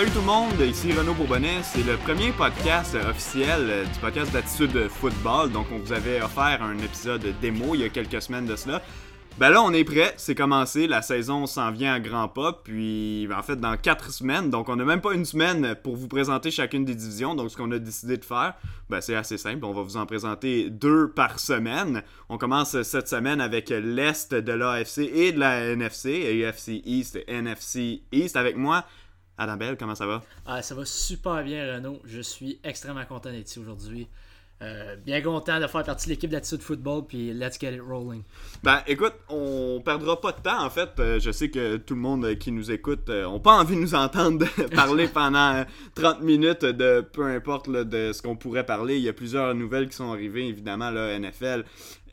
[0.00, 1.62] Salut tout le monde, ici Renaud Bourbonnais.
[1.62, 5.52] C'est le premier podcast officiel euh, du podcast d'attitude football.
[5.52, 8.80] Donc, on vous avait offert un épisode démo il y a quelques semaines de cela.
[9.38, 13.26] Ben là, on est prêt, c'est commencé, la saison s'en vient à grands pas, puis
[13.28, 16.08] ben, en fait dans quatre semaines, donc on n'a même pas une semaine pour vous
[16.08, 18.54] présenter chacune des divisions, donc ce qu'on a décidé de faire,
[18.90, 22.02] ben, c'est assez simple, on va vous en présenter deux par semaine.
[22.28, 27.32] On commence cette semaine avec l'Est de l'AFC et de la NFC, AFC East et
[27.32, 28.84] NFC East avec moi.
[29.40, 30.22] Adam Bell, comment ça va?
[30.44, 31.98] Ah, ça va super bien, Renaud.
[32.04, 34.06] Je suis extrêmement content d'être ici aujourd'hui.
[34.60, 38.22] Euh, bien content de faire partie de l'équipe d'Attitude Football, puis let's get it rolling.
[38.62, 40.90] Ben écoute, on perdra pas de temps en fait.
[40.98, 43.94] Euh, je sais que tout le monde qui nous écoute n'a pas envie de nous
[43.94, 48.98] entendre parler pendant 30 minutes de peu importe de ce qu'on pourrait parler.
[48.98, 51.64] Il y a plusieurs nouvelles qui sont arrivées, évidemment, là, NFL.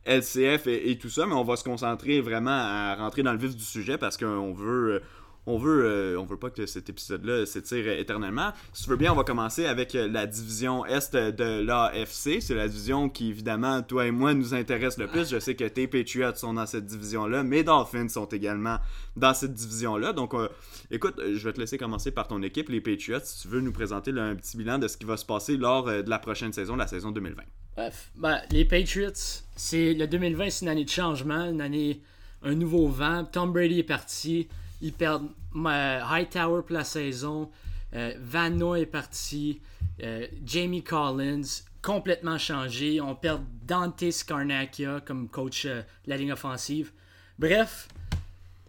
[0.05, 3.37] LCF et, et, tout ça, mais on va se concentrer vraiment à rentrer dans le
[3.37, 5.01] vif du sujet parce qu'on veut,
[5.47, 8.51] on veut, euh, on veut pas que cet épisode-là s'étire éternellement.
[8.73, 12.41] Si tu veux bien, on va commencer avec euh, la division Est de l'AFC.
[12.41, 15.29] C'est la division qui, évidemment, toi et moi, nous intéresse le plus.
[15.29, 17.43] Je sais que tes Patriots sont dans cette division-là.
[17.43, 18.77] Mes Dolphins sont également
[19.15, 20.11] dans cette division-là.
[20.11, 20.49] Donc, euh,
[20.91, 23.71] écoute, je vais te laisser commencer par ton équipe, les Patriots, si tu veux nous
[23.71, 26.75] présenter un petit bilan de ce qui va se passer lors de la prochaine saison,
[26.75, 27.41] la saison 2020.
[27.77, 32.01] Bref, ben, les Patriots, c'est le 2020, c'est une année de changement, une année,
[32.43, 33.23] un nouveau vent.
[33.23, 34.49] Tom Brady est parti.
[34.81, 37.49] Ils perdent euh, Hightower pour la saison.
[37.93, 39.61] Euh, est parti.
[40.03, 43.01] Euh, Jamie Collins, complètement changé.
[43.01, 46.91] On perd Dante Scarnacchia comme coach de la ligne offensive.
[47.39, 47.87] Bref,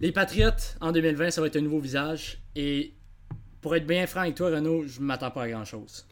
[0.01, 2.39] les Patriots en 2020, ça va être un nouveau visage.
[2.55, 2.95] Et
[3.61, 6.07] pour être bien franc avec toi, Renaud, je ne m'attends pas à grand chose.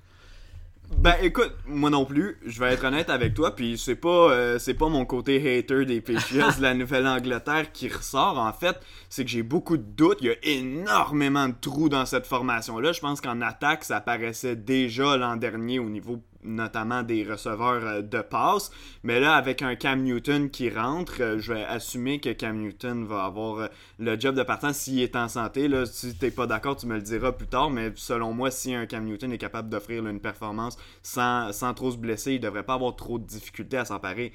[0.99, 4.59] Ben écoute, moi non plus, je vais être honnête avec toi, puis c'est pas euh,
[4.59, 8.77] c'est pas mon côté hater des Patriots de la Nouvelle-Angleterre qui ressort en fait,
[9.09, 12.79] c'est que j'ai beaucoup de doutes, il y a énormément de trous dans cette formation
[12.79, 17.85] là, je pense qu'en attaque ça apparaissait déjà l'an dernier au niveau notamment des receveurs
[17.85, 18.71] euh, de passe.
[19.03, 23.05] Mais là, avec un Cam Newton qui rentre, euh, je vais assumer que Cam Newton
[23.05, 23.67] va avoir euh,
[23.99, 25.69] le job de partant s'il est en santé.
[25.69, 27.71] Là, si t'es pas d'accord, tu me le diras plus tard.
[27.71, 31.97] Mais selon moi, si un Cam Newton est capable d'offrir une performance sans, trop se
[31.97, 34.33] blesser, il devrait pas avoir trop de difficultés à s'emparer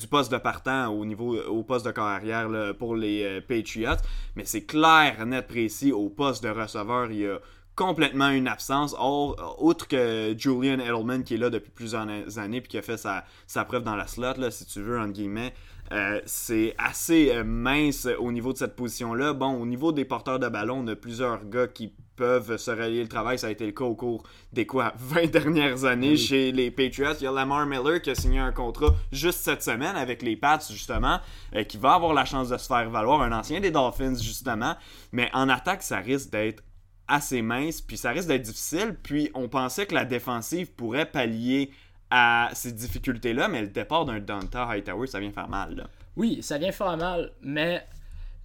[0.00, 2.48] du poste de partant au niveau au poste de carrière
[2.80, 4.00] pour les Patriots.
[4.34, 7.38] Mais c'est clair, net, précis, au poste de receveur, il y a
[7.78, 8.94] complètement une absence.
[8.98, 12.02] Or, outre que Julian Edelman qui est là depuis plusieurs
[12.38, 15.12] années puis qui a fait sa, preuve dans la slot, là, si tu veux, entre
[15.12, 15.54] guillemets,
[15.92, 19.32] euh, c'est assez euh, mince au niveau de cette position-là.
[19.32, 23.00] Bon, au niveau des porteurs de ballon, on a plusieurs gars qui peuvent se relier
[23.00, 23.38] le travail.
[23.38, 24.92] Ça a été le cas au cours des quoi?
[24.98, 27.14] 20 dernières années chez les Patriots.
[27.20, 30.36] Il y a Lamar Miller qui a signé un contrat juste cette semaine avec les
[30.36, 31.20] Pats, justement,
[31.54, 33.22] euh, qui va avoir la chance de se faire valoir.
[33.22, 34.74] Un ancien des Dolphins, justement.
[35.12, 36.62] Mais en attaque, ça risque d'être
[37.08, 38.96] assez mince, puis ça risque d'être difficile.
[39.02, 41.70] Puis on pensait que la défensive pourrait pallier
[42.10, 45.76] à ces difficultés-là, mais le départ d'un Dante Hightower, ça vient faire mal.
[45.76, 45.88] Là.
[46.16, 47.84] Oui, ça vient faire mal, mais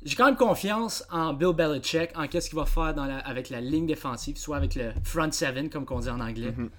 [0.04, 3.50] j'ai quand même confiance en Bill Belichick, en qu'est-ce qu'il va faire dans la, avec
[3.50, 6.52] la ligne défensive, soit avec le front seven, comme on dit en anglais.
[6.52, 6.70] Mm-hmm.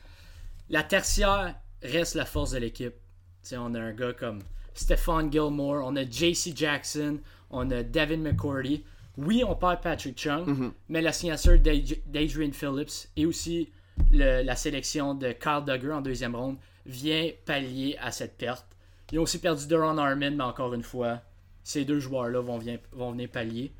[0.70, 2.94] La tertiaire reste la force de l'équipe.
[3.52, 4.40] on a un gars comme
[4.74, 7.18] Stephon Gilmore, on a JC Jackson,
[7.50, 8.84] on a Devin McCourty
[9.16, 10.72] oui, on perd Patrick Chung, mhm.
[10.88, 13.70] mais la signature d'Adrian Phillips et aussi
[14.10, 18.66] la sélection de Carl Duggar en deuxième ronde vient pallier à cette perte.
[19.12, 21.20] Ils ont aussi perdu Duran Armin, mais encore une fois,
[21.62, 22.58] ces deux joueurs-là vont,
[22.92, 23.72] vont, venir pallier.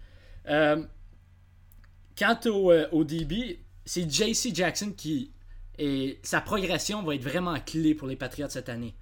[0.48, 0.82] Euh,
[2.16, 5.32] quant au, euh, au DB, c'est JC Jackson qui.
[5.76, 8.94] Et sa progression va être vraiment clé pour les Patriots cette année.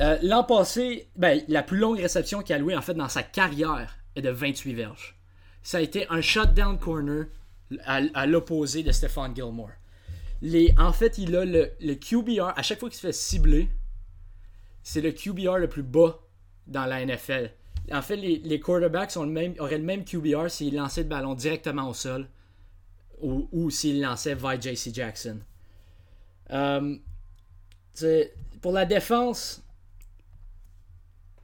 [0.00, 3.22] Euh, l'an passé, ben, la plus longue réception qu'il a louée en fait dans sa
[3.22, 5.16] carrière de 28 verges.
[5.62, 7.26] Ça a été un shutdown corner
[7.84, 9.70] à, l'opposé de Stephon Gilmore.
[10.78, 13.68] En fait, il a le, QBR, à chaque fois qu'il se fait cibler,
[14.82, 16.20] c'est le QBR le plus bas
[16.66, 17.50] dans la NFL.
[17.92, 21.34] En fait, les, quarterbacks ont le même, auraient le même QBR s'ils lançaient le ballon
[21.34, 22.28] directement au sol
[23.20, 25.40] ou, ou s'ils lançaient via JC Jackson.
[26.50, 26.96] Euh,
[28.60, 29.62] pour la défense,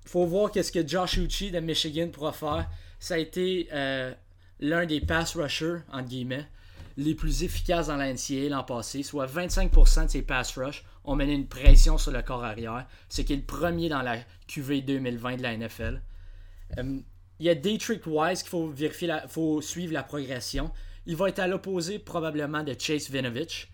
[0.05, 2.69] faut voir qu'est-ce que Josh Uchi de Michigan pourra faire.
[2.99, 4.13] Ça a été euh,
[4.61, 6.47] l'un des pass rushers, entre guillemets,
[6.97, 9.03] les plus efficaces dans la NCAA l'an passé.
[9.03, 13.23] Soit 25% de ses pass rush ont mené une pression sur le corps arrière, ce
[13.23, 16.01] qui est le premier dans la QV 2020 de la NFL.
[16.79, 16.99] Euh,
[17.41, 20.71] il y a Daytrick Wise qu'il faut vérifier, faut suivre la progression.
[21.07, 23.69] Il va être à l'opposé probablement de Chase Vinovich.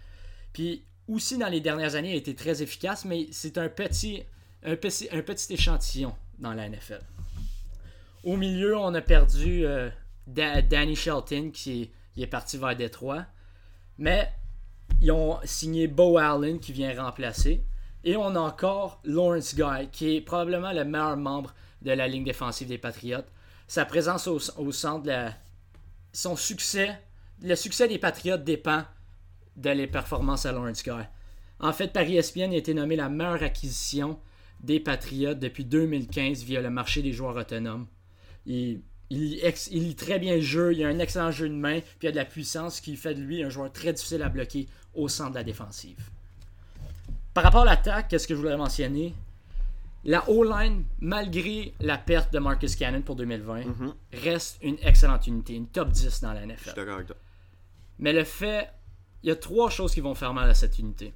[0.52, 4.22] Puis aussi dans les dernières années, il a été très efficace, mais c'est un petit
[4.62, 5.08] un petit,
[5.50, 7.00] échantillon dans la NFL.
[8.24, 9.90] Au milieu, on a perdu euh,
[10.26, 13.24] Danny Shelton qui est, parti vers Détroit.
[13.98, 14.30] Mais
[15.00, 17.64] ils ont signé Bo Allen qui vient remplacer.
[18.04, 22.24] Et on a encore Lawrence Guy, qui est probablement le meilleur membre de la ligne
[22.24, 23.28] défensive des Patriotes.
[23.66, 25.10] Sa présence au, centre
[26.12, 26.98] son succès,
[27.42, 28.84] le succès des Patriotes dépend
[29.56, 31.04] de les performances à Lawrence Guy.
[31.60, 34.18] En fait, Paris ESPN a été nommé la meilleure acquisition
[34.62, 37.86] des Patriotes depuis 2015 via le marché des joueurs autonomes.
[38.46, 38.80] Il,
[39.10, 39.40] il,
[39.72, 42.12] lit très bien le jeu, il a un excellent jeu de main, puis il a
[42.12, 45.30] de la puissance qui fait de lui un joueur très difficile à bloquer au centre
[45.30, 45.98] de la défensive.
[47.34, 49.14] Par rapport à l'attaque, qu'est-ce que je voulais mentionner?
[50.04, 53.94] La O-line, malgré la perte de Marcus Cannon pour 2020, Mhm.
[54.24, 56.72] reste une excellente unité, une top 10 dans la Je suis NFL.
[56.76, 57.16] d'accord avec toi.
[57.98, 58.70] Mais le fait,
[59.22, 61.12] il y a trois choses qui vont faire mal à cette unité.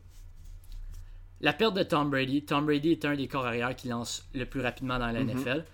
[1.45, 2.43] La perte de Tom Brady.
[2.43, 5.65] Tom Brady est un des corps arrière qui lance le plus rapidement dans la NFL.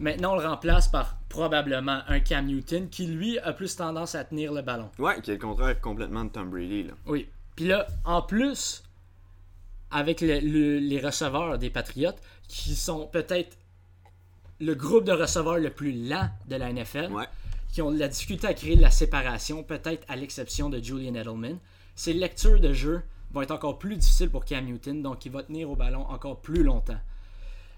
[0.00, 4.24] Maintenant, on le remplace par probablement un Cam Newton qui, lui, a plus tendance à
[4.24, 4.90] tenir le ballon.
[4.98, 6.82] Ouais, qui est le contraire complètement de Tom Brady.
[6.82, 6.92] Là.
[7.06, 7.28] Oui.
[7.54, 8.82] Puis là, en plus,
[9.90, 12.18] avec le- le- les receveurs des Patriotes,
[12.48, 13.56] qui sont peut-être
[14.60, 17.24] le groupe de receveurs le plus lent de la NFL, Ouais.
[17.72, 21.14] qui ont de la difficulté à créer de la séparation, peut-être à l'exception de Julian
[21.14, 21.58] Edelman,
[21.94, 23.02] ces lectures de jeu
[23.36, 26.40] vont être encore plus difficiles pour Cam Newton, donc il va tenir au ballon encore
[26.40, 27.00] plus longtemps.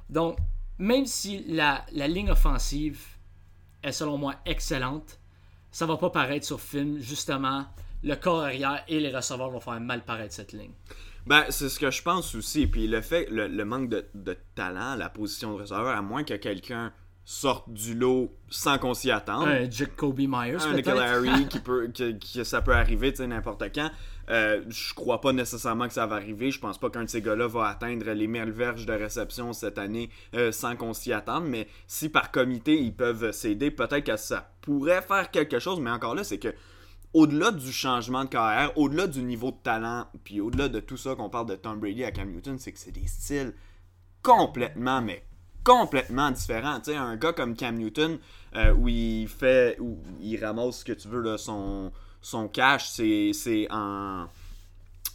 [0.08, 0.38] Donc,
[0.78, 3.04] même si la, la ligne offensive
[3.82, 5.18] est selon moi excellente,
[5.72, 7.66] ça va pas paraître sur film, justement,
[8.04, 10.72] le corps arrière et les receveurs vont faire mal paraître cette ligne.
[11.26, 12.68] Ben, c'est ce que je pense aussi.
[12.68, 16.22] Puis le fait, le, le manque de, de talent, la position de receveur, à moins
[16.22, 16.92] que quelqu'un
[17.24, 19.48] sorte du lot sans qu'on s'y attende.
[19.48, 20.98] Un Jacoby Myers, un peut-être.
[20.98, 23.90] Harry qui peut que, que ça peut arriver n'importe quand
[24.30, 26.50] euh, je crois pas nécessairement que ça va arriver.
[26.50, 29.78] Je pense pas qu'un de ces gars-là va atteindre les 1000 verges de réception cette
[29.78, 31.46] année euh, sans qu'on s'y attende.
[31.46, 35.80] Mais si par comité ils peuvent s'aider peut-être que ça pourrait faire quelque chose.
[35.80, 36.54] Mais encore là c'est que
[37.14, 41.14] au-delà du changement de carrière, au-delà du niveau de talent, puis au-delà de tout ça
[41.14, 43.54] qu'on parle de Tom Brady à Cam Newton, c'est que c'est des styles
[44.22, 45.24] complètement, mais
[45.64, 46.78] complètement différents.
[46.80, 48.18] Tu sais, un gars comme Cam Newton,
[48.56, 52.88] euh, où il fait, où il ramasse ce que tu veux, là, son, son cash,
[52.88, 54.26] c'est en,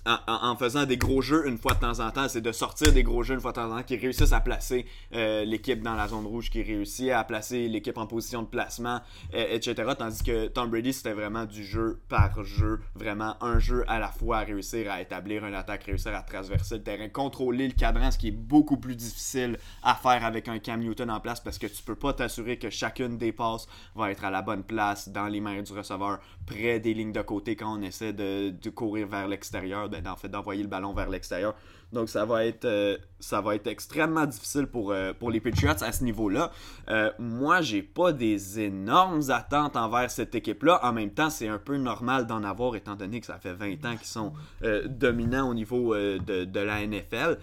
[0.05, 3.03] en, faisant des gros jeux une fois de temps en temps, c'est de sortir des
[3.03, 5.95] gros jeux une fois de temps en temps, qui réussissent à placer euh, l'équipe dans
[5.95, 9.00] la zone rouge, qui réussit à placer l'équipe en position de placement,
[9.33, 9.94] euh, etc.
[9.97, 14.09] Tandis que Tom Brady, c'était vraiment du jeu par jeu, vraiment un jeu à la
[14.09, 18.11] fois, à réussir à établir une attaque, réussir à traverser le terrain, contrôler le cadran,
[18.11, 21.57] ce qui est beaucoup plus difficile à faire avec un Cam Newton en place parce
[21.57, 25.09] que tu peux pas t'assurer que chacune des passes va être à la bonne place,
[25.09, 29.07] dans les mains du receveur, près des lignes de côté quand on essaie de courir
[29.07, 31.56] vers l'extérieur, ben, d'envoyer le ballon vers l'extérieur.
[31.92, 35.81] Donc ça va être euh, ça va être extrêmement difficile pour, euh, pour les Patriots
[35.81, 36.51] à ce niveau-là.
[36.90, 40.80] Euh, moi, j'ai pas des énormes attentes envers cette équipe-là.
[40.84, 43.86] En même temps, c'est un peu normal d'en avoir étant donné que ça fait 20
[43.86, 47.38] ans qu'ils sont euh, dominants au niveau de, la NFL.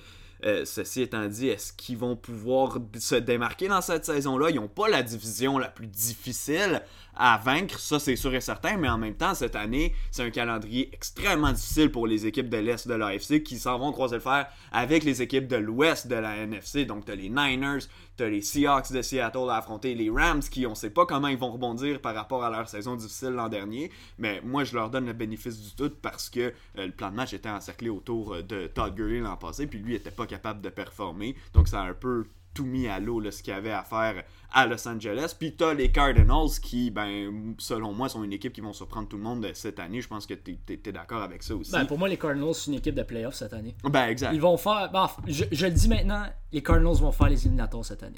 [0.64, 4.50] Ceci étant dit, est-ce qu'ils vont pouvoir se démarquer dans cette saison-là?
[4.50, 6.82] Ils n'ont pas la division la plus difficile
[7.22, 10.30] à vaincre, ça c'est sûr et certain, mais en même temps, cette année, c'est un
[10.30, 14.22] calendrier extrêmement difficile pour les équipes de l'Est de l'AFC qui s'en vont croiser le
[14.22, 16.86] fer avec les équipes de l'Ouest de la NFC.
[16.86, 17.80] Donc, tu les Niners,
[18.16, 21.36] tu les Seahawks de Seattle à affronter, les Rams qui, on sait pas comment ils
[21.36, 25.04] vont rebondir par rapport à leur saison difficile l'an dernier, mais moi, je leur donne
[25.04, 28.42] le bénéfice du doute parce que euh, le plan de match était encerclé autour euh,
[28.42, 31.36] de Todd Gurley l'an passé, puis lui était pas capable de performer.
[31.52, 34.24] Donc, ça a un peu tout mis à l'eau ce qu'il y avait à faire
[34.52, 35.34] à Los Angeles.
[35.38, 39.16] Puis t'as les Cardinals qui, ben, selon moi, sont une équipe qui vont surprendre tout
[39.16, 40.00] le monde cette année.
[40.00, 41.70] Je pense que t'es es, d'accord avec ça aussi.
[41.72, 43.74] Ben, pour moi, les Cardinals, c'est une équipe de playoffs cette année.
[43.84, 44.32] Ben, exact.
[44.34, 44.90] Ils vont faire.
[44.92, 48.16] ben, je, je le dis maintenant, les Cardinals vont faire les éliminatoires cette année.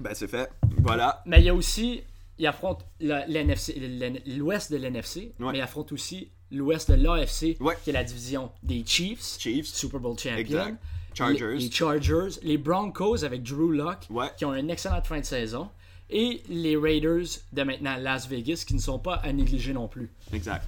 [0.00, 0.50] Ben, c'est fait.
[0.78, 1.22] Voilà.
[1.26, 2.02] Mais il y a aussi.
[2.38, 5.52] Ils affrontent l'ouest de l'NFC, Ouais.
[5.52, 7.76] mais ils affrontent aussi l'ouest de l'AFC, Ouais.
[7.84, 9.66] qui est la division des Chiefs, Chiefs.
[9.66, 10.38] Super Bowl champion.
[10.38, 10.78] Exact.
[11.14, 11.54] Chargers.
[11.54, 14.30] Les, les Chargers, les Broncos avec Drew Lock, Ouais.
[14.36, 15.68] qui ont une excellente fin de saison,
[16.10, 20.10] et les Raiders de maintenant Las Vegas, qui ne sont pas à négliger non plus.
[20.32, 20.64] Exact.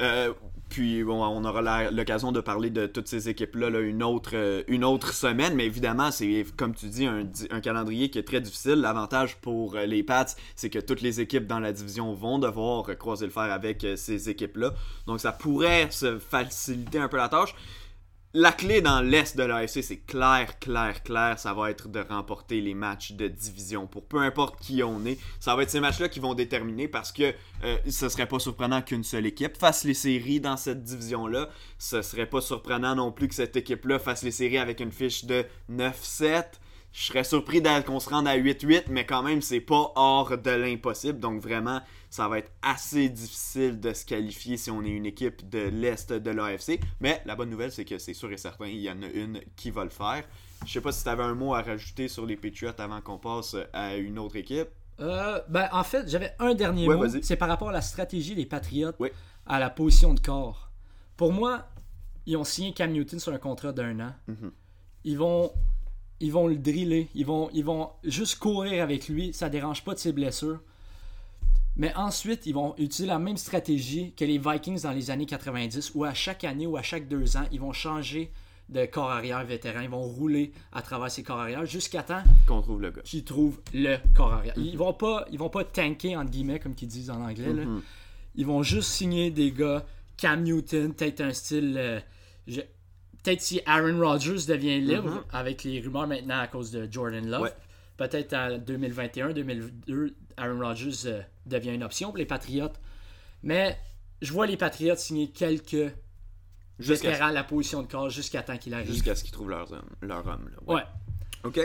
[0.00, 0.32] Euh,
[0.68, 4.62] puis bon, on aura l'occasion de parler de toutes ces équipes-là là, une, autre, euh,
[4.66, 8.74] une autre semaine, mais évidemment, c'est comme tu dis, un, calendrier qui est très difficile.
[8.74, 10.26] L'avantage pour euh, les Pats,
[10.56, 14.28] c'est que toutes les équipes dans la division vont devoir croiser le fer avec ces
[14.28, 14.74] équipes-là.
[15.06, 17.54] Donc ça pourrait se faciliter un peu la tâche.
[18.36, 22.60] La clé dans l'Est de l'AFC, c'est clair, clair, clair, ça va être de remporter
[22.60, 23.86] les matchs de division.
[23.86, 27.12] Pour peu importe qui on est, ça va être ces matchs-là qui vont déterminer parce
[27.12, 31.48] que euh, ce serait pas surprenant qu'une seule équipe fasse les séries dans cette division-là.
[31.78, 35.26] Ce serait pas surprenant non plus que cette équipe-là fasse les séries avec une fiche
[35.26, 36.44] de 9-7.
[36.92, 40.50] Je serais surpris qu'on se rende à 8-8, mais quand même, c'est pas hors de
[40.50, 41.20] l'impossible.
[41.20, 41.80] Donc vraiment,
[42.14, 46.12] ça va être assez difficile de se qualifier si on est une équipe de l'Est
[46.12, 46.78] de l'AFC.
[47.00, 49.40] Mais la bonne nouvelle, c'est que c'est sûr et certain, il y en a une
[49.56, 50.22] qui va le faire.
[50.64, 53.18] Je sais pas si tu avais un mot à rajouter sur les Patriots avant qu'on
[53.18, 54.68] passe à une autre équipe.
[55.00, 57.04] Euh, ben, en fait, j'avais un dernier Ouais, mot.
[57.20, 59.08] C'est par rapport à la stratégie des Patriots Oui.
[59.44, 60.70] à la position de corps.
[61.16, 61.66] Pour moi,
[62.26, 64.14] ils ont signé Cam Newton sur un contrat d'un an.
[64.28, 64.52] Mhm.
[65.02, 65.50] Ils vont
[66.20, 67.08] ils vont le driller.
[67.16, 69.32] Ils vont, ils vont juste courir avec lui.
[69.32, 70.60] Ça dérange pas de ses blessures.
[71.76, 75.92] Mais ensuite, ils vont utiliser la même stratégie que les Vikings dans les années 90,
[75.94, 78.30] où à chaque année ou à chaque deux ans, ils vont changer
[78.68, 79.80] de corps arrière vétéran.
[79.80, 83.02] Ils vont rouler à travers ces corps arrière jusqu'à temps Qu'on trouve le gars.
[83.02, 84.54] qu'ils trouvent le corps arrière.
[84.56, 87.52] Ils vont pas, ils vont pas tanker entre guillemets comme qu'ils disent en anglais.
[87.52, 87.64] là.
[87.64, 87.82] Mhm.
[88.36, 89.84] Ils vont juste signer des gars
[90.16, 91.74] Cam Newton, peut-être un style.
[91.76, 92.00] euh,
[92.46, 92.60] je-
[93.22, 95.24] Peut-être si Aaron Rodgers devient libre Mhm.
[95.32, 97.40] avec les rumeurs maintenant à cause de Jordan Love.
[97.42, 97.52] Ouais.
[97.96, 102.72] Peut-être en 2021-2022, Aaron Rodgers euh, devient une option pour les Patriots.
[103.42, 103.78] Mais
[104.22, 105.92] je vois les Patriots signer quelques
[106.78, 108.86] Jusqu'à vétérans à la position de corps jusqu'à temps qu'il arrive.
[108.88, 109.88] jusqu'à ce qu'ils trouvent leur homme.
[110.00, 110.74] Leur homme là.
[110.74, 110.82] Ouais.
[111.44, 111.60] Ok.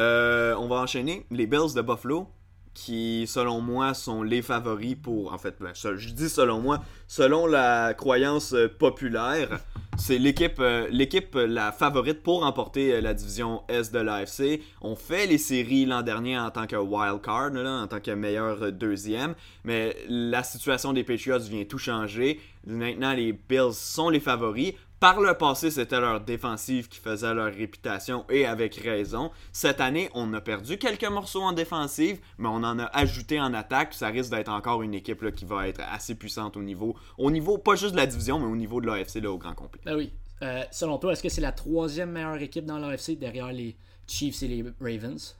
[0.00, 1.24] Euh, on va enchaîner.
[1.30, 2.28] Les Bills de Buffalo,
[2.74, 5.32] qui selon moi sont les favoris pour.
[5.32, 9.60] En fait, ben, je dis selon moi, selon la croyance euh, populaire,
[9.96, 14.60] c'est l'équipe euh, l'équipe euh, la favorite pour remporter la division S de l'AFC.
[14.80, 18.72] On fait les séries l'an dernier en tant que wild card, en tant que meilleur
[18.72, 22.40] deuxième, mais la situation des Patriots vient tout changer.
[22.66, 24.72] Maintenant, les Bills sont les favoris.
[25.00, 29.30] Par le passé, c'était leur défensive qui faisait leur réputation et avec raison.
[29.52, 33.52] Cette année, on a perdu quelques morceaux en défensive, mais on en a ajouté en
[33.52, 33.92] attaque.
[33.92, 37.58] Ça risque d'être encore une équipe qui va être assez puissante au niveau, au niveau
[37.58, 39.82] pas juste de la division, mais au niveau de l'AFC au grand complet.
[39.84, 40.12] Ben oui.
[40.42, 44.42] Euh, selon toi, est-ce que c'est la troisième meilleure équipe dans l'AFC derrière les Chiefs
[44.42, 45.36] et les Ravens?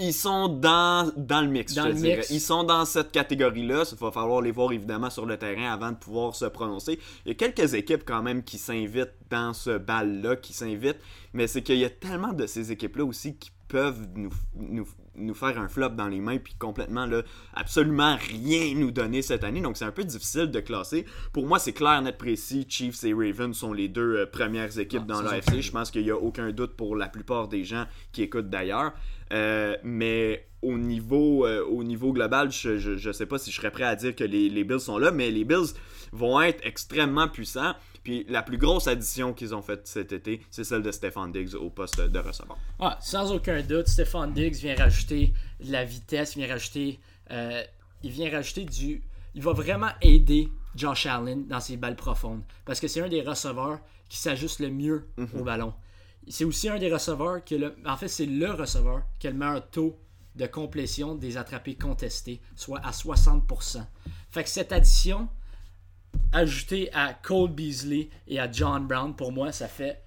[0.00, 2.16] Ils sont dans, dans le mix, Dans je te dirais.
[2.16, 2.30] mix.
[2.30, 3.84] Ils sont dans cette catégorie-là.
[3.92, 6.98] Il va falloir les voir évidemment sur le terrain avant de pouvoir se prononcer.
[7.24, 10.98] Il y a quelques équipes quand même qui s'invitent dans ce bal-là, qui s'invitent.
[11.32, 15.34] Mais c'est qu'il y a tellement de ces équipes-là aussi qui peuvent nous, nous, nous
[15.34, 17.22] faire un flop dans les mains puis complètement là,
[17.54, 19.60] absolument rien nous donner cette année.
[19.60, 21.04] Donc c'est un peu difficile de classer.
[21.32, 22.66] Pour moi, c'est clair, net précis.
[22.68, 25.60] Chiefs et Ravens sont les deux euh, premières équipes Ah, dans l'AFC.
[25.60, 28.92] Je pense qu'il n'y a aucun doute pour la plupart des gens qui écoutent d'ailleurs.
[29.32, 33.70] Euh, mais au niveau, euh, au niveau global, je, je sais pas si je serais
[33.70, 35.74] prêt à dire que les, les Bills sont là, mais les Bills
[36.12, 37.74] vont être extrêmement puissants.
[38.08, 41.54] Puis la plus grosse addition qu'ils ont faite cet été, c'est celle de Stefan Diggs
[41.54, 42.56] au poste de receveur.
[42.80, 47.00] Ah, sans aucun doute, Stephon Diggs vient rajouter de la vitesse, vient rajouter.
[47.30, 47.62] euh,
[48.02, 49.02] il vient rajouter du.
[49.34, 52.40] Il va vraiment aider Josh Allen dans ses balles profondes.
[52.64, 55.06] Parce que c'est un des receveurs qui s'ajuste le mieux
[55.38, 55.74] au ballon.
[56.28, 57.76] C'est aussi un des receveurs que le.
[57.84, 59.98] En fait, c'est le receveur qui a le meilleur taux
[60.34, 63.84] de complétion des attrapés contestés, soit à 60%.
[64.30, 65.28] Fait que cette addition,
[66.32, 70.02] ajoutée à Cole Beasley et à John Brown, pour moi, ça fait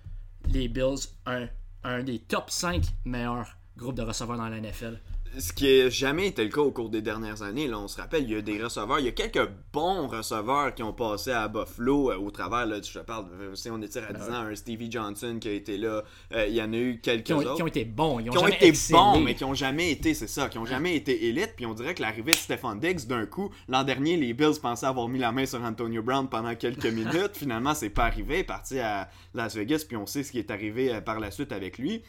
[0.50, 1.48] les Bills un,
[1.84, 5.00] un des top 5 meilleurs groupes de receveurs dans la NFL.
[5.38, 7.68] Ce qui n'a jamais été le cas au cours des dernières années.
[7.68, 10.76] Là, on se rappelle, il y a des receveurs, il y a quelques bons receveurs
[10.76, 13.82] qui ont passé à Buffalo euh, au travers, là, je te parle, euh, si on
[13.82, 16.74] étire à 10 ans, un Stevie Johnson qui a été là, euh, il y en
[16.74, 17.56] a eu quelques Qui ont, autres.
[17.56, 18.20] qui ont été bons.
[18.20, 19.00] Ils ont, qui ont été excellé.
[19.00, 21.54] bons, mais qui ont jamais été, c'est ça, qui ont jamais été élites.
[21.56, 24.86] Puis on dirait que l'arrivée de Stephon Diggs, d'un coup, l'an dernier, les Bills pensaient
[24.86, 27.36] avoir mis la main sur Antonio Brown pendant quelques minutes.
[27.36, 28.36] Finalement, c'est pas arrivé.
[28.36, 31.22] Il est parti à Las Vegas, puis on sait ce qui est arrivé euh, par
[31.22, 32.02] la suite avec lui.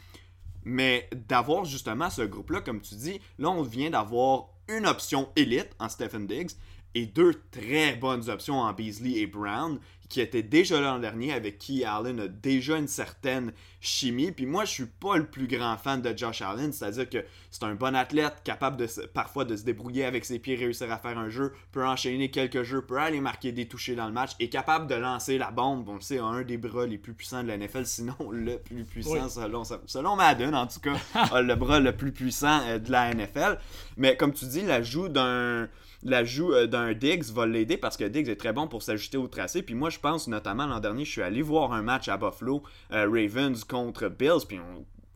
[0.65, 5.71] Mais d'avoir justement ce groupe-là, comme tu dis, là, on vient d'avoir une option élite
[5.79, 6.53] en Stephen Diggs
[6.95, 9.79] et deux très bonnes options en Beasley et Brown
[10.13, 14.31] qui étaient déjà là l'an dernier, avec qui Allen a déjà une certaine chimie.
[14.31, 17.65] Puis moi, je suis pas le plus grand fan de Josh Allen, c'est-à-dire que c'est
[17.65, 21.19] un bon athlète, capable de parfois de se débrouiller avec ses pieds, réussir à faire
[21.19, 24.51] un jeu, peut enchaîner quelques jeux, peut aller marquer des touchés dans le match, est
[24.51, 25.89] capable de lancer la bombe.
[25.89, 28.59] On le sait, a un des bras les plus puissants de la NFL, sinon le
[28.59, 29.31] plus puissant Oui.
[29.31, 30.93] selon, selon Madden, en tout cas,
[31.41, 33.59] le bras le plus puissant euh, de la NFL.
[33.97, 35.69] Mais comme tu dis, l'ajout d'un
[36.03, 39.29] l'ajout euh, d'un Diggs va l'aider parce que Diggs est très bon pour s'ajuster au
[39.29, 39.63] tracé.
[39.63, 42.63] Puis moi, je pense notamment l'an dernier, je suis allé voir un match à Buffalo,
[42.93, 44.59] euh, Ravens contre Bills, puis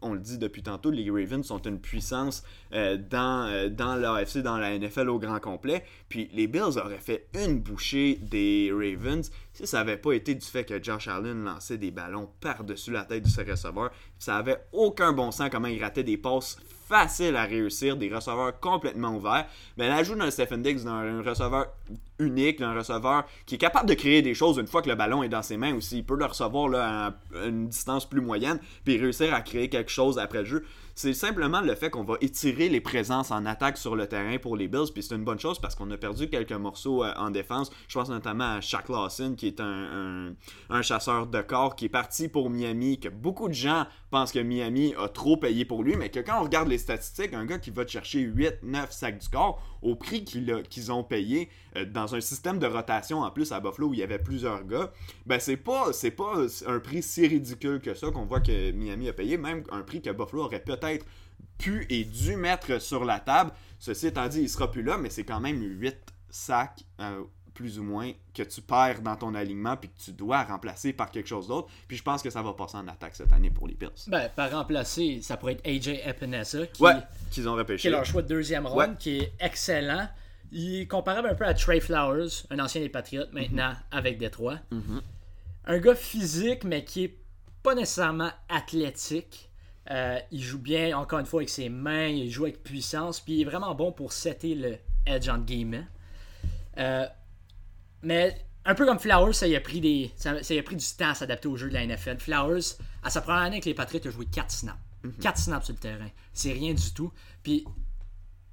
[0.03, 4.57] on, le dit depuis tantôt, les Ravens sont une puissance euh, dans, dans l'AFC, dans
[4.57, 5.85] la NFL au grand complet.
[6.09, 10.47] Puis les Bills auraient fait une bouchée des Ravens si ça n'avait pas été du
[10.47, 13.91] fait que Josh Allen lançait des ballons par-dessus la tête de ses receveurs.
[14.19, 16.57] Ça avait aucun bon sens comment il ratait des passes
[16.89, 19.47] faciles à réussir, des receveurs complètement ouverts.
[19.77, 21.67] Mais l'ajout d'un Stephen Diggs, d'un receveur
[22.19, 25.23] unique, d'un receveur qui est capable de créer des choses une fois que le ballon
[25.23, 25.99] est dans ses mains aussi.
[25.99, 27.15] Il peut le recevoir à
[27.47, 30.65] une distance plus moyenne, puis réussir à créer quelque chose après le jeu.
[30.97, 34.57] C'est simplement le fait qu'on va étirer les présences en attaque sur le terrain pour
[34.57, 37.29] les Bills, puis c'est une bonne chose parce qu'on a perdu quelques morceaux euh, en
[37.29, 37.71] défense.
[37.87, 40.35] Je pense notamment à Shaq Lawson, qui est un,
[40.81, 44.95] chasseur de corps, qui est parti pour Miami, que beaucoup de gens pensent que Miami
[44.99, 47.71] a trop payé pour lui, mais que quand on regarde les statistiques, un gars qui
[47.71, 52.21] va chercher 8, 9 sacs du corps, au prix qu'ils ont payé, euh, dans un
[52.21, 54.93] système de rotation en plus à Buffalo où il y avait plusieurs gars,
[55.27, 59.13] ben c'est pas, pas un prix si ridicule que ça qu'on voit que Miami a
[59.13, 61.07] payé, même un prix que Buffalo aurait peut-être
[61.59, 63.53] pu et dû mettre sur la table.
[63.79, 65.97] Ceci étant dit, il sera plus là, mais c'est quand même 8
[66.29, 67.23] sacs, euh,
[67.57, 71.11] plus ou moins, que tu perds dans ton alignement puis que tu dois remplacer par
[71.11, 71.69] quelque chose d'autre.
[71.89, 73.89] Puis je pense que ça va passer en attaque cette année pour les Bills.
[74.09, 76.85] Ben, par remplacer, ça pourrait être AJ Epinesa, qui,
[77.31, 77.81] qu'ils ont repêché.
[77.81, 80.07] qui est leur choix de deuxième ronde, qui est excellent.
[80.53, 83.77] Il est comparable un peu à Trey Flowers, un ancien des Patriots, maintenant mhm.
[83.91, 84.59] avec Détroit.
[84.71, 85.01] Mhm.
[85.65, 87.17] Un gars physique, mais qui est
[87.63, 89.51] pas nécessairement athlétique.
[89.91, 93.35] Euh, il joue bien, encore une fois, avec ses mains, il joue avec puissance, puis
[93.35, 95.87] il est vraiment bon pour setter le edge en game.
[96.79, 97.07] Euh,
[98.03, 101.11] mais un peu comme Flowers, ça y a pris, des, ça, a pris du temps
[101.11, 102.19] à s'adapter au jeu de la NFL.
[102.19, 104.79] Flowers, à sa première année avec les Patriots, a joué 4 snaps.
[105.21, 105.43] 4 mhm.
[105.43, 106.11] snaps sur le terrain.
[106.33, 107.13] C'est rien du tout.
[107.43, 107.65] Puis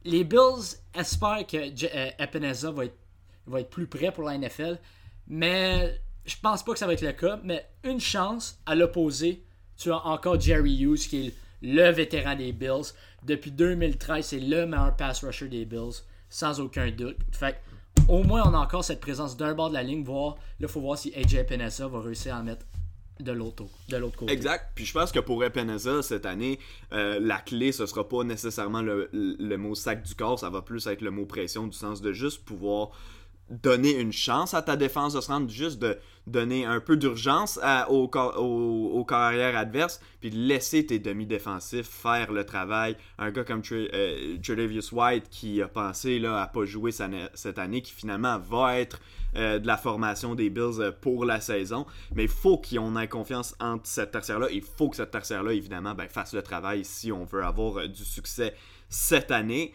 [0.03, 2.97] les Bills espèrent que euh, Epinesa va être,
[3.47, 4.79] va être plus prêt pour la NFL,
[5.27, 7.39] mais je pense pas que ça va être le cas.
[7.43, 9.43] Mais une chance, à l'opposé,
[9.77, 12.93] tu as encore Jerry Hughes, qui est le vétéran des Bills.
[13.23, 17.17] Depuis 2013, c'est le meilleur pass rusher des Bills, sans aucun doute.
[17.31, 17.57] Fait
[18.07, 20.03] au moins, on a encore cette présence d'un bord de la ligne.
[20.03, 22.65] Voir, là, faut voir si AJ Penessa va réussir à en mettre
[23.19, 23.67] de l'autre
[24.17, 24.31] côté.
[24.31, 24.71] Exact.
[24.75, 26.59] Puis je pense que pour Epinesa, cette année,
[26.91, 30.61] euh, la clé, ce sera pas nécessairement le, le, mot sac du corps, ça va
[30.61, 32.91] plus être le mot pression, du sens de juste pouvoir
[33.49, 37.59] donner une chance à ta défense de se rendre, juste de donner un peu d'urgence
[37.89, 42.95] aux, aux, carrières adverses, puis laisser tes demi-défensifs faire le travail.
[43.17, 47.93] Un gars comme euh, White qui a pensé là, à pas jouer cette année, qui
[47.93, 48.99] finalement va être
[49.35, 51.85] euh, de la formation des Bills euh, pour la saison.
[52.15, 54.47] Mais il faut qu'on ait confiance entre cette tertiaire-là.
[54.51, 58.05] Il faut que cette tertiaire-là, évidemment, ben, fasse le travail si on veut avoir du
[58.05, 58.55] succès
[58.87, 59.73] cette année.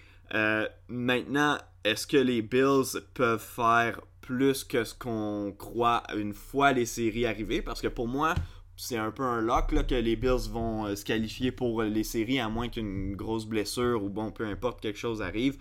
[0.89, 6.87] maintenant, est-ce que les Bills peuvent faire plus que ce qu'on croit une fois les
[6.87, 7.63] séries arrivées?
[7.63, 8.35] Parce que pour moi,
[8.77, 12.41] c'est un peu un lock que les Bills vont euh, se qualifier pour les séries
[12.41, 15.59] à moins qu'une grosse blessure ou bon, peu importe, quelque chose arrive.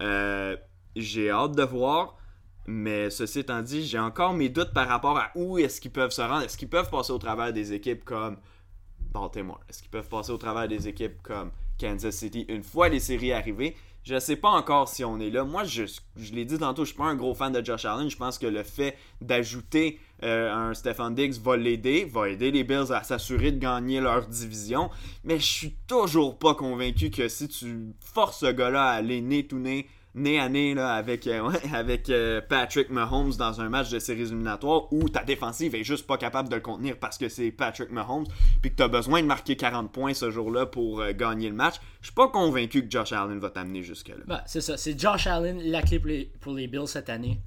[0.00, 0.56] Euh,
[0.96, 2.16] j'ai hâte de voir.
[2.66, 6.12] Mais ceci étant dit, j'ai encore mes doutes par rapport à où est-ce qu'ils peuvent
[6.12, 6.42] se rendre.
[6.42, 8.38] Est-ce qu'ils peuvent passer au travers des équipes comme
[9.12, 9.60] Baltimore?
[9.68, 13.32] Est-ce qu'ils peuvent passer au travers des équipes comme Kansas City une fois les séries
[13.32, 13.76] arrivées?
[14.04, 15.44] Je sais pas encore si on est là.
[15.44, 15.84] Moi, je,
[16.16, 18.10] je l'ai dit tantôt, je suis pas un gros fan de Josh Allen.
[18.10, 22.64] Je pense que le fait d'ajouter euh, un Stefan Diggs va l'aider, va aider les
[22.64, 24.90] Bills à s'assurer de gagner leur division.
[25.24, 29.46] Mais je suis toujours pas convaincu que si tu forces ce gars-là à aller nez
[29.46, 33.90] tout nez nez à nez là, avec, euh, avec euh, Patrick Mahomes dans un match
[33.90, 37.28] de séries éliminatoires où ta défensive est juste pas capable de le contenir parce que
[37.28, 38.26] c'est Patrick Mahomes,
[38.62, 41.54] puis que tu as besoin de marquer 40 points ce jour-là pour euh, gagner le
[41.54, 41.76] match.
[42.00, 44.24] Je suis pas convaincu que Josh Allen va t'amener jusque-là.
[44.26, 47.40] Ben, c'est ça, c'est Josh Allen la clé pour les, Bills cette année.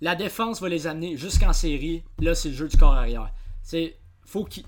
[0.00, 2.02] La défense va les amener jusqu'en série.
[2.18, 3.30] Là, c'est le jeu du corps arrière.
[3.62, 4.64] C'est faut qu'il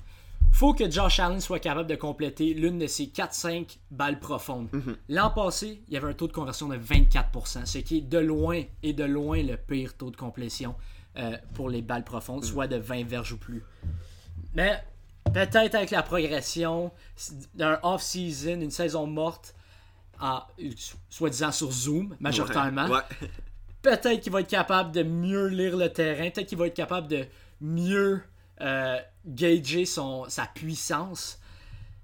[0.53, 4.69] faut que Josh Allen soit capable de compléter l'une de ses 4-5 balles profondes.
[4.73, 4.97] Mhm.
[5.09, 8.19] L'an passé, il y avait un taux de conversion de 24%, ce qui est de
[8.19, 10.75] loin et de loin le pire taux de complétion
[11.17, 12.51] euh, pour les balles profondes, mhm.
[12.51, 13.63] soit de 20 verges ou plus.
[14.55, 14.83] Mais
[15.33, 16.91] peut-être avec la progression
[17.55, 19.55] d'un off-season, une saison morte,
[21.09, 22.89] soi-disant sur Zoom, majoritairement,
[23.83, 27.09] peut-être qu'il va être capable de mieux lire le terrain, peut-être qu'il va être capable
[27.09, 27.27] de
[27.61, 28.23] mieux
[28.61, 31.41] euh, gager son, sa puissance.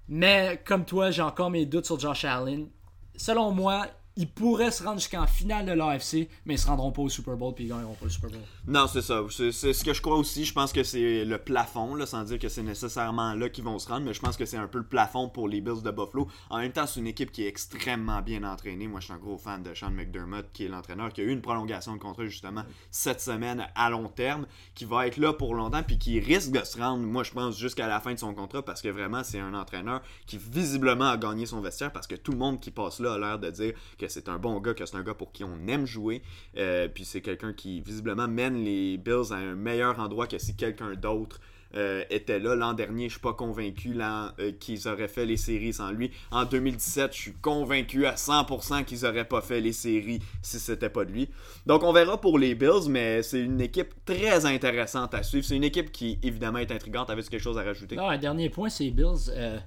[0.07, 2.67] Mais comme toi, j'ai encore mes doutes sur Josh Allen.
[3.15, 3.87] Selon moi,
[4.17, 7.35] ils pourraient se rendre jusqu'en finale de l'AFC, mais ils se rendront pas au Super
[7.35, 8.39] Bowl puis ils gagneront pas le Super Bowl.
[8.67, 9.21] Non, c'est ça.
[9.29, 10.45] C'est ce que je crois aussi.
[10.45, 13.87] Je pense que c'est le plafond, sans dire que c'est nécessairement là qu'ils vont se
[13.87, 16.27] rendre, mais je pense que c'est un peu le plafond pour les Bills de Buffalo.
[16.49, 18.87] En même temps, c'est une équipe qui est extrêmement bien entraînée.
[18.87, 21.31] Moi, je suis un gros fan de Sean McDermott, qui est l'entraîneur, qui a eu
[21.31, 25.55] une prolongation de contrat justement cette semaine à long terme, qui va être là pour
[25.55, 28.33] longtemps, puis qui risque de se rendre, moi, je pense, jusqu'à la fin de son
[28.33, 32.15] contrat, parce que vraiment, c'est un entraîneur qui visiblement a gagné son vestiaire, parce que
[32.15, 34.73] tout le monde qui passe là a l'air de dire que c'est un bon gars,
[34.73, 36.21] que c'est un gars pour qui on aime jouer.
[36.57, 40.55] Euh, puis c'est quelqu'un qui visiblement mène les Bills à un meilleur endroit que si
[40.55, 41.39] quelqu'un d'autre
[41.75, 42.55] euh, était là.
[42.55, 46.11] L'an dernier, je suis pas convaincu euh, qu'ils auraient fait les séries sans lui.
[46.31, 50.89] En 2017, je suis convaincu à 100% qu'ils auraient pas fait les séries si c'était
[50.89, 51.29] pas de lui.
[51.65, 55.45] Donc on verra pour les Bills, mais c'est une équipe très intéressante à suivre.
[55.45, 57.09] C'est une équipe qui évidemment est intrigante.
[57.09, 57.95] avec quelque chose à rajouter?
[57.95, 59.61] Non, un dernier point, c'est les Bills.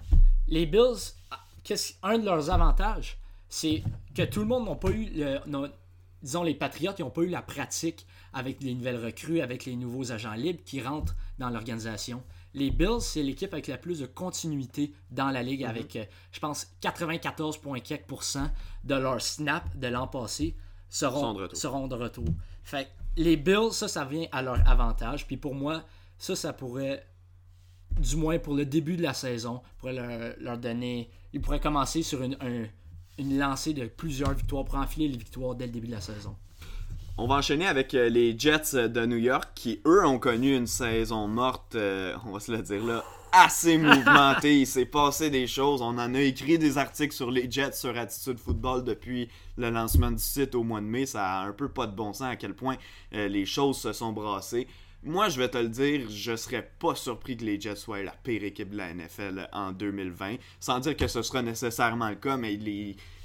[0.48, 1.14] les Bills
[2.03, 3.18] un de leurs avantages,
[3.49, 3.83] c'est
[4.15, 5.39] que tout le monde n'a pas eu le,
[6.23, 10.13] disons les Patriotes, n'ont pas eu la pratique avec les nouvelles recrues, avec les nouveaux
[10.13, 12.23] agents libres qui rentrent dans l'organisation.
[12.55, 15.71] Les Bills, c'est l'équipe avec la plus de continuité dans la ligue, mhm.
[15.71, 18.51] avec, euh, je pense, 94,4%
[18.85, 20.57] de leurs snaps de l'an passé
[20.89, 22.29] seront, de seront de retour.
[22.65, 25.27] Fait les Bills, ça, ça vient à leur avantage.
[25.27, 25.83] Puis pour moi,
[26.19, 27.07] ça, ça pourrait,
[27.99, 31.11] du moins pour le début de la saison, pourrait leur, donner.
[31.33, 32.37] Ils pourraient commencer sur une,
[33.18, 36.35] une lancée de plusieurs victoires pour enfiler les victoires dès le début de la saison.
[37.20, 40.54] On va enchaîner avec euh, les Jets euh, de New York qui, eux, ont connu
[40.54, 44.61] une saison morte, euh, on va se le dire là, assez mouvementée.
[44.61, 45.83] Il s'est passé des choses.
[45.83, 50.12] On en a écrit des articles sur les Jets sur Attitude Football depuis le lancement
[50.12, 51.07] du site au mois de mai.
[51.07, 52.76] Ça a un peu pas de bon sens à quel point
[53.11, 54.68] les choses se sont brassées.
[55.05, 58.11] Moi, je vais te le dire, je serais pas surpris que les Jets soient la
[58.11, 60.37] pire équipe de la NFL en 2020.
[60.59, 62.57] Sans dire que ce sera nécessairement le cas, mais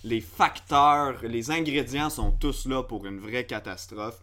[0.03, 4.19] les, facteurs, les ingrédients sont tous là pour une vraie catastrophe.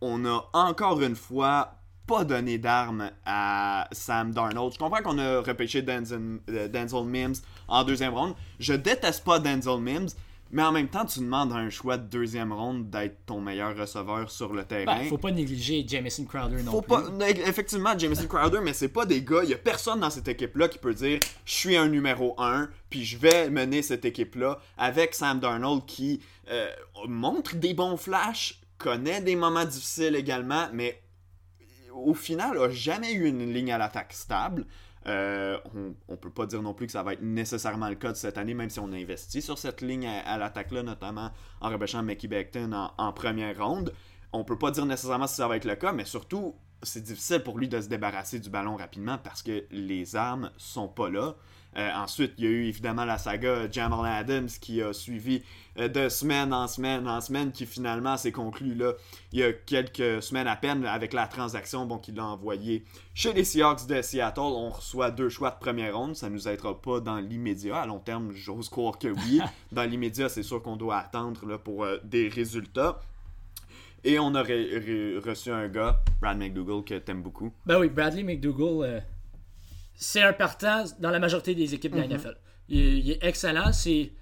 [0.00, 1.74] On a encore une fois
[2.06, 4.72] pas donné d'armes à Sam Darnold.
[4.72, 7.34] Je comprends qu'on a repêché Denzel, euh, Denzel Mims
[7.68, 8.34] en deuxième ronde.
[8.58, 10.08] Je déteste pas Denzel Mims,
[10.50, 13.76] mais en même temps, tu demandes à un choix de deuxième ronde d'être ton meilleur
[13.76, 14.98] receveur sur le terrain.
[14.98, 16.88] Ben, faut pas négliger Jamison Crowder non faut plus.
[16.88, 19.40] Pas, effectivement, Jamison Crowder, mais c'est pas des gars.
[19.42, 22.68] Il y a personne dans cette équipe-là qui peut dire je suis un numéro 1,
[22.90, 26.68] puis je vais mener cette équipe-là avec Sam Darnold qui euh,
[27.08, 31.02] montre des bons flashs, connaît des moments difficiles également, mais
[31.92, 34.66] au final, a jamais eu une ligne à l'attaque stable.
[35.06, 35.58] Euh,
[36.08, 38.16] on ne peut pas dire non plus que ça va être nécessairement le cas de
[38.16, 42.02] cette année, même si on a investi sur cette ligne à, l'attaque-là, notamment en repêchant
[42.02, 43.92] Mickey Beckton en, première ronde.
[44.32, 47.42] On peut pas dire nécessairement si ça va être le cas, mais surtout, c'est difficile
[47.42, 51.36] pour lui de se débarrasser du ballon rapidement parce que les armes sont pas là.
[51.76, 55.42] Euh, ensuite, il y a eu évidemment la saga Jamal Adams qui a suivi
[55.78, 58.94] euh, de semaine en semaine en semaine, qui finalement s'est conclu là,
[59.32, 63.34] il y a quelques semaines à peine avec la transaction bon, qu'il a envoyée chez
[63.34, 64.40] les Seahawks de Seattle.
[64.40, 66.16] On reçoit deux choix de première ronde.
[66.16, 67.76] Ça ne nous aidera pas dans l'immédiat.
[67.76, 69.40] À long terme, j'ose croire que oui.
[69.72, 73.00] dans l'immédiat, c'est sûr qu'on doit attendre là, pour euh, des résultats.
[74.02, 74.68] Et on aurait
[75.24, 77.52] reçu un gars, Brad McDougall, que t'aimes beaucoup.
[77.66, 79.02] Ben oui, Bradley McDougall,
[79.96, 82.16] c'est un partant dans la majorité des équipes de la mhm.
[82.16, 82.36] NFL.
[82.68, 83.72] Il, est excellent.
[83.72, 84.12] C'est,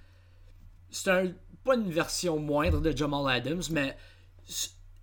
[0.90, 1.34] c'est
[1.64, 3.96] pas une version moindre de Jamal Adams, mais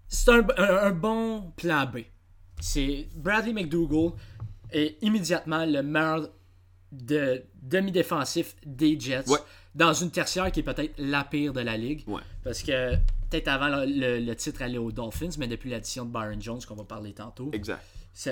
[0.08, 2.00] c'est un, bon plan B.
[2.60, 4.14] C'est Bradley McDougall
[4.72, 6.30] est immédiatement le meilleur
[6.92, 9.26] de demi-défensif des Jets
[9.74, 12.06] dans une tertiaire qui est peut-être la pire de la ligue.
[12.44, 12.96] Parce que
[13.30, 16.84] peut-être avant le, titre allait aux Dolphins, mais depuis l'addition de Byron Jones qu'on va
[16.84, 17.82] parler tantôt, exact.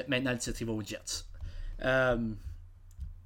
[0.08, 1.26] maintenant le titre va aux Jets.
[1.84, 2.18] Euh,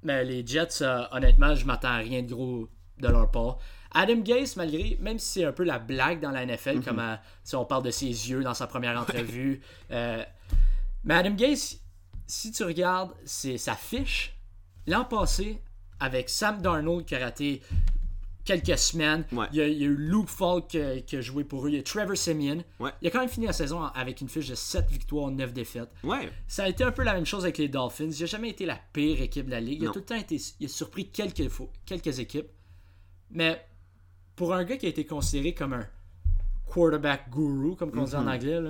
[0.02, 3.58] mais les Jets, euh, honnêtement, je m'attends à rien de gros de leur part.
[3.92, 7.18] Adam Gase, malgré, même si c'est un peu la blague dans la NFL, comme mhm.
[7.44, 9.60] si on parle de ses yeux dans sa première entrevue.
[9.90, 10.22] euh,
[11.04, 11.80] mais Adam Gase,
[12.26, 14.36] si tu regardes sa fiche,
[14.86, 15.62] l'an passé,
[16.00, 17.62] avec Sam Darnold qui a raté
[18.44, 19.24] quelques semaines.
[19.52, 20.68] Il, y a, eu Luke Falk
[21.06, 21.70] qui, a joué pour eux.
[21.70, 22.62] Il y a Trevor Simeon.
[23.00, 25.90] Il a quand même fini la saison avec une fiche de 7 victoires, 9 défaites.
[26.46, 28.10] Ça a été un peu la même chose avec les Dolphins.
[28.10, 29.82] Il n'a jamais été la pire équipe de la ligue.
[29.82, 31.50] Il a tout le temps été il a surpris quelques,
[31.86, 32.48] quelques équipes.
[33.30, 33.64] Mais
[34.36, 35.86] pour un gars qui a été considéré comme un
[36.66, 38.34] quarterback guru, comme on dit en mm-hmm.
[38.34, 38.60] anglais,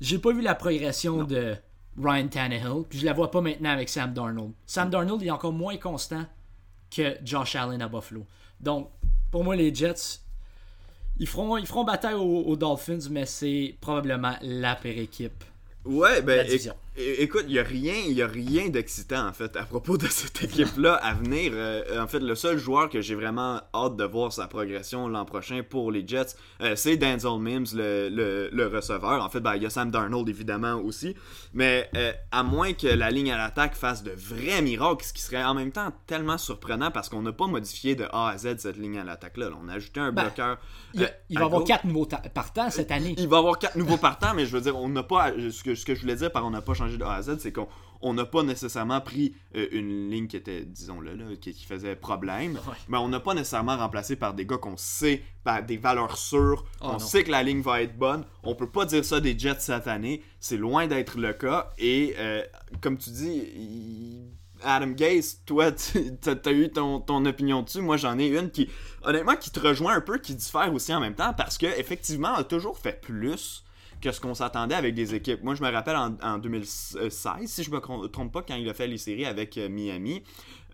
[0.00, 1.56] j'ai pas vu la progression de
[1.98, 2.84] Ryan Tannehill.
[2.88, 4.52] Puis je la vois pas maintenant avec Sam Darnold.
[4.66, 6.24] Sam Darnold est encore moins constant
[6.90, 8.26] que Josh Allen à Buffalo.
[8.60, 8.90] Donc,
[9.30, 10.20] pour moi, les Jets,
[11.18, 15.44] ils feront, ils feront bataille aux, Dolphins, mais c'est probablement la pire équipe.
[15.84, 16.46] Ouais, ben,
[16.96, 20.42] écoute, il n'y a rien, y a rien d'excitant en fait à propos de cette
[20.42, 21.52] équipe-là à venir.
[21.54, 25.24] Euh, en fait, le seul joueur que j'ai vraiment hâte de voir sa progression l'an
[25.24, 29.24] prochain pour les Jets, euh, c'est Denzel Mims, le, le, receveur.
[29.24, 31.14] En fait, ben, il y a Sam Darnold évidemment aussi.
[31.54, 35.22] Mais euh, à moins que la ligne à l'attaque fasse de vrais miracles, ce qui
[35.22, 38.58] serait en même temps tellement surprenant parce qu'on n'a pas modifié de A à Z
[38.58, 39.50] cette ligne à l'attaque-là.
[39.62, 40.58] On a ajouté un ben, bloqueur.
[40.94, 43.14] Il, va y avoir quatre nouveaux partants cette année.
[43.16, 45.30] Il va y avoir quatre nouveaux partants, mais je veux dire, on n'a pas.
[45.50, 47.22] Ce que, ce que je voulais dire par on n'a pas changé de A à
[47.22, 51.52] Z, c'est qu'on n'a pas nécessairement pris euh, une ligne qui était, disons-le, là, qui,
[51.64, 55.76] faisait problème, mais on n'a pas nécessairement remplacé par des gars qu'on sait, par des
[55.76, 58.24] valeurs sûres, ah, on sait que la ligne va être bonne.
[58.42, 61.72] On peut pas dire ça des Jets cette année, c'est loin d'être le cas.
[61.78, 62.42] Et euh,
[62.80, 63.42] comme tu dis,
[64.62, 67.80] Adam Gase, toi, tu as eu ton, ton opinion dessus.
[67.80, 68.68] Moi, j'en ai une qui,
[69.02, 72.34] honnêtement, qui te rejoint un peu, qui diffère aussi en même temps, parce que effectivement,
[72.34, 73.64] a toujours fait plus
[74.00, 75.42] que ce qu'on s'attendait avec des équipes.
[75.42, 78.86] Moi, je me rappelle en, 2016, si je me trompe pas, quand il a fait
[78.86, 80.22] les séries avec euh, Miami,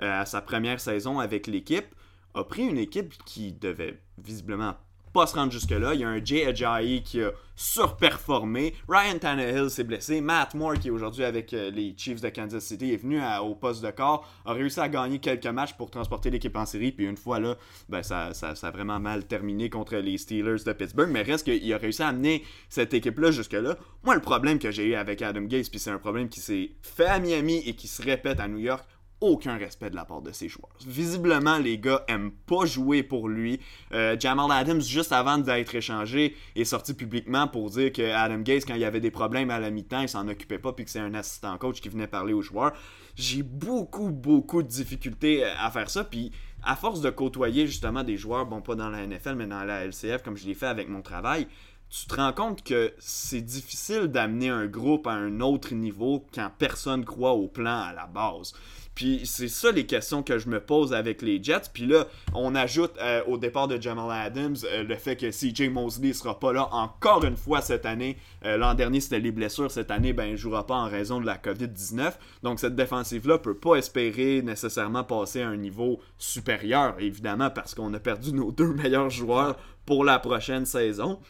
[0.03, 1.87] euh, à sa première saison avec l'équipe,
[2.35, 4.75] a pris une équipe qui devait visiblement
[5.17, 5.95] pas se rendre jusque-là.
[5.95, 8.75] Il y a un Jay Ajayi qui a surperformé.
[8.87, 10.21] Ryan Tannehill s'est blessé.
[10.21, 13.55] Matt Moore, qui est aujourd'hui avec euh, les Chiefs de Kansas City, est venu au
[13.55, 16.93] poste de corps, a réussi à gagner quelques matchs pour transporter l'équipe en série.
[16.93, 17.57] Puis une fois là,
[17.89, 21.09] ben, ça, ça, a vraiment mal terminé contre les Steelers de Pittsburgh.
[21.11, 23.79] Mais reste qu'il a réussi à amener cette équipe-là jusque-là.
[24.05, 26.73] Moi, le problème que j'ai eu avec Adam Gates, puis c'est un problème qui s'est
[26.83, 28.87] fait à Miami et qui se répète à New York,
[29.21, 30.73] aucun respect de la part de ses joueurs.
[30.87, 33.61] Visiblement, les gars aiment pas jouer pour lui.
[33.93, 38.65] Euh, Jamal Adams, juste avant d'être échangé, est sorti publiquement pour dire que Adam Gates,
[38.67, 40.91] quand il y avait des problèmes à la mi-temps, il s'en occupait pas, puis que
[40.91, 42.73] c'est un assistant coach qui venait parler aux joueurs.
[43.15, 46.31] J'ai beaucoup, beaucoup de difficultés à faire ça, puis
[46.63, 49.87] à force de côtoyer justement des joueurs, bon, pas dans la NFL, mais dans la
[49.87, 51.47] LCF, comme je l'ai fait avec mon travail,
[51.89, 56.51] tu te rends compte que c'est difficile d'amener un groupe à un autre niveau quand
[56.59, 58.53] personne croit au plan à la base.
[58.97, 61.69] Puis c'est ça les questions que je me pose avec les Jets.
[61.73, 65.69] Puis là, on ajoute euh, au départ de Jamal Adams euh, le fait que CJ
[65.71, 68.17] Mosley sera pas là encore une fois cette année.
[68.47, 69.71] Euh, l'an dernier, c'était les blessures.
[69.71, 72.15] Cette année, ben, il jouera pas en raison de la COVID-19.
[72.43, 77.93] Donc cette défensive-là peut pas espérer nécessairement passer à un niveau supérieur, évidemment, parce qu'on
[77.93, 81.21] a perdu nos deux meilleurs joueurs pour la prochaine saison.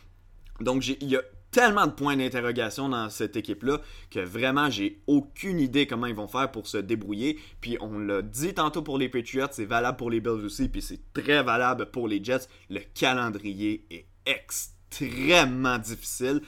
[0.61, 1.22] Donc, il y a
[1.56, 6.28] tellement de points d'interrogation dans cette équipe-là que vraiment, j'ai aucune idée comment ils vont
[6.28, 7.38] faire pour se débrouiller.
[7.62, 10.82] Puis on l'a dit tantôt pour les Patriots, c'est valable pour les Bills aussi, puis
[10.82, 12.46] c'est très valable pour les Jets.
[12.68, 16.42] Le calendrier est extrêmement difficile.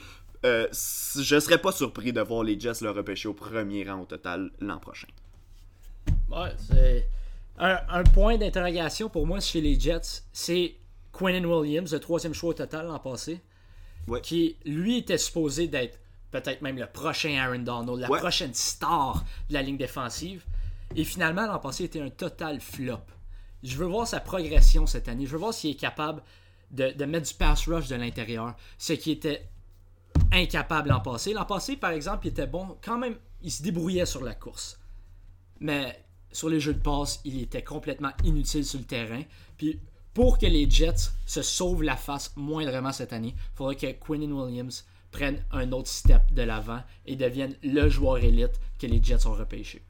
[0.45, 4.05] Euh, je serais pas surpris de voir les Jets le repêcher au premier rang au
[4.05, 5.07] total l'an prochain.
[6.69, 7.09] C'est.
[7.57, 10.75] Un, point d'interrogation pour moi chez les Jets, c'est
[11.11, 13.41] Quentin Williams, le troisième choix au total l'an passé
[14.23, 15.99] qui lui était supposé d'être
[16.31, 20.43] peut-être même le prochain Aaron Donald, la prochaine star de la ligne défensive.
[20.95, 23.01] Et finalement, l'an passé était un total flop.
[23.63, 25.25] Je veux voir sa progression cette année.
[25.25, 26.23] Je veux voir s'il est capable
[26.71, 29.49] de, mettre du pass rush de l'intérieur, ce qui était
[30.31, 31.33] incapable l'an passé.
[31.33, 32.77] L'an passé, par exemple, il était bon.
[32.83, 34.79] Quand même, il se débrouillait sur la course.
[35.59, 39.23] Mais sur les jeux de passe, il était complètement inutile sur le terrain.
[39.57, 39.79] Puis
[40.19, 44.29] pour que les Jets se sauvent la face moindrement cette année, il faudrait que Quinn
[44.33, 49.25] Williams prenne un autre step de l'avant et devienne le joueur élite que les Jets
[49.27, 49.81] ont repêché.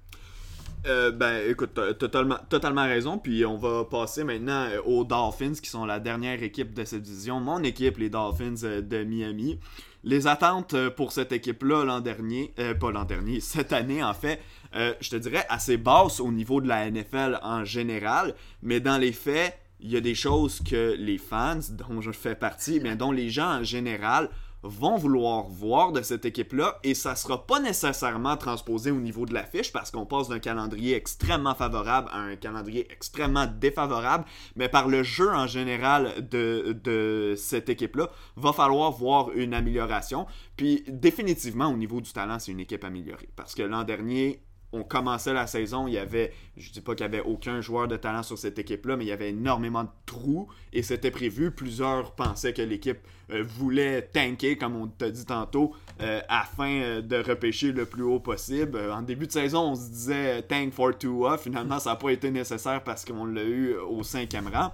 [0.86, 3.18] Euh, ben écoute, totalement, totalement raison.
[3.18, 7.02] Puis on va passer maintenant euh, aux Dolphins, qui sont la dernière équipe de cette
[7.02, 7.40] division.
[7.40, 9.60] Mon équipe, les Dolphins euh, de Miami.
[10.04, 14.40] Les attentes pour cette équipe-là l'an dernier, pas l'an dernier, cette année en fait,
[14.74, 18.36] je te dirais assez basses au niveau de la NFL en général.
[18.62, 22.36] Mais dans les faits, il y a des choses que les fans, dont je fais
[22.36, 24.30] partie, mais dont les gens en général
[24.62, 29.34] vont vouloir voir de cette équipe-là et ça sera pas nécessairement transposé au niveau de
[29.34, 34.90] l'affiche parce qu'on passe d'un calendrier extrêmement favorable à un calendrier extrêmement défavorable, mais par
[34.90, 40.28] le jeu en général de, de cette équipe-là, va falloir voir une amélioration.
[40.58, 44.84] Puis définitivement au niveau du talent, c'est une équipe améliorée parce que l'an dernier, on
[44.84, 47.98] commençait la saison, il y avait, je dis pas qu'il y avait aucun joueur de
[47.98, 51.52] talent sur cette équipe-là, mais il y avait énormément de trous et c'était prévu.
[51.52, 53.00] Plusieurs pensaient que l'équipe
[53.32, 58.04] euh, voulait tanker, comme on t'a dit tantôt, euh, afin euh, de repêcher le plus
[58.04, 58.80] haut possible.
[58.92, 61.44] en début de saison, on se disait tank for two off.
[61.44, 64.72] Finalement, ça n'a pas été nécessaire parce qu'on l'a eu au cinquième rang.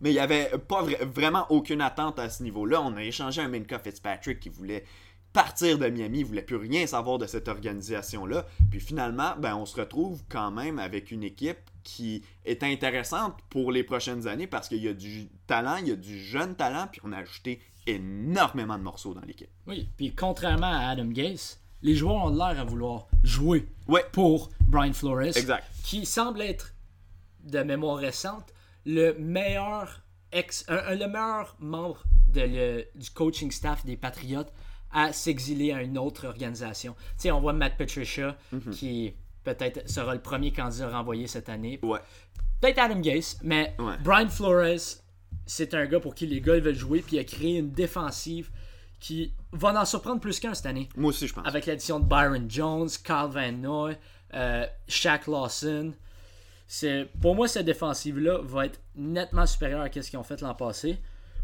[0.00, 2.82] Mais il n'y avait pas vraiment aucune attente à ce niveau-là.
[2.82, 4.84] On a échangé un Minka Fitzpatrick qui voulait
[5.34, 8.46] partir de Miami, il voulait plus rien savoir de cette organisation-là.
[8.70, 13.72] Puis finalement, ben, on se retrouve quand même avec une équipe qui est intéressante pour
[13.72, 16.86] les prochaines années parce qu'il y a du talent, il y a du jeune talent,
[16.90, 19.50] puis on a ajouté énormément de morceaux dans l'équipe.
[19.66, 23.66] Oui, puis contrairement à Adam Gase, les joueurs ont l'air à vouloir jouer
[24.12, 25.66] pour Brian Flores, exact.
[25.82, 26.74] qui semble être,
[27.42, 28.54] de mémoire récente,
[28.86, 34.52] le meilleur ex, le meilleur membre de du coaching staff des Patriotes
[34.94, 36.94] à s'exiler à une autre organisation.
[36.94, 38.70] Tu sais, on voit Matt Patricia, mhm.
[38.70, 41.80] qui peut-être sera le premier candidat renvoyé cette année.
[41.82, 41.98] Ouais.
[42.60, 45.02] Peut-être Adam Gase, mais Brian Flores,
[45.44, 48.50] c'est un gars pour qui les gars veulent jouer, puis il a créé une défensive
[49.00, 50.88] qui va en surprendre plus qu'un cette année.
[50.96, 51.46] Moi aussi, je pense.
[51.46, 53.96] Avec l'addition de Byron Jones, Carl Van Noy,
[54.32, 55.92] euh, Shaq Lawson.
[57.20, 60.98] Pour moi, cette défensive-là va être nettement supérieure à ce qu'ils ont fait l'an passé.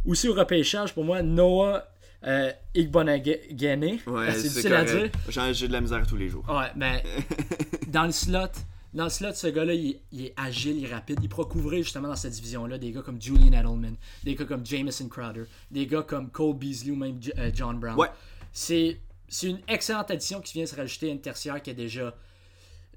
[0.06, 1.84] Aussi au repêchage, pour moi, Noah
[2.26, 3.98] euh, Igbonagene.
[4.06, 5.10] Ouais, c'est difficile à dire.
[5.28, 6.44] J'ai de la misère tous les jours.
[6.48, 7.02] Ouais, mais
[7.88, 8.48] dans le slot,
[8.92, 11.20] dans le slot, ce gars-là, il, est agile, il est rapide.
[11.22, 14.66] Il pourra couvrir justement dans cette division-là des gars comme Julian Edelman, des gars comme
[14.66, 17.96] Jameson Crowder, des gars comme Cole Beasley ou même euh, John Brown.
[17.96, 18.08] Ouais.
[18.52, 18.98] c'est
[19.42, 22.14] une excellente addition qui vient se rajouter à une tertiaire qui a déjà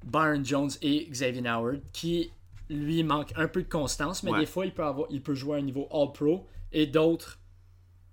[0.03, 2.31] Byron Jones et Xavier Howard, qui
[2.69, 5.57] lui manque un peu de constance, mais des fois il peut, avoir, il peut jouer
[5.57, 7.39] à un niveau All-Pro et d'autres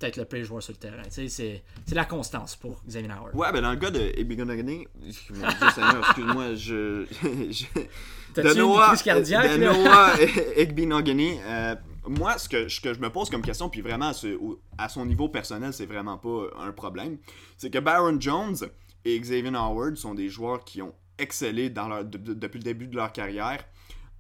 [0.01, 1.03] peut-être le pire joueur sur le terrain.
[1.11, 3.35] C'est la constance pour Xavier Howard.
[3.35, 7.07] Ouais, ben dans le cas de Ebigonagani, excuse-moi, je.
[7.51, 7.65] je...
[8.37, 9.59] Une crise cardiaque?
[9.59, 10.13] De Noah
[10.57, 11.75] Egbinogany, euh,
[12.07, 14.13] moi, ce que, ce que, je me pose comme question, puis vraiment
[14.79, 17.19] à, son niveau personnel, c'est vraiment pas un problème,
[17.57, 18.57] c'est que Baron Jones
[19.05, 22.97] et Xavier Howard sont des joueurs qui ont excellé dans leur, depuis le début de
[22.97, 23.65] leur carrière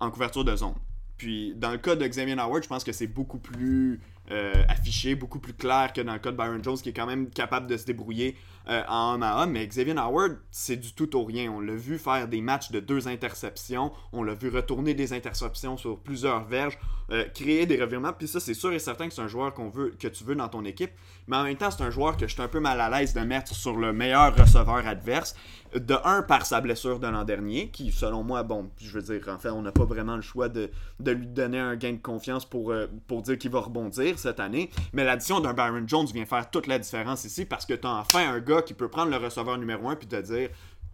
[0.00, 0.74] en couverture de zone.
[1.16, 5.14] Puis dans le cas de Xavier Howard, je pense que c'est beaucoup plus euh, affiché,
[5.14, 7.66] beaucoup plus clair que dans le cas de Byron Jones, qui est quand même capable
[7.66, 8.36] de se débrouiller
[8.68, 9.52] euh, en homme à homme.
[9.52, 11.50] Mais Xavier Howard, c'est du tout au rien.
[11.50, 13.90] On l'a vu faire des matchs de deux interceptions.
[14.12, 16.78] On l'a vu retourner des interceptions sur plusieurs verges,
[17.10, 18.12] euh, créer des revirements.
[18.12, 20.36] Puis ça, c'est sûr et certain que c'est un joueur qu'on veut, que tu veux
[20.36, 20.92] dans ton équipe.
[21.26, 23.14] Mais en même temps, c'est un joueur que je suis un peu mal à l'aise
[23.14, 25.34] de mettre sur le meilleur receveur adverse.
[25.74, 29.28] De un, par sa blessure de l'an dernier, qui, selon moi, bon, je veux dire,
[29.28, 32.44] en fait, on n'a pas vraiment le choix de, lui donner un gain de confiance
[32.44, 32.72] pour,
[33.06, 34.70] pour dire qu'il va rebondir cette année.
[34.92, 37.94] Mais l'addition d'un Byron Jones vient faire toute la différence ici parce que tu as
[37.94, 40.50] enfin un gars qui peut prendre le receveur numéro 1 puis te dire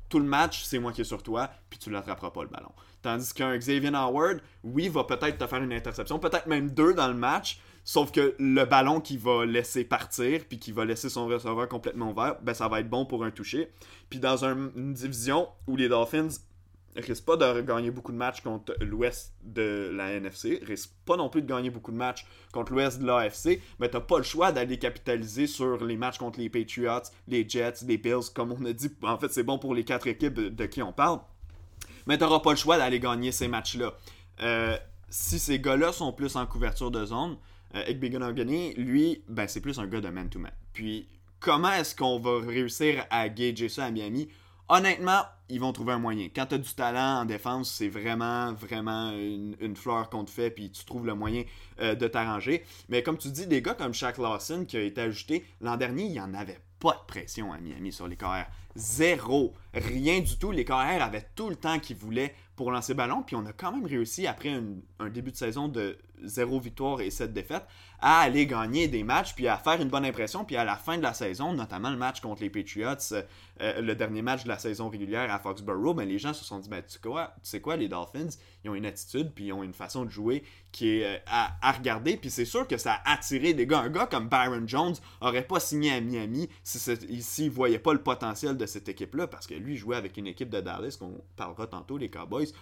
[0.08, 2.70] tout le match, c'est moi qui est sur toi, puis tu l'attraperas pas le ballon.
[3.02, 7.08] Tandis qu'un Xavier Howard, oui, va peut-être te faire une interception, peut-être même deux dans
[7.08, 11.26] le match, sauf que le ballon qui va laisser partir, puis qui va laisser son
[11.28, 13.70] receveur complètement ouvert, ben ça va être bon pour un toucher.
[14.10, 16.28] Puis dans une division où les Dolphins
[16.96, 21.28] risque pas de gagner beaucoup de matchs contre l'ouest de la NFC, risque pas non
[21.28, 24.50] plus de gagner beaucoup de matchs contre l'ouest de l'AFC, mais t'as pas le choix
[24.50, 28.72] d'aller capitaliser sur les matchs contre les Patriots, les Jets, les Bills, comme on a
[28.72, 28.90] dit.
[29.02, 31.20] En fait, c'est bon pour les quatre équipes de qui on parle.
[32.06, 33.94] Mais t'auras pas le choix d'aller gagner ces matchs-là.
[34.40, 34.76] Euh,
[35.08, 37.36] si ces gars-là sont plus en couverture de zone,
[37.74, 40.52] euh, lui, ben, c'est plus un gars de man-to-man.
[40.72, 41.08] Puis,
[41.40, 44.28] comment est-ce qu'on va réussir à gager ça à Miami?
[44.68, 46.28] Honnêtement, ils vont trouver un moyen.
[46.34, 50.50] Quand tu as du talent en défense, c'est vraiment, vraiment une, fleur qu'on te fait,
[50.50, 51.44] puis tu trouves le moyen
[51.80, 52.64] euh, de t'arranger.
[52.88, 56.04] Mais comme tu dis, des gars comme Shaq Lawson qui a été ajouté, l'an dernier,
[56.04, 58.50] il n'y en avait pas de pression à Miami sur les carrières.
[58.74, 59.54] Zéro.
[59.72, 60.50] Rien du tout.
[60.50, 63.22] Les carrières avaient tout le temps qu'ils voulaient pour lancer ballon.
[63.22, 64.60] Puis on a quand même réussi, après
[64.98, 67.66] un début de saison de zéro victoire et sept défaites,
[68.00, 70.44] à aller gagner des matchs, puis à faire une bonne impression.
[70.44, 72.94] Puis à la fin de la saison, notamment le match contre les Patriots,
[73.62, 76.58] euh, le dernier match de la saison régulière à Foxborough, ben, les gens se sont
[76.58, 78.28] dit, ben, tu, sais quoi, tu sais quoi, les Dolphins,
[78.64, 81.72] ils ont une attitude, puis ils ont une façon de jouer qui est euh, à,
[81.72, 82.16] regarder.
[82.16, 83.80] Puis c'est sûr que ça a attiré des gars.
[83.80, 87.92] Un gars comme Byron Jones aurait pas signé à Miami s'il si, ne voyait pas
[87.92, 91.20] le potentiel de cette équipe-là, parce que lui jouait avec une équipe de Dallas, qu'on
[91.36, 92.52] parlera tantôt, les Cowboys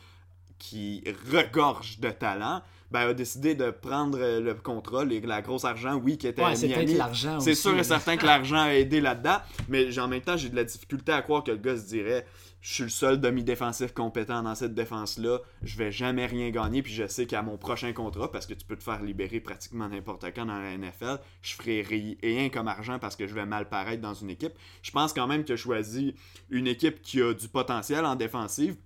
[0.59, 5.97] qui regorge de talent, ben, a décidé de prendre le contrôle et la grosse argent,
[5.97, 9.39] oui, qui était ouais, c'est l'argent C'est sûr et certain que l'argent a aidé là-dedans,
[9.69, 12.25] mais en même temps, j'ai de la difficulté à croire que le gars se dirait
[12.65, 16.95] je suis le seul demi-défensif compétent dans cette défense-là, je vais jamais rien gagner, puis
[16.95, 20.25] je sais qu'à mon prochain contrat, parce que tu peux te faire libérer pratiquement n'importe
[20.35, 24.01] quand dans la NFL, je ferai rien comme argent parce que je vais mal paraître
[24.01, 24.55] dans une équipe.
[24.81, 26.15] Je pense quand même que je choisis
[26.49, 28.77] une équipe qui a du potentiel en défensive,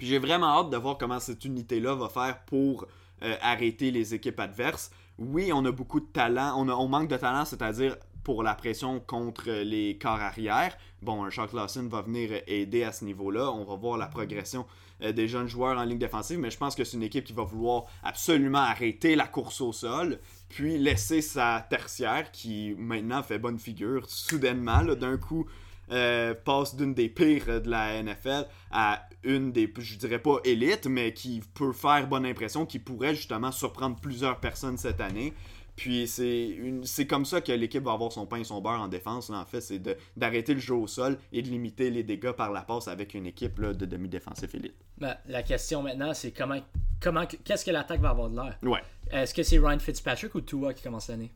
[0.00, 2.86] puis j'ai vraiment hâte de voir comment cette unité-là va faire pour
[3.22, 4.90] euh, arrêter les équipes adverses.
[5.18, 9.50] Oui, on a beaucoup de talent, on, manque de talent, c'est-à-dire pour la pression contre
[9.50, 10.74] les corps arrière.
[11.02, 13.50] Bon, un Lawson va venir aider à ce niveau-là.
[13.52, 14.64] On va voir la progression
[15.02, 17.34] euh, des jeunes joueurs en ligne défensive, mais je pense que c'est une équipe qui
[17.34, 23.38] va vouloir absolument arrêter la course au sol, puis laisser sa tertiaire qui maintenant fait
[23.38, 25.44] bonne figure soudainement, d'un coup
[25.90, 30.86] euh, passe d'une des pires de la NFL à une des, je dirais pas élite,
[30.86, 35.34] mais qui peut faire bonne impression, qui pourrait justement surprendre plusieurs personnes cette année.
[35.76, 39.30] Puis c'est comme ça que l'équipe va avoir son pain et son beurre en défense.
[39.30, 39.82] en fait, c'est
[40.14, 43.24] d'arrêter le jeu au sol et de limiter les dégâts par la passe avec une
[43.24, 44.74] équipe de demi-défensif élite.
[44.98, 46.60] Ben, la question maintenant, c'est comment,
[47.00, 48.58] comment qu'est-ce que l'attaque va avoir de l'air?
[48.62, 48.82] Ouais.
[49.10, 51.32] Est-ce que c'est Ryan Fitzpatrick ou Tua qui commence l'année?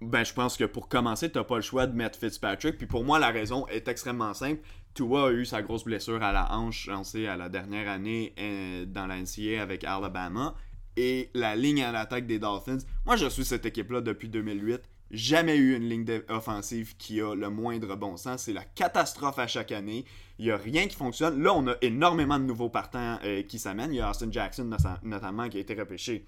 [0.00, 2.78] Ben, je pense que pour commencer, tu n'as pas le choix de mettre Fitzpatrick.
[2.78, 4.62] Puis pour moi, la raison est extrêmement simple.
[4.94, 8.86] Tua a eu sa grosse blessure à la hanche lancée à la dernière année euh,
[8.86, 10.54] dans la NCAA avec Alabama.
[10.96, 14.80] Et la ligne à l'attaque des Dolphins, moi je suis cette équipe-là depuis 2008.
[15.12, 18.42] Jamais eu une ligne offensive qui a le moindre bon sens.
[18.42, 20.04] C'est la catastrophe à chaque année.
[20.38, 21.42] Il n'y a rien qui fonctionne.
[21.42, 23.92] Là, on a énormément de nouveaux partants euh, qui s'amènent.
[23.92, 24.70] Il y a Austin Jackson
[25.02, 26.26] notamment qui a été repêché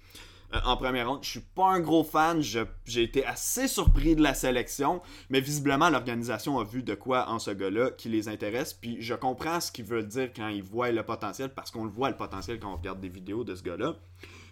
[0.53, 1.23] euh, en première ronde.
[1.23, 2.41] Je suis pas un gros fan.
[2.41, 7.39] J'ai été assez surpris de la sélection, mais visiblement l'organisation a vu de quoi en
[7.39, 8.73] ce gars-là qui les intéresse.
[8.73, 11.91] Puis je comprends ce qu'il veut dire quand il voit le potentiel, parce qu'on le
[11.91, 13.95] voit le potentiel quand on regarde des vidéos de ce gars-là.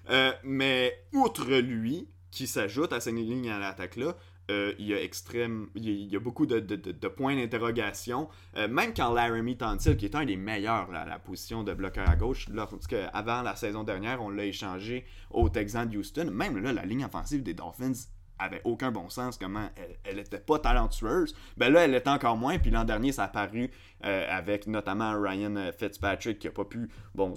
[0.09, 4.15] Euh, mais outre lui, qui s'ajoute à cette ligne à l'attaque-là,
[4.49, 8.27] euh, il y a extrême, il y a, beaucoup de, points d'interrogation.
[8.57, 12.09] Euh, même quand Laramie Tantil, qui est un des meilleurs à la position de bloqueur
[12.09, 16.57] à gauche, lorsque avant la saison dernière, on l'a échangé au Texans de Houston, même
[16.57, 17.93] là, la ligne offensive des Dolphins
[18.39, 19.69] avait aucun bon sens, comment
[20.03, 21.35] elle, était pas talentueuse.
[21.57, 23.69] Ben là, elle est encore moins, puis l'an dernier, ça a paru
[24.03, 27.35] euh, avec notamment Ryan Fitzpatrick qui a pas pu, bon,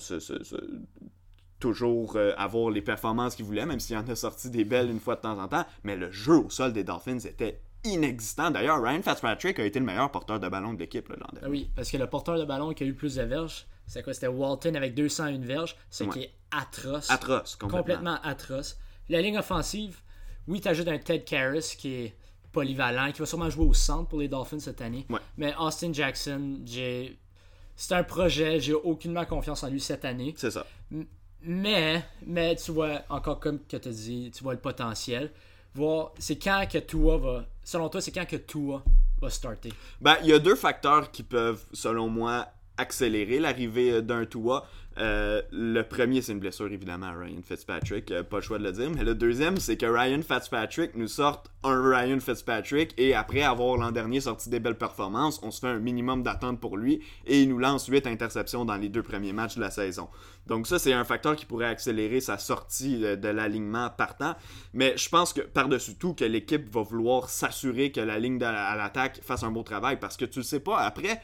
[1.64, 5.00] toujours euh, avoir les performances qu'il voulait, même s'il en a sorti des belles une
[5.00, 5.64] fois de temps en temps.
[5.82, 8.50] Mais le jeu au sol des Dolphins était inexistant.
[8.50, 11.48] D'ailleurs, Ryan Fitzpatrick a été le meilleur porteur de ballon de l'équipe l'an dernier.
[11.48, 14.12] Oui, parce que le porteur de ballon qui a eu plus de verges, c'est quoi?
[14.12, 17.10] C'était Walton avec 201 verges, ce qui est atroce.
[17.10, 17.78] Atroce, complètement.
[17.78, 18.76] complètement atroce.
[19.08, 20.00] La ligne offensive,
[20.46, 22.16] oui, tu ajoutes un Ted Karras qui est
[22.52, 25.06] polyvalent, qui va sûrement jouer au centre pour les Dolphins cette année.
[25.38, 27.18] Mais Austin Jackson, j'ai.
[27.74, 30.34] C'est un projet, j'ai aucunement confiance en lui cette année.
[30.36, 30.66] C'est ça.
[31.46, 35.30] Mais, mais tu vois, encore comme tu as dit, tu vois le potentiel.
[35.74, 37.44] Voir, c'est quand que Tua va.
[37.62, 38.82] Selon toi, c'est quand que Tua
[39.20, 39.72] va starter?
[40.00, 44.66] Ben, il y a deux facteurs qui peuvent, selon moi, accélérer l'arrivée d'un Tua.
[44.98, 48.64] Euh, le premier, c'est une blessure évidemment à Ryan Fitzpatrick, euh, pas le choix de
[48.64, 48.90] le dire.
[48.94, 53.76] Mais le deuxième, c'est que Ryan Fitzpatrick nous sorte un Ryan Fitzpatrick et après avoir
[53.76, 57.42] l'an dernier sorti des belles performances, on se fait un minimum d'attente pour lui et
[57.42, 60.08] il nous lance 8 interceptions dans les deux premiers matchs de la saison.
[60.46, 64.34] Donc ça, c'est un facteur qui pourrait accélérer sa sortie de, l'alignement partant.
[64.72, 68.76] Mais je pense que par-dessus tout, que l'équipe va vouloir s'assurer que la ligne à
[68.76, 71.20] l'attaque fasse un bon travail parce que tu le sais pas, après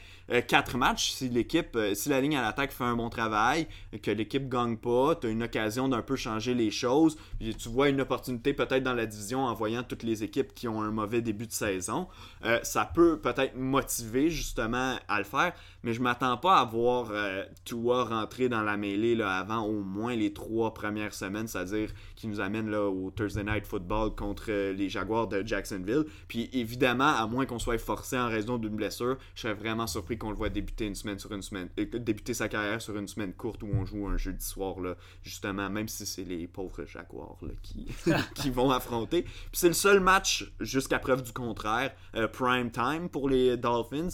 [0.47, 3.67] 4 euh, matchs, si l'équipe, si la ligne à l'attaque fait un bon travail,
[4.01, 7.89] que l'équipe gagne pas, tu as une occasion d'un peu changer les choses, tu vois
[7.89, 11.21] une opportunité peut-être dans la division en voyant toutes les équipes qui ont un mauvais
[11.21, 12.07] début de saison.
[12.45, 15.53] Euh, ça peut peut-être motiver justement à le faire,
[15.83, 19.81] mais je m'attends pas à voir euh, Tua rentrer dans la mêlée là, avant au
[19.81, 24.45] moins les trois premières semaines, c'est-à-dire qui nous amène là, au Thursday Night Football contre
[24.49, 26.05] euh, les Jaguars de Jacksonville.
[26.27, 30.17] Puis évidemment, à moins qu'on soit forcé en raison d'une blessure, je serais vraiment surpris
[30.17, 33.33] qu'on le voit débuter une semaine sur une semaine, débuter sa carrière sur une semaine
[33.33, 37.37] courte où on joue un jeudi soir, là, justement, même si c'est les pauvres Jaguars
[37.61, 37.87] qui,
[38.35, 39.23] qui vont affronter.
[39.23, 44.09] Puis c'est le seul match, jusqu'à preuve du contraire, euh, prime time pour les Dolphins.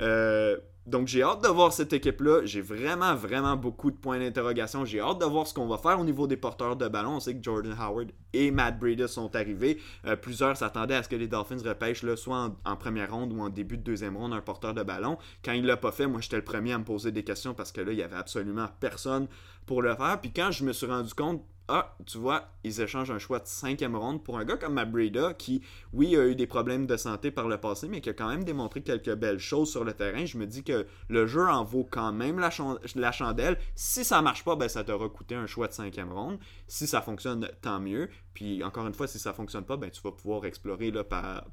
[0.00, 2.42] Euh, donc j'ai hâte de voir cette équipe-là.
[2.44, 4.84] J'ai vraiment, vraiment beaucoup de points d'interrogation.
[4.84, 7.16] J'ai hâte de voir ce qu'on va faire au niveau des porteurs de ballon.
[7.16, 9.80] On sait que Jordan Howard et Matt Breida sont arrivés.
[10.06, 13.40] Euh, plusieurs s'attendaient à ce que les Dolphins repêchent là, soit en, première ronde ou
[13.40, 15.18] en début de deuxième ronde un porteur de ballon.
[15.44, 17.72] Quand il l'a pas fait, moi j'étais le premier à me poser des questions parce
[17.72, 19.26] que là, il y avait absolument personne
[19.66, 20.20] pour le faire.
[20.20, 23.46] Puis quand je me suis rendu compte ah, tu vois, ils échangent un choix de
[23.46, 25.62] cinquième ronde pour un gars comme Mabrida qui,
[25.92, 28.44] oui, a eu des problèmes de santé par le passé, mais qui a quand même
[28.44, 30.24] démontré quelques belles choses sur le terrain.
[30.24, 33.58] Je me dis que le jeu en vaut quand même la, chandelle.
[33.74, 36.38] Si ça marche pas, ben, ça t'aura coûté un choix de cinquième ronde.
[36.68, 38.08] Si ça fonctionne, tant mieux.
[38.32, 41.46] Puis encore une fois, si ça fonctionne pas, ben, tu vas pouvoir explorer là, par,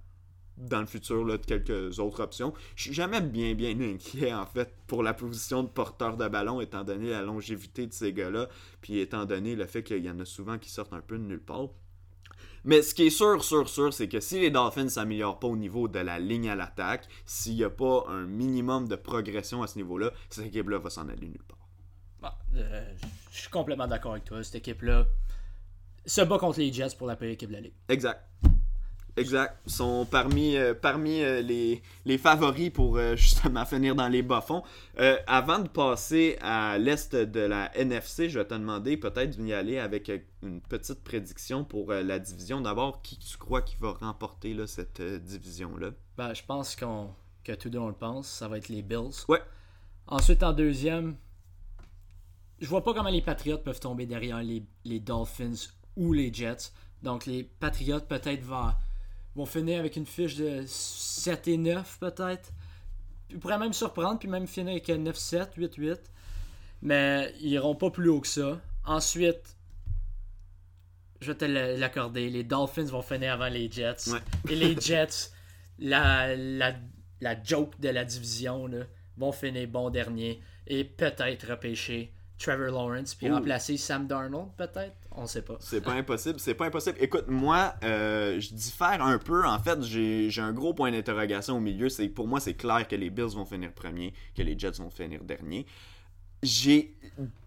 [0.57, 2.53] dans le futur là, de quelques autres options.
[2.75, 6.61] Je suis jamais bien bien inquiet en fait pour la position de porteur de ballon
[6.61, 8.49] étant donné la longévité de ces gars-là,
[8.81, 11.23] puis étant donné le fait qu'il y en a souvent qui sortent un peu de
[11.23, 11.69] nulle part.
[12.65, 15.47] Mais ce qui est sûr, sûr, sûr, c'est que si les Dolphins ne s'améliorent pas
[15.47, 19.63] au niveau de la ligne à l'attaque, s'il n'y a pas un minimum de progression
[19.63, 21.57] à ce niveau-là, cette équipe-là va s'en aller nulle part.
[22.55, 22.93] Euh,
[23.31, 24.43] je suis complètement d'accord avec toi.
[24.43, 25.07] Cette équipe-là
[26.05, 27.73] se bat contre les Jets pour la pire équipe de la Ligue.
[27.89, 28.23] Exact.
[29.15, 29.59] Exact.
[29.67, 34.23] Ils sont parmi, euh, parmi euh, les, les, favoris pour euh, justement finir dans les
[34.23, 34.63] bas-fonds.
[35.27, 39.77] avant de passer à l'est de la NFC, je vais te demander peut-être d'y aller
[39.77, 40.11] avec
[40.41, 42.61] une petite prédiction pour la division.
[42.61, 45.91] D'abord, qui tu crois qui va remporter là, cette division-là?
[46.17, 47.09] Ben, Je pense qu'on
[47.43, 48.27] que tout le monde le pense.
[48.27, 49.25] Ça va être les Bills.
[49.27, 49.41] Ouais.
[50.07, 51.15] Ensuite, en deuxième,
[52.59, 56.71] je vois pas comment les Patriots peuvent tomber derrière les, les Dolphins ou les Jets.
[57.01, 58.71] Donc, les Patriots peut-être vont
[59.35, 62.51] vont finir avec une fiche de 7 et 9 peut-être.
[63.29, 65.97] Ils pourraient même surprendre, puis même finir avec 9-7, 8-8.
[66.81, 68.59] Mais ils iront pas plus haut que ça.
[68.85, 69.57] Ensuite,
[71.21, 74.11] je vais te l'accorder, les Dolphins vont finir avant les Jets.
[74.49, 75.31] Et les Jets,
[75.79, 76.73] la, la,
[77.21, 78.83] la joke de la division, là,
[79.17, 85.25] vont finir bon dernier et peut-être repêcher Trevor Lawrence puis remplacer Sam Darnold peut-être on
[85.25, 89.45] sait pas c'est pas impossible c'est pas impossible écoute moi euh, je diffère un peu
[89.45, 92.95] en fait j'ai un gros point d'interrogation au milieu c'est pour moi c'est clair que
[92.95, 95.65] les Bills vont finir premier que les Jets vont finir dernier
[96.43, 96.93] j'ai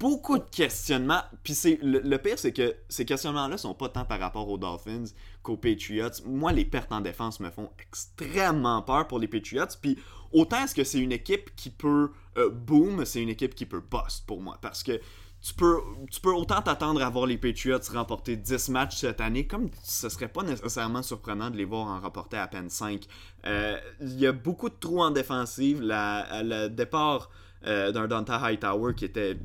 [0.00, 1.22] beaucoup de questionnements.
[1.44, 5.04] Puis c'est le, pire, c'est que ces questionnements-là sont pas tant par rapport aux Dolphins
[5.42, 6.08] qu'aux Patriots.
[6.24, 9.66] Moi, les pertes en défense me font extrêmement peur pour les Patriots.
[9.80, 9.98] Puis
[10.32, 13.82] autant est-ce que c'est une équipe qui peut euh, boom, c'est une équipe qui peut
[13.82, 14.58] bust pour moi.
[14.62, 14.98] Parce que
[15.46, 20.08] tu peux, autant t'attendre à voir les Patriots remporter 10 matchs cette année, comme ce
[20.08, 23.04] serait pas nécessairement surprenant de les voir en remporter à peine 5.
[23.46, 25.80] Euh, il y a beaucoup de trous en défensive.
[25.82, 27.30] le départ
[27.64, 29.36] euh, d'un Dante Hightower qui était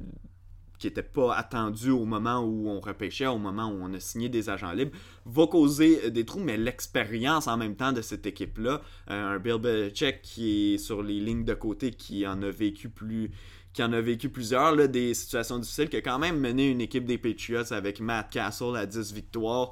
[0.81, 4.29] qui n'était pas attendu au moment où on repêchait, au moment où on a signé
[4.29, 4.97] des agents libres,
[5.27, 8.81] va causer des trous, mais l'expérience en même temps de cette équipe-là,
[9.11, 12.89] euh, un Bill Belichick qui est sur les lignes de côté, qui en a vécu
[12.89, 13.29] plus
[13.73, 17.05] qui en a vécu plusieurs, des situations difficiles, qui a quand même mené une équipe
[17.05, 19.71] des Patriots avec Matt Castle à 10 victoires.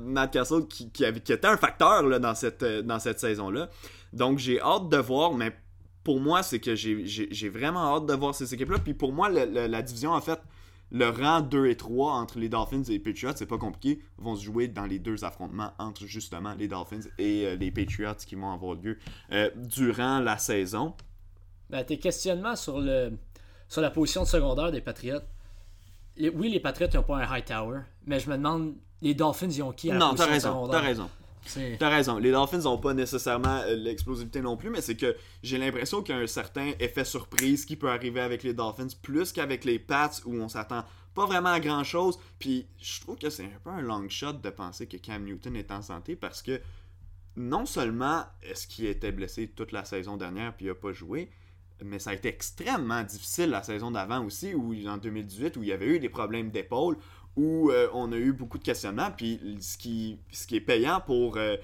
[0.00, 3.70] Matt Castle qui, était un facteur là, dans cette, euh, dans cette saison-là.
[4.12, 5.56] Donc j'ai hâte de voir, mais
[6.02, 8.78] pour moi, c'est que j'ai vraiment hâte de voir ces équipes-là.
[8.78, 10.38] Puis pour moi, la division, en fait,
[10.94, 14.36] le rang 2 et 3 entre les Dolphins et les Patriots, c'est pas compliqué, vont
[14.36, 18.36] se jouer dans les deux affrontements entre justement les Dolphins et euh, les Patriots qui
[18.36, 18.98] vont avoir lieu
[19.32, 20.94] euh, durant la saison.
[21.74, 23.18] Ben, tes questionnements sur, le,
[23.66, 25.18] sur la position de secondaire des Patriots.
[26.16, 29.60] oui, les Patriots n'ont pas un high tower, mais je me demande, les Dolphins, ils
[29.60, 31.10] ont qui à la non, position raison, T'as raison.
[31.80, 32.18] T'as raison.
[32.18, 36.14] Les Dolphins n'ont pas nécessairement euh, l'explosivité non plus, mais c'est que j'ai l'impression qu'il
[36.14, 39.80] y a un certain effet surprise qui peut arriver avec les Dolphins plus qu'avec les
[39.80, 42.20] Pats où on s'attend pas vraiment à grand chose.
[42.38, 45.56] Puis je trouve que c'est un peu un long shot de penser que Cam Newton
[45.56, 46.60] est en santé parce que
[47.34, 51.30] non seulement est-ce qu'il était blessé toute la saison dernière puis il n'a pas joué,
[51.82, 55.68] mais ça a été extrêmement difficile la saison d'avant aussi, où en 2018, où il
[55.68, 56.96] y avait eu des problèmes d'épaule,
[57.36, 59.10] où euh, on a eu beaucoup de questionnements.
[59.10, 61.56] Puis ce qui, ce qui est payant pour, euh,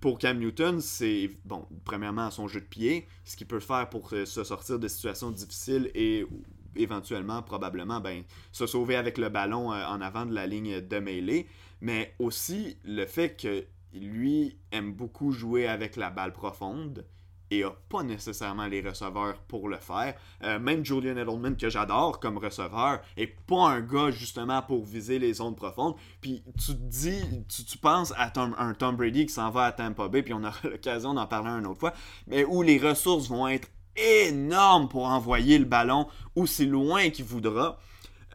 [0.00, 4.12] pour Cam Newton, c'est, bon, premièrement, son jeu de pied, ce qu'il peut faire pour
[4.12, 6.26] euh, se sortir de situations difficiles et
[6.74, 11.46] éventuellement, probablement, ben, se sauver avec le ballon en avant de la ligne de mêlée.
[11.80, 17.06] Mais aussi le fait que lui aime beaucoup jouer avec la balle profonde
[17.50, 20.14] et a pas nécessairement les receveurs pour le faire.
[20.42, 25.18] Euh, même Julian Edelman, que j'adore comme receveur, est pas un gars justement pour viser
[25.18, 25.94] les zones profondes.
[26.20, 30.08] Puis tu te dis, tu, penses à un Tom Brady qui s'en va à Tampa
[30.08, 31.94] Bay, puis on aura l'occasion d'en parler une autre fois,
[32.26, 37.78] mais où les ressources vont être énormes pour envoyer le ballon aussi loin qu'il voudra.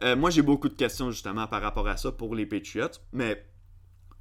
[0.02, 3.46] Euh, moi, j'ai beaucoup de questions justement par rapport à ça pour les Patriots, mais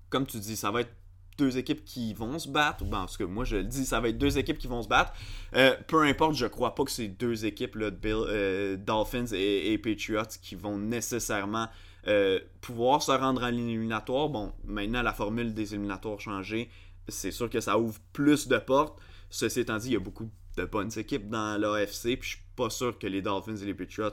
[0.09, 0.93] comme tu dis, ça va être
[1.41, 2.83] deux équipes qui vont se battre.
[2.83, 4.87] Bon, parce que moi je le dis, ça va être deux équipes qui vont se
[4.87, 5.11] battre.
[5.55, 9.77] Euh, peu importe, je crois pas que c'est deux équipes, là, Bill, euh, Dolphins et,
[9.79, 11.67] Patriots, qui vont nécessairement
[12.07, 14.29] euh, pouvoir se rendre à l'éliminatoire.
[14.29, 16.69] Bon, maintenant la formule des éliminatoires a changé.
[17.07, 18.99] C'est sûr que ça ouvre plus de portes.
[19.31, 22.45] Ceci étant dit, il y a beaucoup de bonnes équipes dans l'AFC, puis je suis
[22.55, 24.11] pas sûr que les Dolphins et les Patriots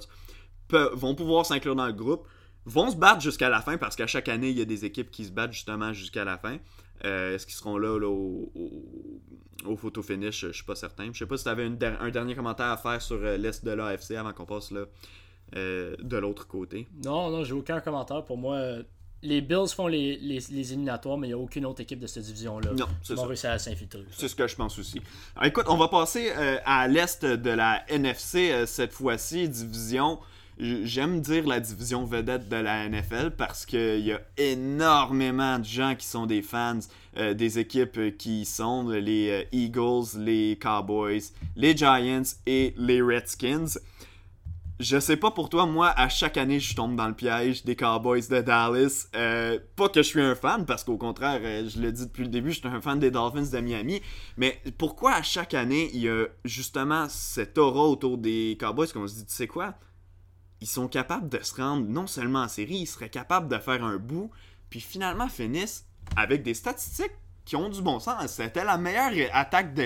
[0.71, 2.27] vont pouvoir s'inclure dans le groupe
[2.69, 5.11] vont se battre jusqu'à la fin parce qu'à chaque année, il y a des équipes
[5.11, 6.59] qui se battent justement jusqu'à la fin.
[7.05, 10.47] Euh, est-ce qu'ils seront là, au, photo finish?
[10.47, 11.11] Je suis pas certain.
[11.13, 13.71] Je sais pas si tu avais un dernier commentaire à faire sur euh, l'Est de
[13.71, 14.85] l'AFC avant qu'on passe là,
[15.57, 16.89] euh, de l'autre côté.
[17.05, 18.25] Non, non, j'ai aucun commentaire.
[18.25, 18.59] Pour moi,
[19.23, 20.19] les Bills font les,
[20.51, 22.71] éliminatoires, mais il n'y a aucune autre équipe de cette division-là
[23.03, 24.05] qui va réussir à s'infiltrer.
[24.11, 25.01] C'est ce que je pense aussi.
[25.43, 26.31] écoute, on va passer
[26.65, 30.19] à l'Est de la NFC cette fois-ci, division
[30.59, 35.95] j'aime dire la division vedette de la NFL parce qu'il y a énormément de gens
[35.95, 36.81] qui sont des fans
[37.17, 41.23] euh, des équipes qui sont les euh, Eagles, les Cowboys,
[41.57, 43.79] les Giants et les Redskins.
[44.79, 47.75] Je sais pas pour toi, moi, à chaque année, je tombe dans le piège des
[47.75, 49.09] Cowboys de Dallas.
[49.17, 52.29] Euh, pas que je suis un fan, parce qu'au contraire, je l'ai dit depuis le
[52.29, 54.01] début, je suis un fan des Dolphins de Miami.
[54.37, 59.09] Mais pourquoi à chaque année, il y a justement cette aura autour des Cowboys qu'on
[59.09, 59.75] se dit, tu sais quoi?
[60.61, 63.85] Ils sont capables de se rendre non seulement en série, ils seraient capables de faire
[63.85, 64.31] un bout,
[64.71, 65.87] puis finalement finissent
[66.17, 67.13] avec des statistiques
[67.45, 68.33] qui ont du bon sens.
[68.33, 69.83] C'était la meilleure attaque de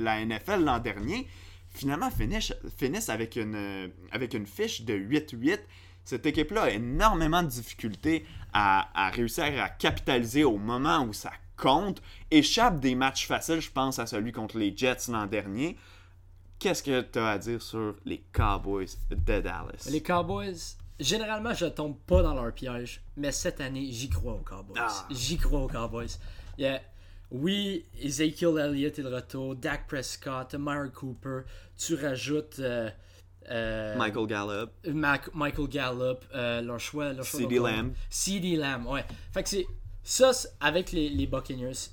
[0.00, 1.26] la, NFL l'an dernier.
[1.70, 5.58] Finalement, finissent, avec, une, avec une fiche de 8-8.
[6.04, 12.02] Cette équipe-là a énormément de difficultés à réussir à capitaliser au moment où ça compte.
[12.30, 15.76] Échappe des matchs faciles, je pense à celui contre les Jets l'an dernier.
[16.64, 19.86] Qu'est-ce que tu as à dire sur les Cowboys de Dallas?
[19.90, 20.56] Les Cowboys,
[20.98, 24.78] généralement, je tombe pas dans leur piège, mais cette année, j'y crois aux Cowboys.
[24.78, 25.06] Ah.
[25.10, 26.08] J'y crois aux Cowboys.
[27.30, 31.40] Oui, Ezekiel Elliott est de retour, Dak Prescott, Amari Cooper,
[31.76, 32.58] tu rajoutes.
[32.60, 32.88] Euh,
[33.50, 34.70] euh, Michael Gallup.
[35.34, 37.12] Michael Gallup, euh, leur choix.
[37.12, 37.92] Leur CD Lamb.
[38.08, 39.04] CD Lamb, ouais.
[39.34, 39.66] Fait que c'est.
[40.02, 41.90] Ça, avec les, les Buccaneers,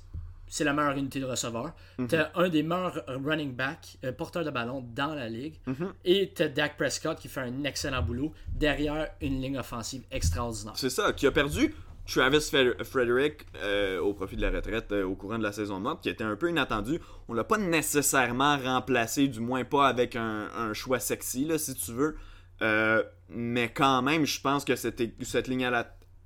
[0.52, 1.72] c'est la meilleure unité de receveur.
[1.96, 2.08] Mhm.
[2.08, 5.54] Tu as un des meilleurs running backs, euh, porteurs de ballon dans la ligue.
[5.66, 5.94] Mhm.
[6.04, 10.74] Et tu as Dak Prescott qui fait un excellent boulot derrière une ligne offensive extraordinaire.
[10.76, 11.74] C'est ça, qui a perdu
[12.06, 12.50] Travis
[12.84, 16.10] Frederick euh, au profit de la retraite euh, au courant de la saison morte, qui
[16.10, 17.00] était un peu inattendu.
[17.28, 21.92] On l'a pas nécessairement remplacé, du moins pas avec un, choix sexy, là, si tu
[21.92, 22.16] veux.
[22.60, 25.70] Euh, mais quand même, je pense que cette, cette ligne à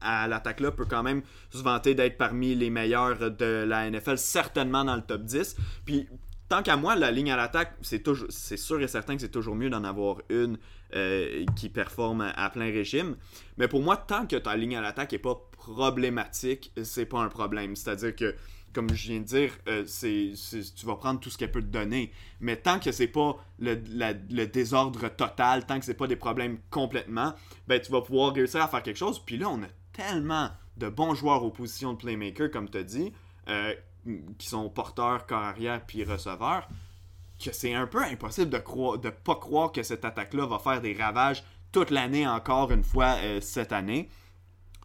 [0.03, 4.97] l'attaque-là peut quand même se vanter d'être parmi les meilleurs de la NFL, certainement dans
[4.97, 5.57] le top 10.
[5.85, 6.09] Puis,
[6.49, 9.31] tant qu'à moi, la ligne à l'attaque, c'est, toujours, c'est sûr et certain que c'est
[9.31, 10.59] toujours mieux d'en avoir une
[10.95, 13.17] euh, qui performe à plein régime.
[13.59, 17.29] Mais pour moi, tant que ta ligne à l'attaque n'est pas problématique, c'est pas un
[17.29, 17.75] problème.
[17.75, 18.35] C'est-à-dire que
[18.77, 22.13] comme je viens de dire, euh, tu vas prendre tout ce qu'elle peut te donner.
[22.41, 27.33] Mais tant que c'est pas le, désordre total, tant que c'est pas des problèmes complètement,
[27.67, 29.19] ben tu vas pouvoir réussir à faire quelque chose.
[29.25, 29.67] Puis là, on a
[29.97, 33.13] tellement de bons joueurs aux positions de playmaker, comme tu as dit,
[33.49, 33.75] euh,
[34.39, 36.69] qui sont porteurs, corps arrière puis receveurs,
[37.43, 40.81] que c'est un peu impossible de croire, de pas croire que cette attaque-là va faire
[40.81, 41.43] des ravages
[41.73, 44.09] toute l'année encore une fois euh, cette année.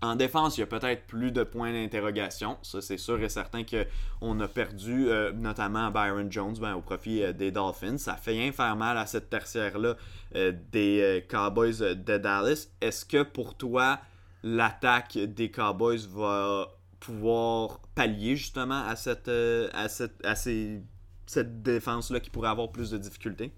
[0.04, 2.58] En défense, il y a peut-être plus de points d'interrogation.
[2.64, 7.32] Ça, c'est sûr et certain qu'on a perdu, euh, notamment Byron Jones, ben, au profit
[7.36, 8.00] des Dolphins.
[8.00, 9.96] Ça fait rien faire mal à cette tertiaire-là
[10.34, 12.70] des Cowboys de Dallas.
[12.82, 14.00] Est-ce que pour toi,
[14.44, 16.68] l'attaque des Cowboys va
[17.00, 22.98] pouvoir pallier justement à cette, à cette, à cette défense-là qui pourrait avoir plus de
[22.98, 23.52] difficultés?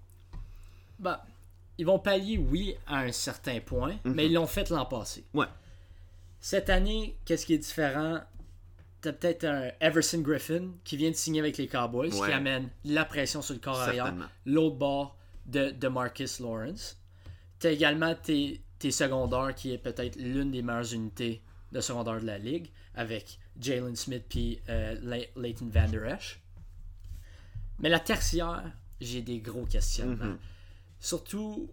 [1.00, 1.20] Ben,
[1.78, 4.30] ils vont pallier, oui, à un certain point, mais mhm.
[4.30, 5.26] ils l'ont fait l'an passé.
[5.34, 5.48] Ouais.
[6.40, 8.20] Cette année, qu'est-ce qui est différent?
[9.02, 13.06] T'as peut-être un Everson Griffin qui vient de signer avec les Cowboys, qui amène la
[13.06, 14.14] pression sur le corps arrière.
[14.46, 16.98] L'autre bord de, de Marcus Lawrence.
[17.60, 22.26] T'as également tes, tes secondaires, qui est peut-être l'une des meilleures unités de secondaire de
[22.26, 26.42] la ligue, avec Jalen Smith puis euh, Leighton Van Der Esch.
[27.80, 30.34] Mais la tertiaire, j'ai des gros questionnements.
[30.34, 31.00] Mm-hmm.
[31.00, 31.72] Surtout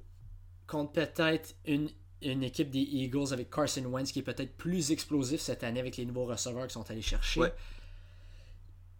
[0.68, 1.88] contre peut-être une
[2.22, 5.96] une équipe des Eagles avec Carson Wentz qui est peut-être plus explosif cette année avec
[5.96, 7.40] les nouveaux receveurs qui sont allés chercher.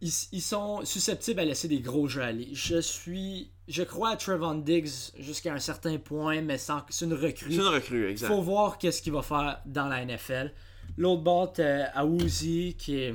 [0.02, 2.48] Ils, sont susceptibles à laisser des gros jeux aller.
[2.54, 3.50] Je suis.
[3.68, 7.52] Je crois à Trevon Diggs jusqu'à un certain point, mais c'est une recrue.
[7.52, 8.28] C'est une recrue, exact.
[8.28, 10.52] faut voir qu'est-ce qu'il va faire dans la NFL.
[10.96, 13.14] L'autre bord, à Woozy qui est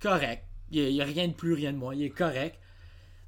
[0.00, 0.44] correct.
[0.70, 1.94] Il n'y a, rien de plus, rien de moins.
[1.94, 2.58] Il est correct.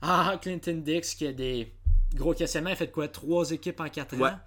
[0.01, 1.71] Ah, Clinton Dix qui a des
[2.15, 2.71] gros questionnements.
[2.71, 3.09] Il fait quoi?
[3.09, 4.39] Trois équipes en quatre ans.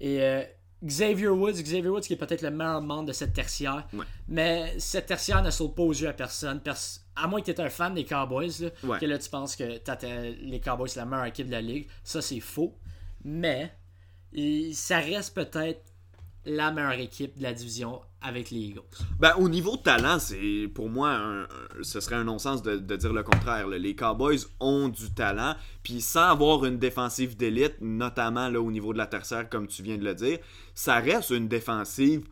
[0.00, 0.42] Et euh,
[0.84, 3.86] Xavier Woods, Xavier Woods qui est peut-être le meilleur membre de cette tertiaire.
[4.28, 6.60] Mais cette tertiaire ne saute pas aux yeux à personne.
[7.16, 8.70] à moins que tu es un fan des Cowboys,
[9.00, 9.80] que là tu penses que
[10.42, 11.88] les Cowboys c'est la meilleure équipe de la ligue.
[12.02, 12.74] Ça c'est faux.
[13.24, 13.72] Mais
[14.72, 15.80] ça reste peut-être
[16.44, 18.80] la meilleure équipe de la division avec les Eagles.
[19.18, 21.46] Ben, au niveau talent, c'est pour moi,
[21.82, 23.68] ce serait un non-sens de, dire le contraire.
[23.68, 28.92] Les Cowboys ont du talent, puis sans avoir une défensive d'élite, notamment là, au niveau
[28.92, 30.38] de la tertiaire, comme tu viens de le dire,
[30.74, 32.24] ça reste une défensive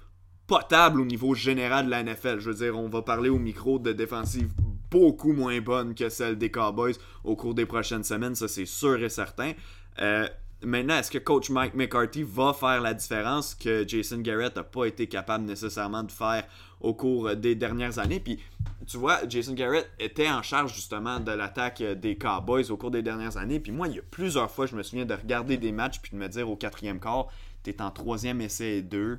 [0.46, 2.40] potable au niveau général de la NFL.
[2.40, 4.50] Je veux dire, on va parler au micro de défensive
[4.90, 9.02] beaucoup moins bonne que celle des Cowboys au cours des prochaines semaines, ça c'est sûr
[9.02, 9.52] et certain.
[10.00, 10.28] Euh,
[10.64, 14.84] Maintenant, est-ce que coach Mike McCarthy va faire la différence que Jason Garrett n'a pas
[14.84, 16.44] été capable nécessairement de faire
[16.80, 18.20] au cours des dernières années?
[18.20, 18.38] Puis,
[18.86, 23.02] tu vois, Jason Garrett était en charge justement de l'attaque des Cowboys au cours des
[23.02, 23.60] dernières années.
[23.60, 26.12] Puis moi, il y a plusieurs fois, je me souviens de regarder des matchs puis
[26.12, 27.28] de me dire au quatrième quart,
[27.62, 29.18] t'es en troisième essai et deux.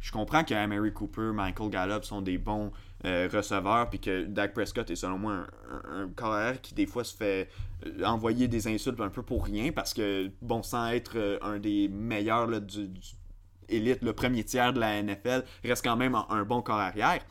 [0.00, 2.72] Je comprends que Mary Cooper, Michael Gallup sont des bons
[3.04, 5.46] euh, receveur, puis que Dak Prescott est selon moi
[5.90, 7.48] un, un, qui des fois se fait
[7.86, 11.58] euh, envoyer des insultes un peu pour rien, parce que, bon, sans être euh, un
[11.58, 12.88] des meilleurs là, du,
[13.68, 17.24] élite, le premier tiers de la NFL, reste quand même un, bon corps arrière.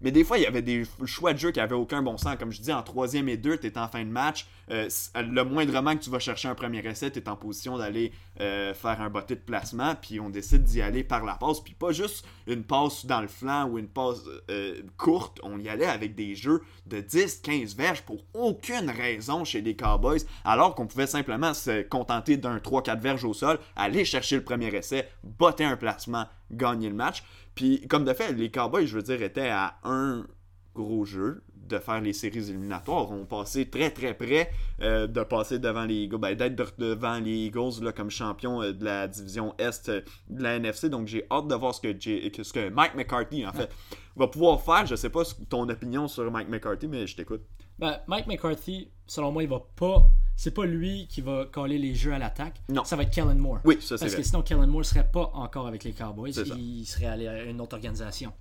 [0.00, 2.36] Mais des fois, il y avait des choix de jeu qui n'avaient aucun bon sens.
[2.38, 4.46] Comme je dis, en troisième et deux, tu es en fin de match.
[4.70, 8.12] Euh, le moindrement que tu vas chercher un premier essai, tu es en position d'aller
[8.40, 9.94] euh, faire un botté de placement.
[9.94, 11.60] Puis on décide d'y aller par la passe.
[11.60, 14.20] Puis pas juste une passe dans le flanc ou une passe
[14.50, 15.38] euh, courte.
[15.42, 20.20] On y allait avec des jeux de 10-15 verges pour aucune raison chez les Cowboys.
[20.44, 24.74] Alors qu'on pouvait simplement se contenter d'un 3-4 verges au sol, aller chercher le premier
[24.74, 27.22] essai, botter un placement, gagner le match.
[27.60, 30.26] Puis, comme de fait, les Cowboys, je veux dire, étaient à un
[30.74, 33.10] gros jeu de faire les séries éliminatoires.
[33.10, 34.50] On passé très très près
[34.80, 38.72] euh, de passer devant les Eagles, ben, d'être devant les Eagles là, comme champion euh,
[38.72, 40.00] de la division Est euh,
[40.30, 40.88] de la NFC.
[40.88, 43.70] Donc j'ai hâte de voir ce que, ce que Mike McCarthy en fait
[44.16, 44.86] va pouvoir faire.
[44.86, 47.42] Je sais pas ton opinion sur Mike McCarthy, mais je t'écoute.
[47.78, 50.06] Ben, Mike McCarthy, selon moi, il va pas
[50.40, 52.62] c'est pas lui qui va coller les jeux à l'attaque.
[52.70, 52.82] Non.
[52.84, 53.58] Ça va être Kellen Moore.
[53.62, 56.32] Oui, ça c'est Parce que sinon, Kellen Moore serait pas encore avec les Cowboys.
[56.56, 58.32] Il serait allé à une autre organisation.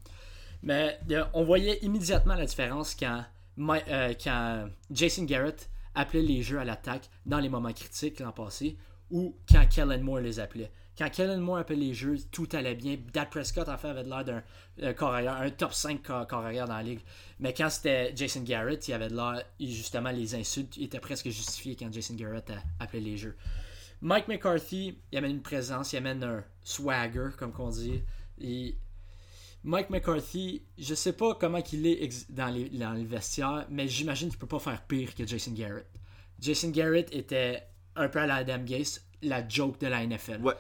[0.64, 0.97] Mais
[1.34, 3.26] on voyait immédiatement la différence quand,
[3.60, 8.78] euh, quand Jason Garrett appelait les jeux à l'attaque dans les moments critiques l'an passé
[9.12, 10.72] ou quand Kellen Moore les appelait.
[11.00, 12.97] Quand Kellen Moore appelait les jeux, tout allait bien.
[13.14, 14.43] Dak Prescott en fait avait l'air d'un
[14.84, 14.93] euh,
[15.30, 17.00] un top 5 corps dans la ligue.
[17.39, 21.89] Mais quand c'était Jason Garrett, il avait l'air, justement, les insultes étaient presque justifiées quand
[21.93, 23.38] Jason Garrett appelait les jeux.
[24.02, 28.04] Mike McCarthy, il amène une présence, il amène un swagger, comme qu'on dit.
[29.64, 34.38] Mike McCarthy, je sais pas comment il est dans les, dans vestiaires, mais j'imagine qu'il
[34.38, 35.88] peut pas faire pire que Jason Garrett.
[36.41, 37.64] Jason Garrett était
[37.95, 40.41] un peu à la Adam Gase, la joke de la NFL.
[40.41, 40.54] Ouais.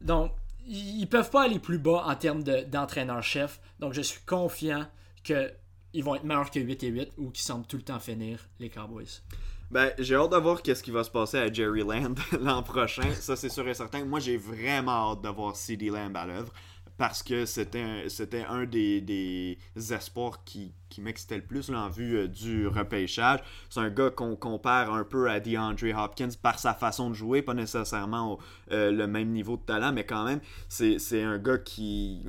[0.00, 0.32] Donc,
[0.66, 3.60] ils peuvent pas aller plus bas en termes d'entraîneur-chef.
[3.78, 4.86] Donc, je suis confiant
[5.22, 8.38] qu'ils vont être meilleurs que 8 et 8 ou qu'ils semblent tout le temps finir
[8.58, 9.22] les Cowboys.
[9.70, 13.10] Ben, j'ai hâte de voir qu'est-ce qui va se passer à Jerry Land l'an prochain.
[13.14, 14.04] Ça, c'est sûr et certain.
[14.04, 16.52] Moi, j'ai vraiment hâte de voir CD Lamb à l'œuvre
[16.98, 19.58] parce que c'était un, des, des
[19.92, 23.40] espoirs qui, qui m'excitait le plus en vue euh, du repêchage.
[23.68, 27.42] C'est un gars qu'on compare un peu à DeAndre Hopkins par sa façon de jouer,
[27.42, 28.38] pas nécessairement
[28.72, 32.24] euh, le même niveau de talent, mais quand même, c'est, un gars qui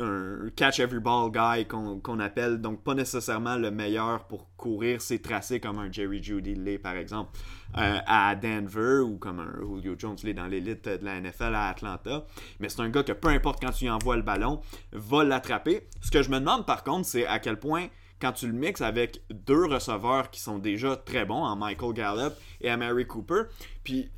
[0.00, 5.20] un catch every ball guy qu'on appelle, donc pas nécessairement le meilleur pour courir ses
[5.20, 7.36] tracés comme un Jerry Judy l'est par exemple
[7.76, 11.68] euh, à Denver ou comme un Julio Jones l'est dans l'élite de la NFL à
[11.68, 12.24] Atlanta.
[12.60, 14.60] Mais c'est un gars que peu importe quand tu lui envoies le ballon,
[14.92, 15.86] va l'attraper.
[16.00, 17.88] Ce que je me demande par contre, c'est à quel point
[18.20, 22.32] quand tu le mixes avec deux receveurs qui sont déjà très bons, en Michael Gallup
[22.60, 23.42] et à Mary Cooper,
[23.84, 24.10] puis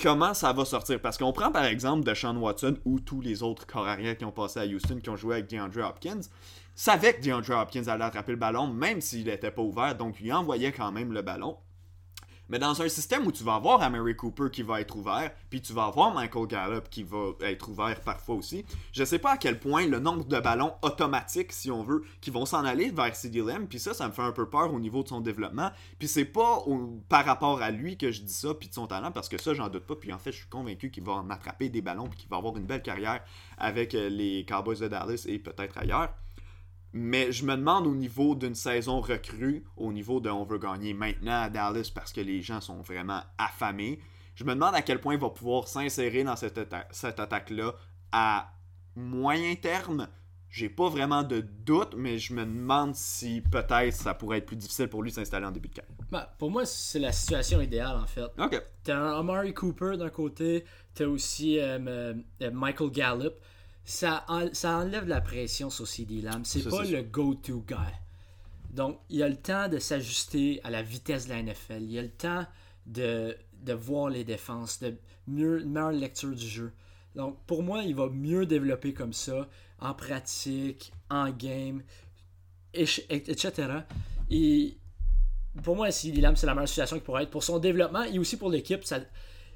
[0.00, 1.00] comment ça va sortir?
[1.00, 3.86] Parce qu'on prend par exemple de Sean Watson ou tous les autres corps
[4.18, 6.20] qui ont passé à Houston, qui ont joué avec DeAndre Hopkins,
[6.74, 10.32] savaient que DeAndre Hopkins allait attraper le ballon, même s'il n'était pas ouvert, donc il
[10.32, 11.56] envoyait quand même le ballon.
[12.50, 15.62] Mais dans un système où tu vas avoir Amari Cooper qui va être ouvert, puis
[15.62, 19.36] tu vas avoir Michael Gallup qui va être ouvert parfois aussi, je sais pas à
[19.36, 23.14] quel point le nombre de ballons automatiques, si on veut, qui vont s'en aller vers
[23.14, 25.70] CD Lamb, puis ça, ça me fait un peu peur au niveau de son développement.
[26.00, 26.64] Puis c'est pas
[27.08, 29.54] par rapport à lui que je dis ça, puis de son talent, parce que ça,
[29.54, 29.94] j'en doute pas.
[29.94, 32.38] Puis en fait, je suis convaincu qu'il va en attraper des ballons, puis qu'il va
[32.38, 33.22] avoir une belle carrière
[33.58, 36.14] avec euh, les Cowboys de Dallas et peut-être ailleurs.
[36.92, 40.92] Mais je me demande au niveau d'une saison recrue, au niveau de on veut gagner
[40.92, 44.00] maintenant à Dallas parce que les gens sont vraiment affamés,
[44.34, 46.60] je me demande à quel point il va pouvoir s'insérer dans cette,
[46.90, 47.74] cette attaque-là
[48.10, 48.52] à
[48.96, 50.08] moyen terme.
[50.48, 54.56] J'ai pas vraiment de doute, mais je me demande si peut-être ça pourrait être plus
[54.56, 55.94] difficile pour lui de s'installer en début de carrière.
[56.10, 58.26] Bah, pour moi, c'est la situation idéale en fait.
[58.36, 58.60] Ok.
[58.82, 60.64] T'as un Amari Cooper d'un côté,
[60.94, 61.78] t'as aussi euh,
[62.42, 63.34] euh, Michael Gallup
[63.90, 66.42] ça, enlève la pression sur CD Lamb.
[66.44, 67.74] C'est pas le go-to guy.
[68.70, 71.82] Donc, il a le temps de s'ajuster à la vitesse de la NFL.
[71.82, 72.46] Il a le temps
[72.86, 73.36] de,
[73.72, 74.94] voir les défenses, de
[75.26, 76.72] mieux, meilleure lecture du jeu.
[77.16, 79.48] Donc, pour moi, il va mieux développer comme ça,
[79.80, 81.82] en pratique, en game,
[82.72, 83.50] etc.
[84.30, 84.78] Et
[85.64, 88.20] pour moi, CD Lamb, c'est la meilleure situation qui pourrait être pour son développement et
[88.20, 88.84] aussi pour l'équipe.
[88.84, 89.00] Ça,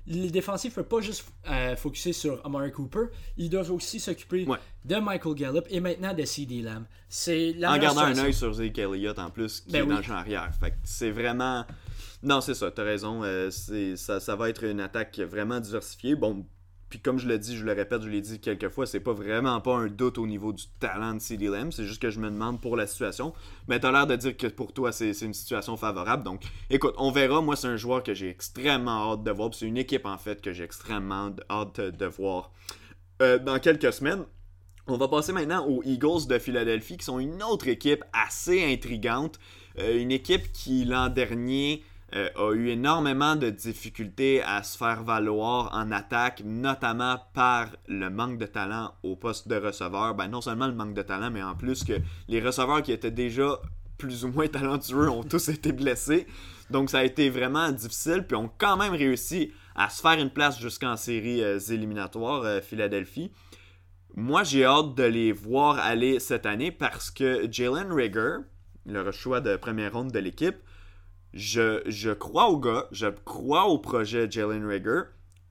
[0.07, 4.46] les défensifs ne peuvent pas juste euh, focuser sur Amari Cooper, ils doivent aussi s'occuper
[4.84, 6.84] de Michael Gallup et maintenant de CD Lamb.
[7.09, 10.02] C'est en gardant un œil sur Zeke Elliott en plus, qui ben est dans le
[10.02, 10.50] champ arrière.
[10.82, 11.64] c'est vraiment.
[12.22, 13.22] Non, c'est ça, t'as raison.
[13.22, 13.50] Euh,
[13.96, 16.14] ça, ça va être une attaque vraiment diversifiée.
[16.16, 16.46] Bon,
[16.95, 19.12] puis comme je l'ai dit, je le répète, je l'ai dit quelques fois, c'est pas
[19.12, 22.20] vraiment pas un doute au niveau du talent de CD Lamb, c'est juste que je
[22.20, 23.34] me demande pour la situation.
[23.66, 26.22] Mais t'as l'air de dire que pour toi, c'est une situation favorable.
[26.22, 27.40] Donc, écoute, on verra.
[27.40, 29.53] Moi, c'est un joueur que j'ai extrêmement hâte de voir.
[29.55, 32.53] C'est une équipe, en fait, que j'ai extrêmement hâte de voir
[33.22, 34.24] euh, dans quelques semaines.
[34.86, 39.40] On va passer maintenant aux Eagles de Philadelphie, qui sont une autre équipe assez intrigante.
[39.80, 41.82] Euh, une équipe qui, l'an dernier,
[42.14, 48.08] euh, a eu énormément de difficultés à se faire valoir en attaque, notamment par le
[48.08, 50.14] manque de talent au poste de receveur.
[50.14, 51.94] Ben, non seulement le manque de talent, mais en plus que
[52.28, 53.58] les receveurs qui étaient déjà
[53.98, 56.26] plus ou moins talentueux ont tous été blessés.
[56.70, 60.30] Donc ça a été vraiment difficile, puis ont quand même réussi à se faire une
[60.30, 63.32] place jusqu'en séries euh, éliminatoires, euh, Philadelphie.
[64.14, 68.36] Moi, j'ai hâte de les voir aller cette année parce que Jalen Rigger,
[68.86, 70.56] le choix de première ronde de l'équipe,
[71.35, 75.03] je, crois au gars, je crois au projet Jalen Rigger.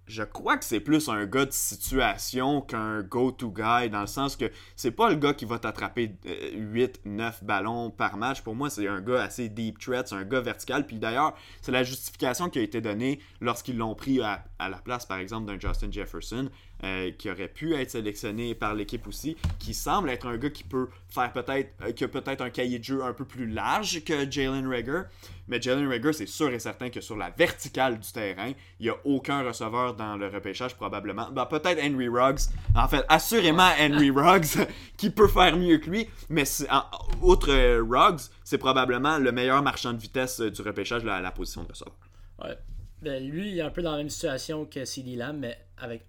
[0.06, 4.36] Je crois que c'est plus un gars de situation qu'un go-to guy, dans le sens
[4.36, 6.18] que c'est pas le gars qui va t'attraper
[6.56, 8.42] 8, euh, 9 ballons par match.
[8.42, 10.86] Pour moi, c'est un gars assez deep threat, c'est un gars vertical.
[10.86, 14.78] Puis d'ailleurs, c'est la justification qui a été donnée lorsqu'ils l'ont pris à, à, la
[14.78, 16.50] place, par exemple, d'un Justin Jefferson.
[16.84, 20.66] Euh, qui aurait pu être sélectionné par l'équipe aussi, qui semble être un gars qui
[20.66, 24.04] peut faire peut-être, euh, qui a peut-être un cahier de jeu un peu plus large
[24.04, 25.04] que Jalen Rager.
[25.48, 28.90] Mais Jalen Rager, c'est sûr et certain que sur la verticale du terrain, il n'y
[28.90, 31.32] a aucun receveur dans le repêchage probablement.
[31.32, 32.50] Ben, peut-être Henry Ruggs.
[32.76, 34.68] En fait, assurément Henry Ruggs,
[34.98, 36.10] qui peut faire mieux que lui.
[36.28, 36.44] Mais
[37.22, 41.64] outre euh, Ruggs, c'est probablement le meilleur marchand de vitesse du repêchage à la, position
[41.64, 41.96] de receveur.
[42.44, 42.58] Ouais.
[43.02, 46.04] Ben, lui, il est un peu dans la même situation que CD Lamb, mais avec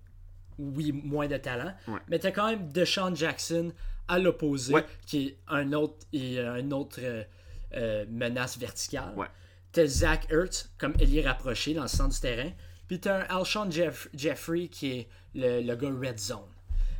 [0.58, 1.72] oui, moins de talent.
[2.08, 3.72] Mais tu as quand même Deshaun Jackson
[4.08, 4.74] à l'opposé,
[5.06, 7.24] qui est un autre, et, un autre euh,
[7.74, 9.14] euh, menace verticale.
[9.16, 9.26] Ouais.
[9.72, 12.50] Tu as Zach Ertz comme ailier rapproché dans le centre du terrain.
[12.86, 16.40] Puis tu as un Alshon Jeffrey qui est le, le gars Red Zone.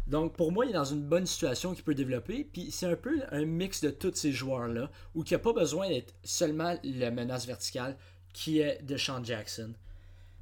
[0.07, 2.44] Donc, pour moi, il est dans une bonne situation qu'il peut développer.
[2.44, 5.52] Puis, c'est un peu un mix de tous ces joueurs-là, où il n'y a pas
[5.52, 7.96] besoin d'être seulement la menace verticale
[8.32, 9.72] qui est de Sean Jackson.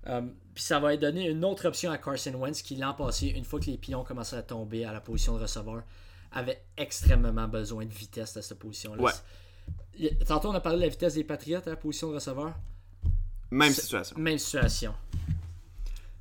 [0.06, 0.22] Euh,
[0.54, 3.60] puis ça va donner une autre option à Carson Wentz qui l'an passé, une fois
[3.60, 5.82] que les pions commençaient à tomber à la position de receveur,
[6.32, 9.02] avait extrêmement besoin de vitesse à cette position-là.
[9.02, 10.16] Ouais.
[10.26, 12.54] Tantôt on a parlé de la vitesse des Patriots à la position de receveur.
[13.50, 14.18] Même situation.
[14.18, 14.94] Même situation.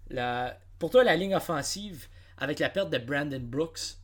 [0.09, 0.57] La...
[0.77, 2.07] Pour toi, la ligne offensive,
[2.37, 3.97] avec la perte de Brandon Brooks,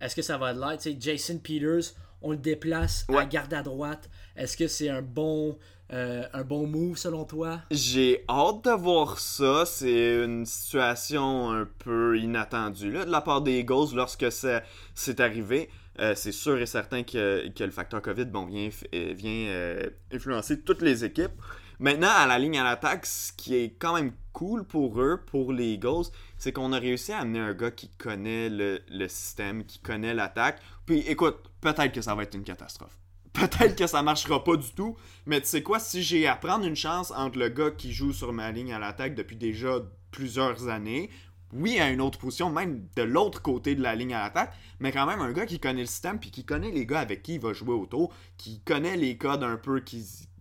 [0.00, 0.76] est-ce que ça va être là?
[0.98, 4.10] Jason Peters, on le déplace à garde à droite.
[4.34, 5.58] Est-ce que c'est un bon,
[5.92, 7.60] euh, un bon move selon toi?
[7.70, 9.64] J'ai hâte de voir ça.
[9.66, 15.68] C'est une situation un peu inattendue là, de la part des Eagles lorsque c'est arrivé.
[15.98, 20.82] Euh, c'est sûr et certain que, que, le facteur COVID bon, vient, euh, influencer toutes
[20.82, 21.32] les équipes.
[21.78, 25.52] Maintenant, à la ligne à l'attaque, ce qui est quand même cool pour eux, pour
[25.52, 26.06] les Eagles,
[26.38, 30.60] c'est qu'on a réussi à amener un gars qui connaît le, système, qui connaît l'attaque.
[30.84, 32.96] Puis écoute, peut-être que ça va être une catastrophe.
[33.36, 36.64] Peut-être que ça marchera pas du tout, mais tu sais quoi, si j'ai à prendre
[36.64, 40.68] une chance entre le gars qui joue sur ma ligne à l'attaque depuis déjà plusieurs
[40.68, 41.10] années,
[41.52, 44.90] oui, à une autre position, même de l'autre côté de la ligne à l'attaque, mais
[44.90, 47.34] quand même un gars qui connaît le système puis qui connaît les gars avec qui
[47.34, 49.84] il va jouer autour, qui connaît les codes un peu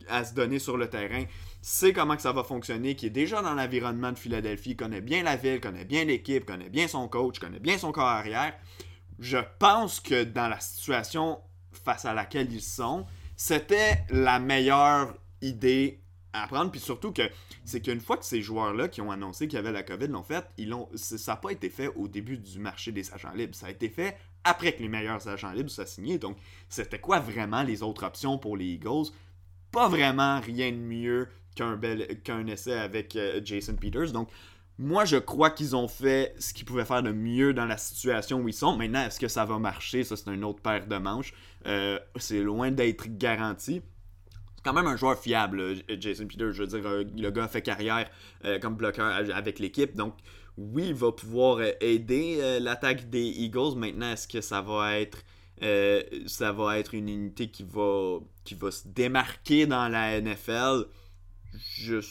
[0.08, 1.26] à se donner sur le terrain,
[1.62, 5.22] sait comment que ça va fonctionner, qui est déjà dans l'environnement de Philadelphie, connaît bien
[5.22, 8.54] la ville, connaît bien l'équipe, connaît bien son coach, connaît bien son corps arrière.
[9.20, 11.40] Je pense que dans la situation
[11.78, 13.06] face à laquelle ils sont,
[13.36, 16.02] c'était la meilleure idée
[16.34, 16.72] à prendre.
[16.72, 17.24] Puis surtout que
[17.64, 20.24] c'est qu'une fois que ces joueurs-là qui ont annoncé qu'il y avait la COVID l'ont
[20.24, 23.56] fait, ils l'ont, ça n'a pas été fait au début du marché des agents libres.
[23.56, 26.18] Ça a été fait après que les meilleurs agents libres soient signés.
[26.18, 26.38] Donc,
[26.70, 29.12] c'était quoi vraiment les autres options pour les Eagles?
[29.76, 31.78] pas vraiment rien de mieux qu'un
[32.24, 34.14] qu'un essai avec euh, Jason Peters.
[34.14, 34.30] Donc,
[34.78, 38.40] moi, je crois qu'ils ont fait ce qu'ils pouvaient faire de mieux dans la situation
[38.40, 38.78] où ils sont.
[38.78, 40.06] Maintenant, est-ce que ça va marcher?
[40.06, 41.34] Ça, c'est une autre paire de manches.
[41.66, 43.82] Euh, c'est loin d'être garanti.
[44.64, 46.54] Quand même un joueur fiable, Jason Peters.
[46.54, 48.10] Je veux dire, euh, le gars fait carrière
[48.62, 49.96] comme bloqueur avec l'équipe.
[49.96, 50.16] Donc,
[50.58, 53.76] oui, il va pouvoir aider l'attaque des Eagles.
[53.76, 55.24] Maintenant, est-ce que ça va être
[55.64, 60.86] euh, ça va être une unité qui va, qui va se démarquer dans la NFL.
[61.54, 62.02] Je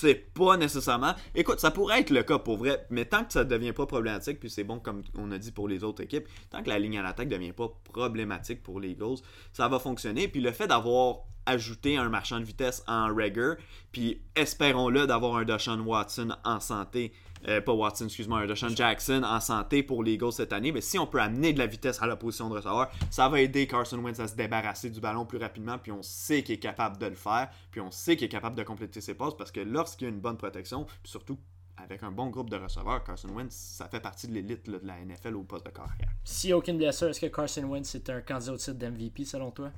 [0.00, 1.14] sais pas nécessairement.
[1.34, 4.40] Écoute, ça pourrait être le cas pour vrai, mais tant que ça devient pas problématique,
[4.40, 6.98] puis c'est bon comme on a dit pour les autres équipes, tant que la ligne
[6.98, 9.18] à l'attaque devient pas problématique pour les Eagles,
[9.52, 10.28] ça va fonctionner.
[10.28, 13.54] Puis le fait d'avoir ajouté un marchand de vitesse en Rager,
[13.92, 17.12] puis espérons-le d'avoir un Deshaun Watson en santé
[17.48, 20.72] euh, pas Watson, excuse-moi, un Deshaun Jackson en santé pour les Eagles cette année.
[20.72, 23.40] Mais si on peut amener de la vitesse à la position de receveur, ça va
[23.40, 25.78] aider Carson Wentz à se débarrasser du ballon plus rapidement.
[25.78, 27.48] Puis on sait qu'il est capable de le faire.
[27.70, 30.14] Puis on sait qu'il est capable de compléter ses passes parce que lorsqu'il y a
[30.14, 31.38] une bonne protection, puis surtout
[31.76, 35.02] avec un bon groupe de receveurs, Carson Wentz, ça fait partie de l'élite de la
[35.02, 36.10] NFL au poste de carrière.
[36.24, 39.70] Si aucune blessure, est-ce que Carson Wentz est un candidat au titre d'MVP selon toi?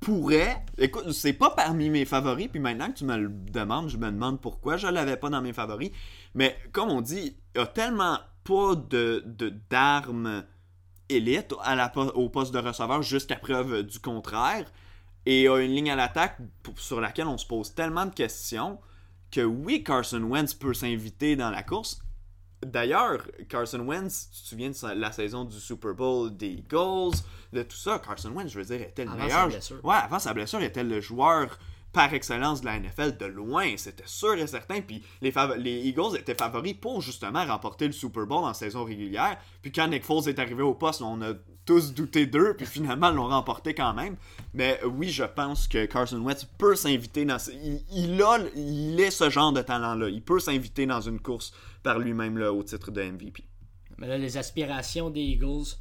[0.00, 0.64] Pourrait.
[0.78, 4.10] Écoute, c'est pas parmi mes favoris, puis maintenant que tu me le demandes, je me
[4.10, 5.90] demande pourquoi je l'avais pas dans mes favoris.
[6.34, 9.22] Mais comme on dit, il y a tellement pas de
[9.68, 10.44] d'armes
[11.10, 14.66] élite à la, au poste de receveur jusqu'à preuve du contraire.
[15.26, 16.38] Et il y a une ligne à l'attaque
[16.76, 18.78] sur laquelle on se pose tellement de questions
[19.30, 22.00] que oui, Carson Wentz peut s'inviter dans la course,
[22.64, 27.16] D'ailleurs, Carson Wentz, tu te souviens de la saison du Super Bowl des Eagles,
[27.52, 29.48] de tout ça, Carson Wentz, je veux dire, était le meilleur.
[29.82, 31.58] Ouais, avant sa blessure, était le joueur
[31.92, 34.80] par excellence de la NFL de loin, c'était sûr et certain.
[34.80, 39.38] Puis les, les, Eagles étaient favoris pour justement remporter le Super Bowl en saison régulière.
[39.62, 41.32] Puis quand Nick Foles est arrivé au poste, on a
[41.70, 44.16] tous douté d'eux, puis finalement l'ont remporté quand même.
[44.54, 47.38] Mais oui, je pense que Carson Wentz peut s'inviter dans.
[47.62, 50.08] Il, il, a, ce genre de talent-là.
[50.08, 51.52] Il peut s'inviter dans une course
[51.84, 53.44] par lui-même au titre de MVP.
[53.98, 55.76] Mais là, les aspirations des Eagles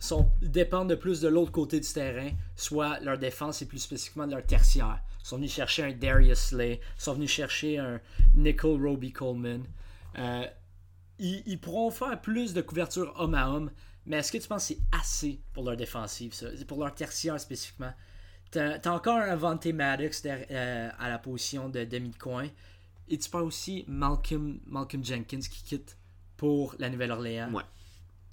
[0.00, 4.26] sont, dépendent de plus de l'autre côté du terrain, soit leur défense et plus spécifiquement
[4.26, 4.98] de leur tertiaire.
[5.22, 8.00] Ils sont venus chercher un Darius Slay, ils sont venus chercher un
[8.34, 9.62] Nicole Roby Coleman.
[10.18, 10.44] Euh,
[11.20, 13.70] ils, pourront faire plus de couverture homme à homme,
[14.08, 16.48] mais est-ce que tu penses que c'est assez pour leur défensive, ça?
[16.66, 17.92] pour leur tertiaire spécifiquement?
[18.50, 19.36] T'as as encore un
[19.72, 22.48] Maddox euh, à la position de demi-coin.
[23.08, 25.96] Et tu parles aussi Malcolm, Malcolm Jenkins qui quitte
[26.36, 27.52] pour la Nouvelle-Orléans.
[27.52, 27.62] Ouais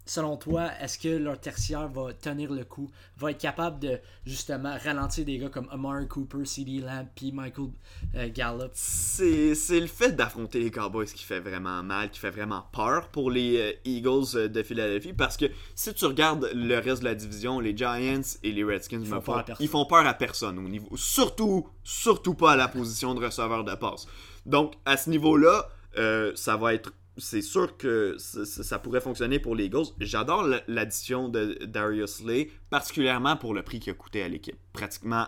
[0.05, 4.77] selon toi, est-ce que leur tertiaire va tenir le coup, va être capable de justement
[4.83, 6.81] ralentir des gars comme Amari Cooper, C.D.
[6.81, 7.69] Lamb, puis Michael
[8.15, 8.71] euh, Gallup?
[8.73, 13.31] C'est le fait d'affronter les Cowboys qui fait vraiment mal, qui fait vraiment peur pour
[13.31, 15.45] les euh, Eagles euh, de Philadelphie, parce que
[15.75, 19.21] si tu regardes le reste de la division, les Giants et les Redskins, ils font,
[19.21, 23.13] peur, à ils font peur à personne au niveau, surtout, surtout pas à la position
[23.13, 24.07] de receveur de passe.
[24.45, 26.93] Donc à ce niveau-là, euh, ça va être.
[27.17, 29.85] C'est sûr que ça, pourrait fonctionner pour les Eagles.
[29.99, 34.57] J'adore l'addition de Darius Slay, particulièrement pour le prix qu'il a coûté à l'équipe.
[34.73, 35.27] Pratiquement,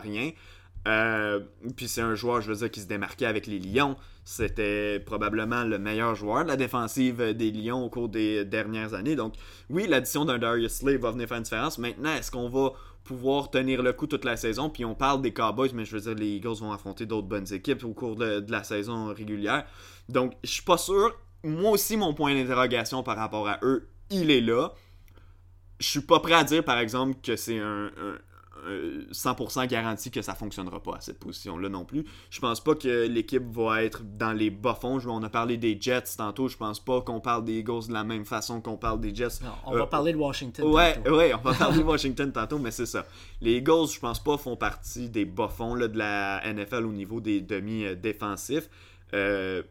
[0.00, 0.30] rien.
[0.86, 1.40] Euh,
[1.76, 3.96] puis c'est un joueur, je veux dire, qui se démarquait avec les Lions.
[4.24, 9.16] C'était probablement le meilleur joueur de la défensive des Lions au cours des dernières années.
[9.16, 9.34] Donc,
[9.70, 11.78] oui, l'addition d'un Darius Slay va venir faire une différence.
[11.78, 12.72] Maintenant, est-ce qu'on va
[13.04, 14.70] pouvoir tenir le coup toute la saison.
[14.70, 17.52] Puis on parle des Cowboys, mais je veux dire, les Eagles vont affronter d'autres bonnes
[17.52, 19.66] équipes au cours de, la saison régulière.
[20.08, 21.16] Donc, je suis pas sûr.
[21.44, 24.72] Moi aussi, mon point d'interrogation par rapport à eux, il est là.
[25.78, 27.90] Je suis pas prêt à dire, par exemple, que c'est un,
[29.12, 32.04] 100% garanti que ça fonctionnera pas à cette position-là non plus.
[32.30, 34.98] Je pense pas que l'équipe va être dans les bas fonds.
[35.06, 36.48] On a parlé des Jets tantôt.
[36.48, 39.40] Je pense pas qu'on parle des Eagles de la même façon qu'on parle des Jets.
[39.66, 40.66] on va euh, parler de Washington.
[40.66, 43.06] Ouais, ouais, on va parler de Washington tantôt, mais c'est ça.
[43.40, 47.20] Les Eagles, je pense pas, font partie des bas fonds de la NFL au niveau
[47.20, 48.68] des demi-défensifs.
[49.14, 49.62] Euh,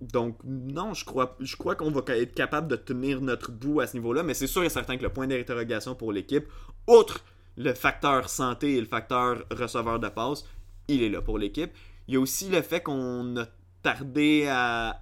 [0.00, 3.86] donc, non, je crois, je crois qu'on va être capable de tenir notre bout à
[3.86, 6.46] ce niveau-là, mais c'est sûr et certain que le point d'interrogation pour l'équipe,
[6.88, 7.20] outre
[7.56, 10.44] le facteur santé et le facteur receveur de passe,
[10.88, 11.72] il est là pour l'équipe.
[12.08, 13.46] Il y a aussi le fait qu'on a
[13.82, 14.98] tardé à,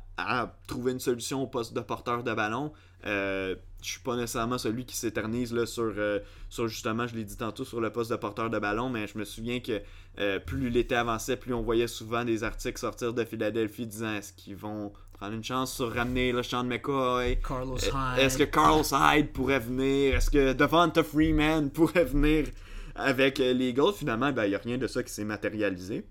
[0.67, 2.73] trouver une solution au poste de porteur de ballon.
[3.07, 6.19] Euh, je suis pas nécessairement celui qui s'éternise là sur, euh,
[6.67, 9.25] justement, je l'ai dit tantôt, sur le poste de porteur de ballon, mais je me
[9.25, 9.81] souviens que
[10.19, 14.35] euh, plus l'été avançait, plus on voyait souvent des articles sortir de Philadelphie disant est-ce
[14.35, 17.39] qu'ils vont prendre une chance sur ramener le Sean McCoy.
[17.47, 18.25] Carlos euh, Hyde.
[18.25, 20.17] Est-ce que Carlos Hyde pourrait venir?
[20.17, 22.47] Est-ce que Devonta Freeman pourrait venir
[22.95, 23.93] avec euh, les Eagles?
[23.95, 26.07] Finalement, ben, il n'y a rien de ça qui s'est matérialisé.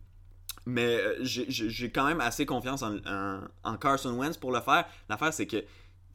[0.68, 2.98] Mais euh, j'ai quand même assez confiance en,
[3.64, 4.86] en Carson Wentz pour le faire.
[5.10, 5.64] L'affaire, c'est que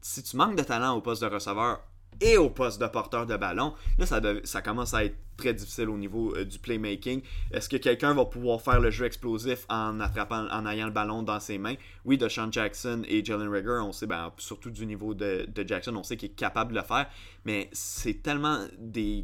[0.01, 1.81] si tu manques de talent au poste de receveur
[2.21, 5.89] et au poste de porteur de ballon, là, ça, ça commence à être très difficile
[5.89, 7.21] au niveau euh, du playmaking.
[7.51, 11.23] Est-ce que quelqu'un va pouvoir faire le jeu explosif en attrapant, en ayant le ballon
[11.23, 11.75] dans ses mains?
[12.05, 15.95] Oui, de Sean Jackson et Jalen Rigger, on sait, ben, surtout du niveau de, Jackson,
[15.95, 17.07] on sait qu'il est capable de le faire,
[17.45, 18.59] mais c'est tellement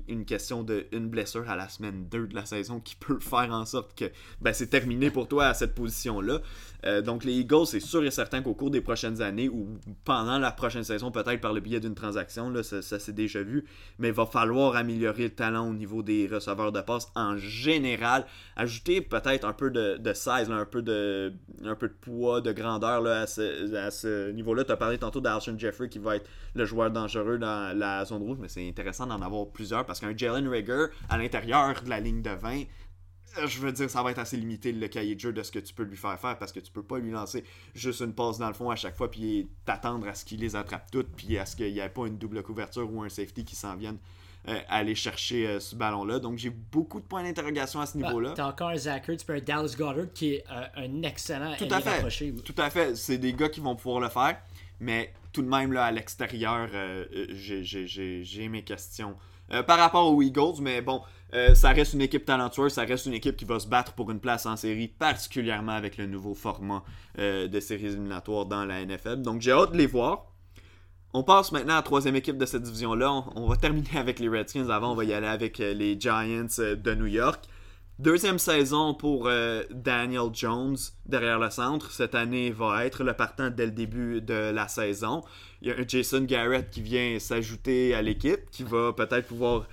[0.08, 3.66] une question d'une blessure à la semaine 2 de la saison qui peut faire en
[3.66, 4.06] sorte que
[4.42, 6.40] ben, c'est terminé pour toi à cette position-là.
[6.86, 9.68] Euh, donc les Eagles, c'est sûr et certain qu'au cours des prochaines années ou
[10.04, 13.66] pendant la prochaine saison, peut-être par le biais d'une transaction, ça, ça s'est déjà vu,
[14.00, 18.26] mais il va falloir améliorer le talent au niveau des receveurs de passe en général.
[18.56, 21.34] Ajouter peut-être un peu de, de size, un, peu de,
[21.64, 24.64] un peu de poids, de grandeur là, à ce, niveau-là.
[24.64, 28.22] Tu as parlé tantôt d'Alshon Jeffrey qui va être le joueur dangereux dans la zone
[28.22, 32.00] rouge, mais c'est intéressant d'en avoir plusieurs parce qu'un Jalen Rigger à l'intérieur de la
[32.00, 32.64] ligne de 20
[33.46, 35.60] je veux dire, ça va être assez limité le cahier de jeu de ce que
[35.60, 37.44] tu peux lui faire faire parce que tu peux pas lui lancer
[37.74, 40.56] juste une passe dans le fond à chaque fois puis t'attendre à ce qu'il les
[40.56, 43.46] attrape toutes puis à ce qu'il n'y ait pas une double couverture ou un safety
[43.46, 43.98] qui s'en vienne
[44.48, 46.18] euh, aller chercher euh, ce ballon-là.
[46.18, 48.34] Donc j'ai beaucoup de points d'interrogation à ce bah, niveau-là.
[48.36, 51.80] T'as encore un Zach Ertz un Dallas Goddard qui est euh, un excellent Tout à
[51.80, 52.32] fait.
[52.44, 52.96] Tout à fait.
[52.96, 54.42] C'est des gars qui vont pouvoir le faire.
[54.80, 56.70] Mais tout de même, là, à l'extérieur,
[57.32, 59.16] j'ai mes questions.
[59.68, 61.04] par rapport aux Eagles, mais bon,
[61.54, 64.20] ça reste une équipe talentueuse, ça reste une équipe qui va se battre pour une
[64.20, 66.84] place en série, particulièrement avec le nouveau format
[67.16, 69.22] de séries éliminatoires dans la NFL.
[69.22, 70.31] Donc j'ai hâte de les voir.
[71.14, 73.26] On passe maintenant à la troisième équipe de cette division-là.
[73.36, 74.70] On, va terminer avec les Redskins.
[74.70, 77.44] Avant, on va y aller avec euh, les Giants euh, de New York.
[78.00, 81.92] Deuxième saison pour euh, Daniel Jones derrière le centre.
[81.92, 85.22] Cette année va être le partant dès le début de la saison.
[85.62, 89.66] Il y a un Jason Garrett qui vient s'ajouter à l'équipe, qui va peut-être pouvoir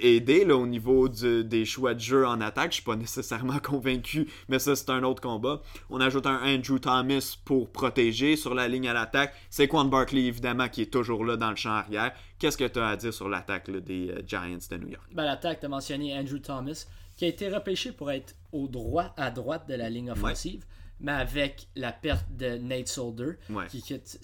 [0.00, 2.70] aider là, au niveau des choix de jeu en attaque.
[2.70, 5.62] Je suis pas nécessairement convaincu, mais ça c'est un autre combat.
[5.88, 9.34] On ajoute un Andrew Thomas pour protéger sur la ligne à l'attaque.
[9.50, 12.12] C'est Quan Barkley évidemment qui est toujours là dans le champ arrière.
[12.38, 15.04] Qu'est-ce que tu as à dire sur l'attaque des euh, Giants de New York?
[15.12, 16.86] Ben, l'attaque, tu as mentionné Andrew Thomas,
[17.16, 20.64] qui a été repêché pour être au droit, à droite de la ligne offensive,
[21.00, 23.32] mais avec la perte de Nate Solder,
[23.68, 24.18] qui quitte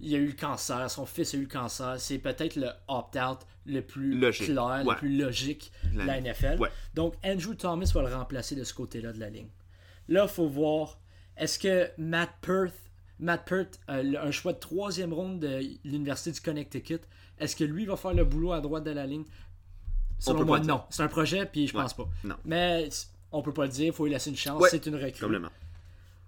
[0.00, 1.96] il y a eu le cancer, son fils a eu le cancer.
[1.98, 6.58] C'est peut-être le opt-out le plus clair, le plus logique de la NFL.
[6.94, 9.48] Donc, Andrew Thomas va le remplacer de ce côté-là de la ligne.
[10.08, 10.98] Là, il faut voir,
[11.36, 12.74] est-ce que Matt Perth,
[13.18, 17.00] Matt Perth, un choix de troisième ronde de l'Université du Connecticut,
[17.38, 19.24] est-ce que lui va faire le boulot à droite de la ligne?
[20.18, 20.82] Selon moi, non.
[20.90, 22.08] C'est un projet, puis je pense pas.
[22.44, 22.88] Mais
[23.32, 24.62] on peut pas le dire, il faut lui laisser une chance.
[24.70, 25.26] C'est une recrue.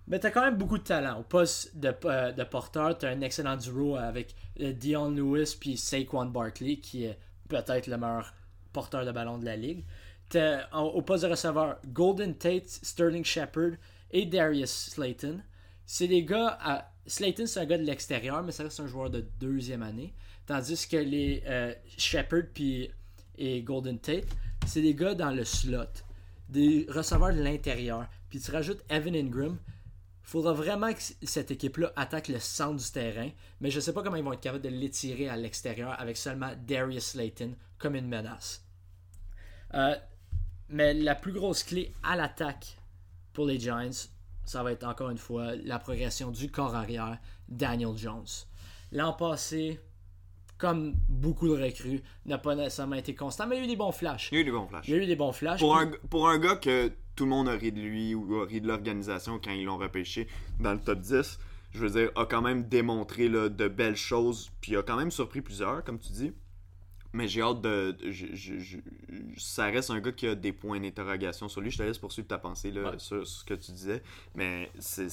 [0.09, 1.21] Mais t'as quand même beaucoup de talent.
[1.21, 5.77] Au poste de, euh, de porteur, t'as un excellent duo avec euh, Dion Lewis puis
[5.77, 8.35] Saquon Barkley, qui est peut-être le meilleur
[8.73, 9.85] porteur de ballon de la ligue.
[10.29, 13.73] T'as, au poste de receveur, Golden Tate, Sterling Shepard
[14.11, 15.43] et Darius Slayton.
[15.85, 16.59] C'est des gars.
[16.61, 16.89] À...
[17.07, 20.15] Slayton, c'est un gars de l'extérieur, mais ça reste un joueur de deuxième année.
[20.47, 22.45] Tandis que les euh, Shepard
[23.39, 24.29] et Golden Tate,
[24.67, 25.85] c'est des gars dans le slot.
[26.49, 28.07] Des receveurs de l'intérieur.
[28.29, 29.59] Puis tu rajoutes Evan Ingram
[30.33, 33.29] faudra vraiment que cette équipe-là attaque le centre du terrain,
[33.61, 36.17] mais je ne sais pas comment ils vont être capables de l'étirer à l'extérieur avec
[36.17, 38.65] seulement Darius Slayton comme une menace.
[39.75, 39.95] Euh,
[40.71, 42.79] mais la plus grosse clé à l'attaque
[43.35, 44.09] pour les Giants,
[44.47, 48.25] ça va être encore une fois la progression du corps arrière, Daniel Jones.
[48.91, 49.81] L'an passé,
[50.57, 53.77] comme beaucoup de recrues, n'a pas nécessairement été constant, mais il y a eu des
[53.77, 54.31] bons flashs.
[54.33, 54.89] Il y a eu des bons flashs.
[54.89, 55.61] Il y a eu des bons flashs.
[55.61, 58.47] Pour, un, pour un gars que tout le monde a ri de lui ou a
[58.47, 60.27] ri de l'organisation quand ils l'ont repêché
[60.61, 61.39] dans le top 10,
[61.73, 65.11] je veux dire, a quand même démontré là, de belles choses, puis a quand même
[65.11, 66.33] surpris plusieurs, comme tu dis.
[67.15, 67.95] Mais j'ai hâte de.
[69.37, 71.71] ça reste un gars qui a des points d'interrogation sur lui.
[71.71, 74.03] Je te laisse poursuivre ta pensée là, sur, ce que tu disais.
[74.35, 75.11] Mais c'est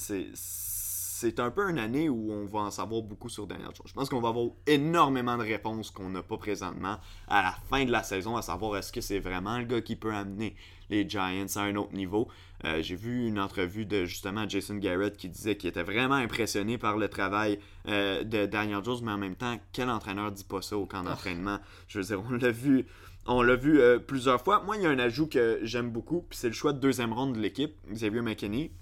[1.38, 3.86] un peu une année où on va en savoir beaucoup sur Daniel Jones.
[3.86, 6.98] Je pense qu'on va avoir énormément de réponses qu'on n'a pas présentement
[7.28, 9.96] à la fin de la saison, à savoir est-ce que c'est vraiment le gars qui
[9.96, 10.56] peut amener
[10.90, 12.28] les Giants à un autre niveau.
[12.64, 16.76] Euh, j'ai vu une entrevue de justement Jason Garrett qui disait qu'il était vraiment impressionné
[16.76, 17.58] par le travail
[17.88, 21.02] euh, de Daniel Jones, mais en même temps, quel entraîneur dit pas ça au camp
[21.02, 21.58] d'entraînement?
[21.88, 22.86] Je veux dire, on l'a vu.
[23.26, 24.62] On l'a vu euh, plusieurs fois.
[24.64, 27.12] Moi, il y a un ajout que j'aime beaucoup, puis c'est le choix de deuxième
[27.12, 28.72] ronde de l'équipe, Xavier McKinney,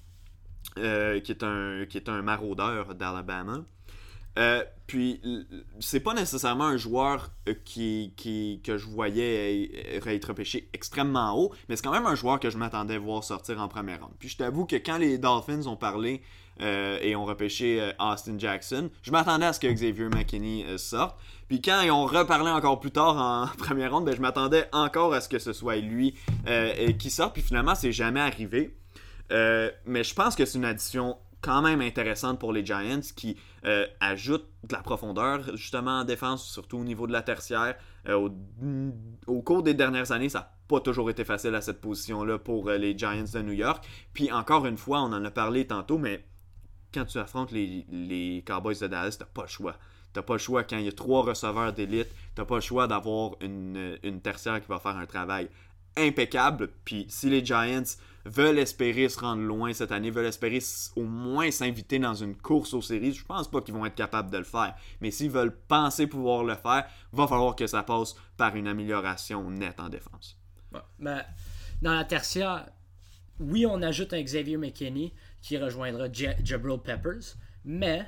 [1.23, 3.65] qui, est un, qui est un maraudeur d'Alabama.
[4.39, 5.21] Euh, puis,
[5.81, 9.71] c'est pas nécessairement un joueur euh, qui, qui, que je voyais
[10.07, 13.61] être repêché extrêmement haut, mais c'est quand même un joueur que je m'attendais voir sortir
[13.61, 14.15] en première ronde.
[14.19, 16.23] Puis, je t'avoue que quand les Dolphins ont parlé
[16.61, 21.19] euh, et ont repêché Austin Jackson, je m'attendais à ce que Xavier McKinney sorte.
[21.49, 25.15] Puis, quand ils ont reparlé encore plus tard en première ronde, ben, je m'attendais encore
[25.15, 26.15] à ce que ce soit lui
[26.99, 27.35] qui sorte.
[27.35, 28.78] Puis, finalement, c'est jamais arrivé.
[29.31, 33.87] Mais je pense que c'est une addition quand même intéressante pour les Giants qui euh,
[34.01, 37.77] ajoute de la profondeur justement en défense, surtout au niveau de la tertiaire.
[38.07, 38.29] Euh,
[39.27, 42.69] au, cours des dernières années, ça n'a pas toujours été facile à cette position-là pour
[42.69, 43.85] euh, les Giants de New York.
[44.13, 46.25] Puis encore une fois, on en a parlé tantôt, mais
[46.93, 49.77] quand tu affrontes les, les Cowboys de Dallas, t'as pas le choix.
[50.13, 52.87] T'as pas le choix quand il y a trois receveurs d'élite, t'as pas le choix
[52.87, 55.49] d'avoir une, une tertiaire qui va faire un travail
[55.97, 56.71] impeccable.
[56.85, 57.83] Puis si les Giants
[58.29, 60.61] veulent espérer se rendre loin cette année, veulent espérer
[60.97, 64.31] au moins s'inviter dans une course aux séries, je pense pas qu'ils vont être capables
[64.31, 64.75] de le faire.
[65.01, 69.51] Mais s'ils veulent penser pouvoir le faire, va falloir que ça passe par une amélioration
[69.51, 70.39] nette en défense.
[70.99, 71.25] Ben,
[71.81, 72.67] dans la tertiaire,
[73.41, 78.07] oui, on ajoute un Xavier McKinney qui rejoindra Jabril Peppers, mais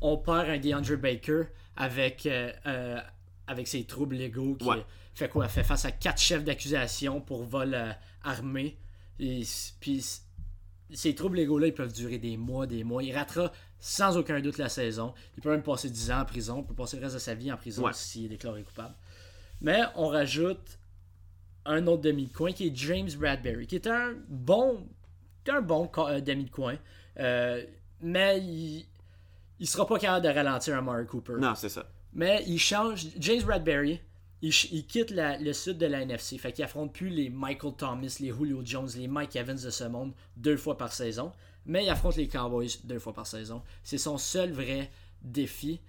[0.00, 1.44] on perd un DeAndre Baker
[1.76, 3.00] avec, euh, euh,
[3.46, 4.68] avec ses troubles légaux qui
[5.14, 5.48] fait quoi?
[5.48, 7.92] Fait face à quatre chefs d'accusation pour vol euh,
[8.24, 8.78] armé
[9.22, 9.42] et,
[9.80, 10.04] puis
[10.92, 13.02] ces troubles légaux-là, ils peuvent durer des mois, des mois.
[13.02, 15.14] Il ratera sans aucun doute la saison.
[15.36, 16.60] Il peut même passer 10 ans en prison.
[16.60, 18.94] Il peut passer le reste de sa vie en prison s'il est déclaré coupable.
[19.60, 20.78] Mais on rajoute
[21.64, 24.86] un autre demi de coin qui est James Bradbury, qui est un bon,
[25.48, 26.76] un bon euh, demi de coin.
[27.18, 27.64] Euh,
[28.00, 28.84] mais il,
[29.60, 31.34] il sera pas capable de ralentir un Mario Cooper.
[31.38, 31.88] Non, c'est ça.
[32.12, 33.06] Mais il change.
[33.18, 34.00] James Bradbury,
[34.42, 36.36] il, quitte le sud de la NFC.
[36.36, 39.84] Fait qu'il affronte plus les Michael Thomas, les Julio Jones, les Mike Evans de ce
[39.84, 41.32] monde deux fois par saison.
[41.64, 43.62] Mais il affronte les Cowboys deux fois par saison.
[43.84, 44.90] C'est son seul vrai
[45.22, 45.80] défi.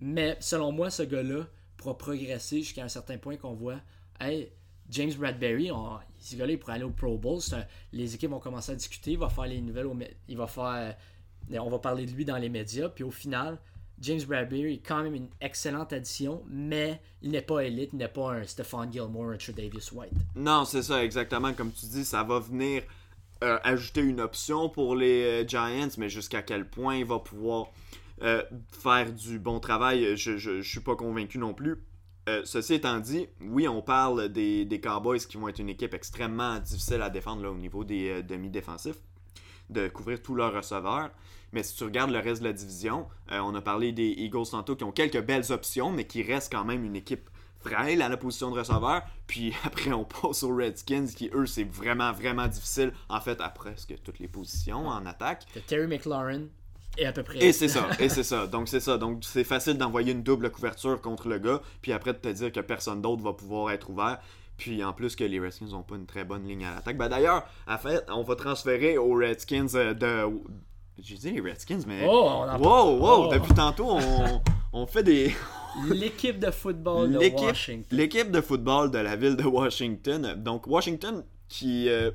[0.00, 1.46] Mais selon moi, ce gars-là
[1.76, 3.80] pourra progresser jusqu'à un certain point qu'on voit.
[4.88, 5.70] James Bradbury,
[6.18, 7.40] ce gars-là, il pourrait aller au Pro Bowl.
[7.92, 9.12] les équipes vont commencer à discuter.
[9.12, 9.86] Il va faire les nouvelles.
[10.28, 10.38] il
[11.60, 12.88] on va parler de lui dans les médias.
[12.88, 13.58] Puis au final,
[14.00, 18.08] James Bradbury est quand même une excellente addition, mais il n'est pas élite, il n'est
[18.08, 20.12] pas un Stephon Gilmore, un Davis White.
[20.36, 21.52] Non, c'est ça, exactement.
[21.52, 22.82] Comme tu dis, ça va venir
[23.42, 27.68] euh, ajouter une option pour les euh, Giants, mais jusqu'à quel point il va pouvoir
[28.22, 31.76] euh, faire du bon travail, je ne suis pas convaincu non plus.
[32.44, 37.00] ceci étant dit, oui, on parle des, Cowboys qui vont être une équipe extrêmement difficile
[37.00, 38.98] à défendre là, au niveau des demi-défensifs,
[39.70, 41.10] de couvrir tous leurs receveurs.
[41.52, 44.48] Mais si tu regardes le reste de la division, euh, on a parlé des Eagles
[44.50, 47.30] tantôt qui ont quelques belles options, mais qui restent quand même une équipe
[47.60, 49.02] frêle à la position de receveur.
[49.26, 53.48] Puis après, on passe aux Redskins qui, eux, c'est vraiment, vraiment difficile, en fait, à
[53.48, 55.46] presque toutes les positions en attaque.
[55.66, 56.46] Terry McLaurin
[56.96, 57.38] et à peu près.
[57.38, 58.46] Et c'est ça, et c'est ça.
[58.46, 58.98] Donc c'est ça.
[58.98, 62.52] Donc c'est facile d'envoyer une double couverture contre le gars, puis après de te dire
[62.52, 64.18] que personne d'autre va pouvoir être ouvert.
[64.56, 66.96] Puis en plus que les Redskins n'ont pas une très bonne ligne à l'attaque.
[66.96, 70.24] Ben, D'ailleurs, en fait, on va transférer aux Redskins euh, de,
[71.02, 72.04] j'ai dit les Redskins, mais.
[72.06, 73.28] Oh, on wow, wow, oh.
[73.32, 74.42] depuis tantôt, on,
[74.72, 75.34] on fait des.
[75.90, 77.96] L'équipe de football de Washington.
[77.96, 80.34] L'équipe de football de la ville de Washington.
[80.36, 81.88] Donc, Washington qui.
[81.88, 82.10] Euh,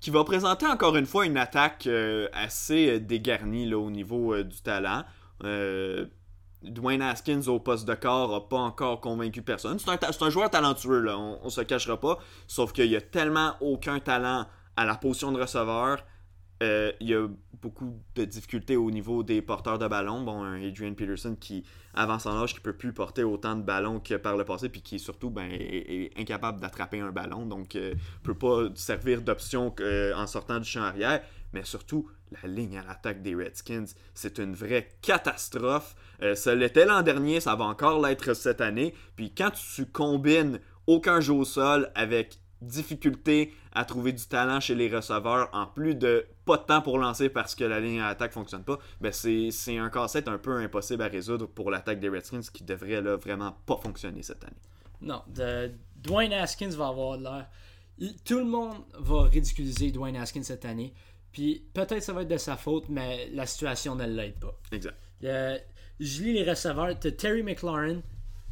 [0.00, 4.42] qui va présenter encore une fois une attaque euh, assez euh, dégarnie là, au niveau
[4.42, 5.04] du talent.
[6.62, 9.78] Dwayne Haskins au poste de corps n'a pas encore convaincu personne.
[9.78, 12.18] C'est un, un, joueur talentueux, là, on, ne se cachera pas.
[12.46, 14.46] Sauf qu'il n'y a tellement aucun talent
[14.76, 16.02] à la position de receveur
[16.62, 17.26] euh, il y a
[17.62, 20.22] beaucoup de difficultés au niveau des porteurs de ballon.
[20.22, 21.64] Bon, un Adrian Peterson qui
[21.94, 24.82] avance en âge, qui peut plus porter autant de ballons que par le passé, puis
[24.82, 29.74] qui surtout ben, est, incapable d'attraper un ballon, donc ne peut pas servir d'option
[30.16, 31.22] en sortant du champ arrière.
[31.52, 35.96] Mais surtout, la ligne à l'attaque des Redskins, c'est une vraie catastrophe.
[36.34, 38.94] ça l'était l'an dernier, ça va encore l'être cette année.
[39.16, 44.74] Puis quand tu combines aucun jeu au sol avec difficulté à trouver du talent chez
[44.74, 48.08] les receveurs, en plus de pas de temps pour lancer parce que la ligne à
[48.08, 52.08] l'attaque fonctionne pas, ben c'est un casse-tête un peu impossible à résoudre pour l'attaque des
[52.08, 54.60] Redskins qui devrait là, vraiment pas fonctionner cette année.
[55.00, 55.22] Non,
[55.96, 57.48] Dwayne Haskins va avoir l'air.
[58.24, 60.92] Tout le monde va ridiculiser Dwayne Haskins cette année.
[61.32, 64.58] Puis peut-être ça va être de sa faute, mais la situation ne l'aide pas.
[64.72, 64.96] Exact.
[65.22, 66.98] je lis les receveurs.
[66.98, 68.00] Terry McLaurin,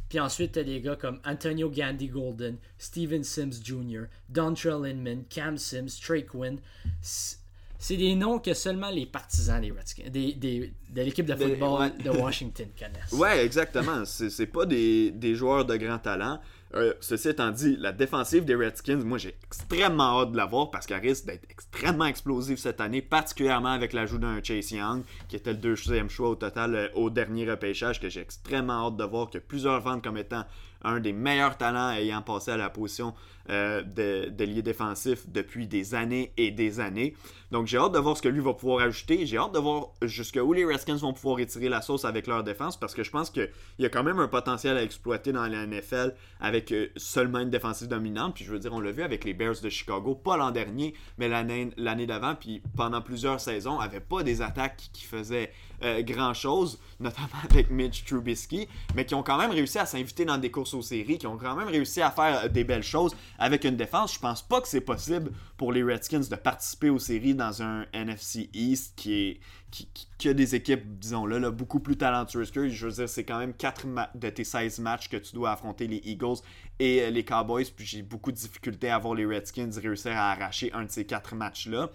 [0.09, 5.57] puis ensuite, t'as des gars comme Antonio Gandy Golden, Steven Sims Jr., Dontrell Inman, Cam
[5.57, 6.59] Sims, Trey Quinn.
[7.01, 11.91] C'est des noms que seulement les partisans des Redskins, des, des, de l'équipe de football
[12.03, 13.11] de Washington connaissent.
[13.13, 14.03] Ouais, exactement.
[14.03, 16.41] C'est pas des, des joueurs de grand talent.
[16.75, 20.69] Euh, ceci étant dit, la défensive des Redskins, moi j'ai extrêmement hâte de la voir
[20.69, 25.35] parce qu'elle risque d'être extrêmement explosive cette année, particulièrement avec l'ajout d'un Chase Young, qui
[25.35, 29.03] était le deuxième choix au total euh, au dernier repêchage, que j'ai extrêmement hâte de
[29.03, 30.45] voir, que plusieurs vendent comme étant
[30.83, 33.13] un des meilleurs talents ayant passé à la position
[33.49, 37.15] euh, de, de défensif depuis des années et des années.
[37.51, 39.25] Donc j'ai hâte de voir ce que lui va pouvoir ajouter.
[39.25, 42.79] J'ai hâte de voir jusqu'où les Redskins vont pouvoir étirer la sauce avec leur défense
[42.79, 43.49] parce que je pense qu'il
[43.79, 47.49] y a quand même un potentiel à exploiter dans la NFL avec euh, seulement une
[47.49, 48.35] défensive dominante.
[48.35, 50.93] Puis je veux dire, on l'a vu avec les Bears de Chicago, pas l'an dernier,
[51.17, 55.51] mais l'année d'avant, puis pendant plusieurs saisons, avait pas des attaques qui faisaient
[55.83, 60.25] euh, grand chose, notamment avec Mitch Trubisky, mais qui ont quand même réussi à s'inviter
[60.25, 63.15] dans des courses aux séries, qui ont quand même réussi à faire des belles choses
[63.37, 64.13] avec une défense.
[64.13, 67.85] Je pense pas que c'est possible pour les Redskins de participer aux séries dans un
[67.93, 69.39] NFC East qui est
[70.17, 73.53] qui, a des équipes, disons-le, beaucoup plus talentueuses que Je veux dire, c'est quand même
[73.53, 73.85] 4
[74.15, 76.37] de tes 16 matchs que tu dois affronter les Eagles
[76.79, 77.65] et euh, les Cowboys.
[77.75, 81.05] Puis j'ai beaucoup de difficultés à voir les Redskins réussir à arracher un de ces
[81.05, 81.89] 4 matchs-là.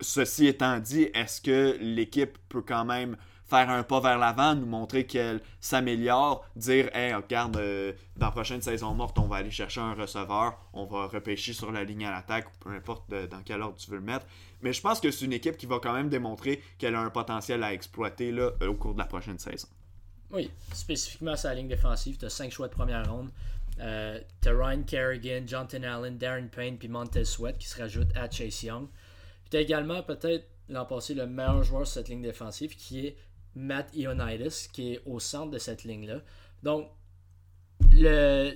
[0.00, 3.16] Ceci étant dit, est-ce que l'équipe peut quand même
[3.52, 8.32] faire un pas vers l'avant, nous montrer qu'elle s'améliore, dire Hey, regarde, euh, dans la
[8.32, 12.06] prochaine saison morte, on va aller chercher un receveur, on va repêcher sur la ligne
[12.06, 14.24] à l'attaque, peu importe dans quel ordre tu veux le mettre.
[14.62, 17.10] Mais je pense que c'est une équipe qui va quand même démontrer qu'elle a un
[17.10, 19.68] potentiel à exploiter euh, au cours de la prochaine saison.
[20.30, 23.28] Oui, spécifiquement sa ligne défensive, tu as 5 choix de première ronde.
[23.80, 28.16] Euh, tu as Ryan Kerrigan, Jonathan Allen, Darren Payne puis Montez Sweat qui se rajoutent
[28.16, 28.86] à Chase Young.
[29.52, 33.16] Puis également peut-être l'an passé le meilleur joueur de cette ligne défensive qui est
[33.54, 36.22] Matt Ioannidis qui est au centre de cette ligne-là.
[36.62, 36.88] Donc,
[37.92, 38.54] le,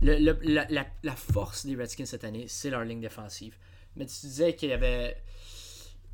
[0.00, 3.56] la, force des Redskins cette année, c'est leur ligne défensive.
[3.96, 5.20] Mais tu disais qu'il y avait.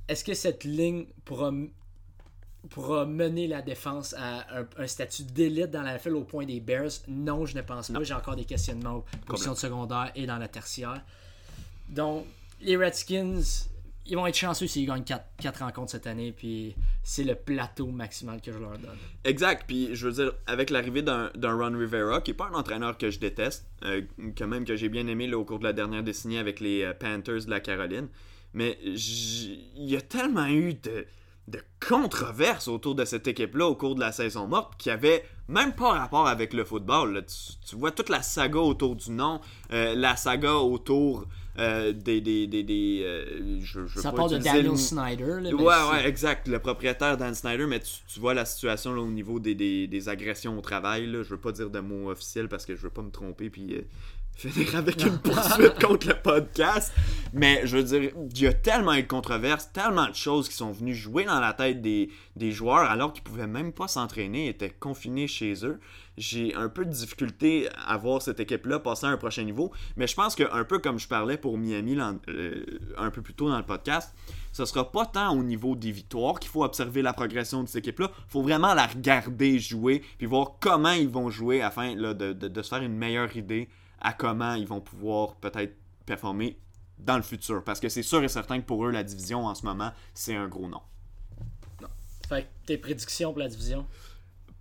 [0.08, 1.52] Est-ce que cette ligne pourra,
[2.70, 4.46] pourra mener la défense à
[4.78, 7.02] un, statut d'élite dans la NFL au point des Bears?
[7.06, 8.02] Non, je ne pense pas.
[8.02, 11.04] J'ai encore des questionnements aux positions de secondaire et dans la tertiaire.
[11.90, 12.24] Donc,
[12.62, 13.42] les Redskins,
[14.08, 18.40] ils vont être chanceux s'ils gagnent 4, rencontres cette année, puis c'est le plateau maximal
[18.40, 18.96] que je leur donne.
[19.24, 22.98] Exact, puis je veux dire, avec l'arrivée d'un Ron Rivera, qui n'est pas un entraîneur
[22.98, 24.02] que je déteste, euh,
[24.36, 26.94] quand même que j'ai bien aimé au cours de la dernière décennie avec les euh,
[26.94, 28.08] Panthers de la Caroline,
[28.54, 31.06] mais il y a tellement eu de,
[31.48, 35.74] de controverses autour de cette équipe-là au cours de la saison morte qui avait même
[35.74, 37.24] pas rapport avec le football.
[37.68, 39.40] Tu, vois toute la saga autour du nom,
[39.72, 41.26] euh, la saga autour
[41.58, 42.20] euh, des.
[42.20, 45.38] des, des, des euh, je, je Ça parle de Daniel Snyder.
[45.40, 46.48] Là, ouais, ouais, exact.
[46.48, 50.56] Le propriétaire Dan Snyder, mais tu, vois la situation là, au niveau des, des, agressions
[50.58, 51.06] au travail.
[51.06, 51.22] Là.
[51.22, 53.74] Je veux pas dire de mots officiels parce que je veux pas me tromper puis
[53.74, 53.82] euh,
[54.36, 56.92] finir avec une poursuite contre le podcast.
[57.32, 60.72] Mais je veux dire, il y a tellement de controverses, tellement de choses qui sont
[60.72, 64.70] venues jouer dans la tête des, des joueurs alors qu'ils pouvaient même pas s'entraîner, étaient
[64.70, 65.80] confinés chez eux
[66.16, 69.72] j'ai un peu de difficulté à voir cette équipe-là passer à un prochain niveau.
[69.96, 71.98] Mais je pense qu'un peu comme je parlais pour Miami
[72.28, 72.64] euh,
[72.96, 74.14] un peu plus tôt dans le podcast,
[74.52, 77.86] ce sera pas tant au niveau des victoires qu'il faut observer la progression de cette
[77.86, 78.10] équipe-là.
[78.10, 82.68] Il faut vraiment la regarder jouer, puis voir comment ils vont jouer afin de, se
[82.68, 83.68] faire une meilleure idée
[84.00, 85.74] à comment ils vont pouvoir peut-être
[86.06, 86.58] performer
[86.98, 87.62] dans le futur.
[87.64, 90.34] Parce que c'est sûr et certain que pour eux, la division en ce moment, c'est
[90.34, 90.80] un gros nom.
[91.82, 91.88] Non.
[92.26, 93.86] Fait tes prédictions pour la division?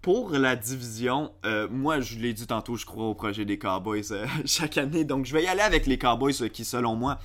[0.06, 4.04] Pour la division, euh, moi je l'ai dit tantôt, je crois au projet des Cowboys
[4.12, 5.04] euh, chaque année.
[5.04, 7.18] Donc je vais y aller avec les Cowboys euh, qui, selon moi,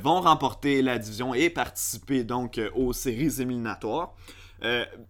[0.00, 4.14] vont remporter la division et participer donc aux séries éliminatoires.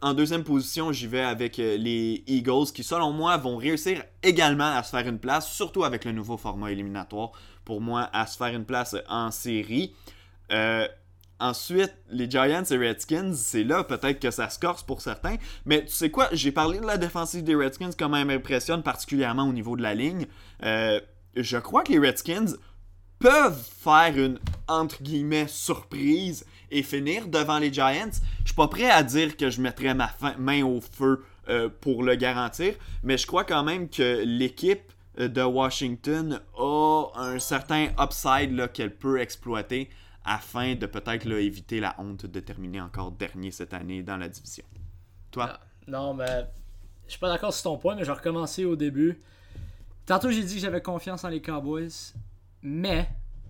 [0.01, 4.83] en deuxième position, j'y vais avec les Eagles qui, selon moi, vont réussir également à
[4.83, 7.33] se faire une place, surtout avec le nouveau format éliminatoire,
[7.67, 9.93] pour moi, à se faire une place en série
[11.41, 15.37] Ensuite, les Giants et Redskins, c'est là peut-être que ça se corse pour certains.
[15.65, 19.49] Mais tu sais quoi, j'ai parlé de la défensive des Redskins comme elle m'impressionne particulièrement
[19.49, 20.27] au niveau de la ligne.
[20.62, 21.01] Euh,
[21.35, 22.57] je crois que les Redskins
[23.19, 24.39] peuvent faire une
[24.69, 28.11] entre guillemets surprise et finir devant les Giants.
[28.41, 32.03] Je suis pas prêt à dire que je mettrais ma main au feu euh, pour
[32.03, 38.73] le garantir, mais je crois quand même que l'équipe de Washington a un certain upside
[38.73, 39.89] qu'elle peut exploiter
[40.25, 44.65] afin de peut-être éviter la honte de terminer encore dernier cette année dans la division.
[45.31, 45.49] Toi?
[45.51, 46.47] Ah, non, mais
[47.07, 49.21] je suis pas d'accord sur ton point, mais je vais recommencer au début.
[50.07, 52.13] Tantôt, j'ai dit que j'avais confiance en les Cowboys,
[52.63, 53.09] mais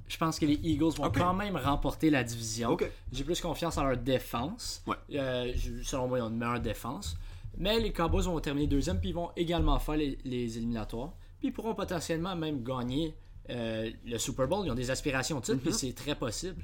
[0.09, 2.77] je pense que les Eagles vont quand même remporter la division.
[3.13, 4.85] J'ai plus confiance en leur défense.
[5.13, 5.53] Euh,
[5.83, 7.17] selon moi, ils ont une meilleure défense.
[7.57, 11.13] Mais les Cowboys vont terminer deuxième, puis ils vont également faire les, éliminatoires.
[11.39, 13.15] Puis ils pourront potentiellement même gagner
[13.51, 14.67] euh, le Super Bowl.
[14.67, 15.77] Ils ont des aspirations de titre, puis mhm.
[15.77, 16.63] c'est très possible.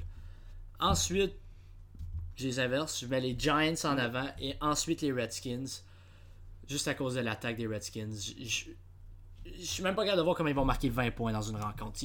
[0.79, 1.33] Ensuite,
[2.35, 3.01] je les inverse.
[3.01, 5.81] Je mets les Giants en avant et ensuite les Redskins.
[6.67, 8.11] Juste à cause de l'attaque des Redskins.
[8.11, 11.41] Je, je, suis même pas capable de voir comment ils vont marquer 20 points dans
[11.41, 11.99] une rencontre.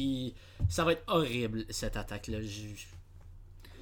[0.69, 2.39] ça va être horrible cette attaque-là.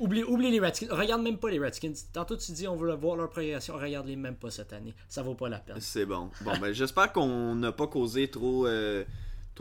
[0.01, 0.89] Oublie, oublie, les Redskins.
[0.91, 1.93] Regarde même pas les Redskins.
[2.13, 3.75] Tantôt tu dis on veut voir leur progression.
[3.77, 4.95] Regarde-les même pas cette année.
[5.09, 5.79] Ça vaut pas la peine.
[5.81, 6.31] C'est bon.
[6.41, 8.67] Bon, ben j'espère qu'on n'a pas causé trop.
[8.67, 9.05] Euh,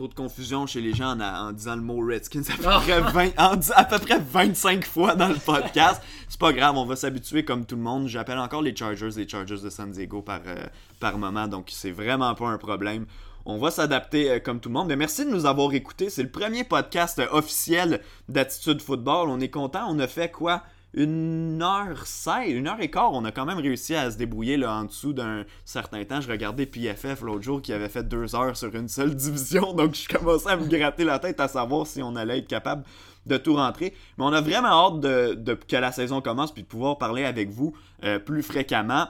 [0.00, 2.80] trop de confusion chez les gens en, disant le mot Redskins à peu, ah.
[2.80, 6.00] près 20, à peu près 25 fois dans le podcast.
[6.26, 8.08] C'est pas grave, on va s'habituer comme tout le monde.
[8.08, 10.56] J'appelle encore les Chargers les Chargers de San Diego par, euh,
[11.00, 13.04] par moment, donc c'est vraiment pas un problème.
[13.44, 14.88] On va s'adapter euh, comme tout le monde.
[14.88, 16.08] Mais merci de nous avoir écoutés.
[16.08, 19.28] C'est le premier podcast officiel d'Attitude Football.
[19.28, 19.84] On est content.
[19.86, 20.62] On a fait quoi?
[20.92, 24.56] Une heure 16, une heure et quart, on a quand même réussi à se débrouiller
[24.56, 26.20] là, en dessous d'un certain temps.
[26.20, 29.94] Je regardais PFF l'autre jour qui avait fait deux heures sur une seule division, donc
[29.94, 32.84] je commençais à me gratter la tête à savoir si on allait être capable
[33.26, 33.94] de tout rentrer.
[34.18, 37.50] Mais on a vraiment hâte de, que la saison commence puis de pouvoir parler avec
[37.50, 39.06] vous euh, plus fréquemment.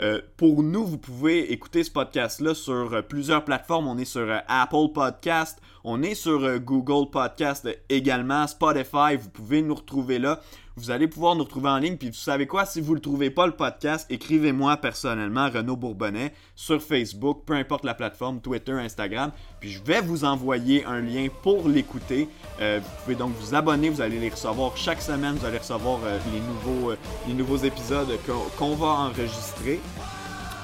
[0.00, 3.86] Euh, pour nous, vous pouvez écouter ce podcast-là sur euh, plusieurs plateformes.
[3.86, 9.16] On est sur Apple Podcast, on est sur Google Podcast également, Spotify.
[9.18, 10.40] Vous pouvez nous retrouver là.
[10.80, 11.98] Vous allez pouvoir nous retrouver en ligne.
[11.98, 15.76] Puis vous savez quoi, si vous ne le trouvez pas le podcast, écrivez-moi personnellement, Renaud
[15.76, 19.30] Bourbonnais, sur Facebook, peu importe la plateforme, Twitter, Instagram.
[19.60, 22.30] Puis je vais vous envoyer un lien pour l'écouter.
[22.62, 26.00] Euh, vous pouvez donc vous abonner, vous allez les recevoir chaque semaine, vous allez recevoir
[26.02, 26.96] euh, les, nouveaux, euh,
[27.28, 28.08] les nouveaux épisodes
[28.56, 29.80] qu'on va enregistrer.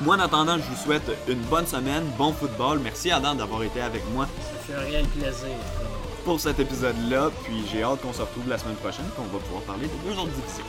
[0.01, 2.81] Moi, en attendant, je vous souhaite une bonne semaine, bon football.
[2.83, 4.27] Merci Adam d'avoir été avec moi.
[4.41, 5.57] Ça fait rien plaisir
[6.27, 7.31] pour cet épisode-là.
[7.45, 10.19] Puis j'ai hâte qu'on se retrouve la semaine prochaine, qu'on va pouvoir parler de deux
[10.19, 10.65] autres divisions.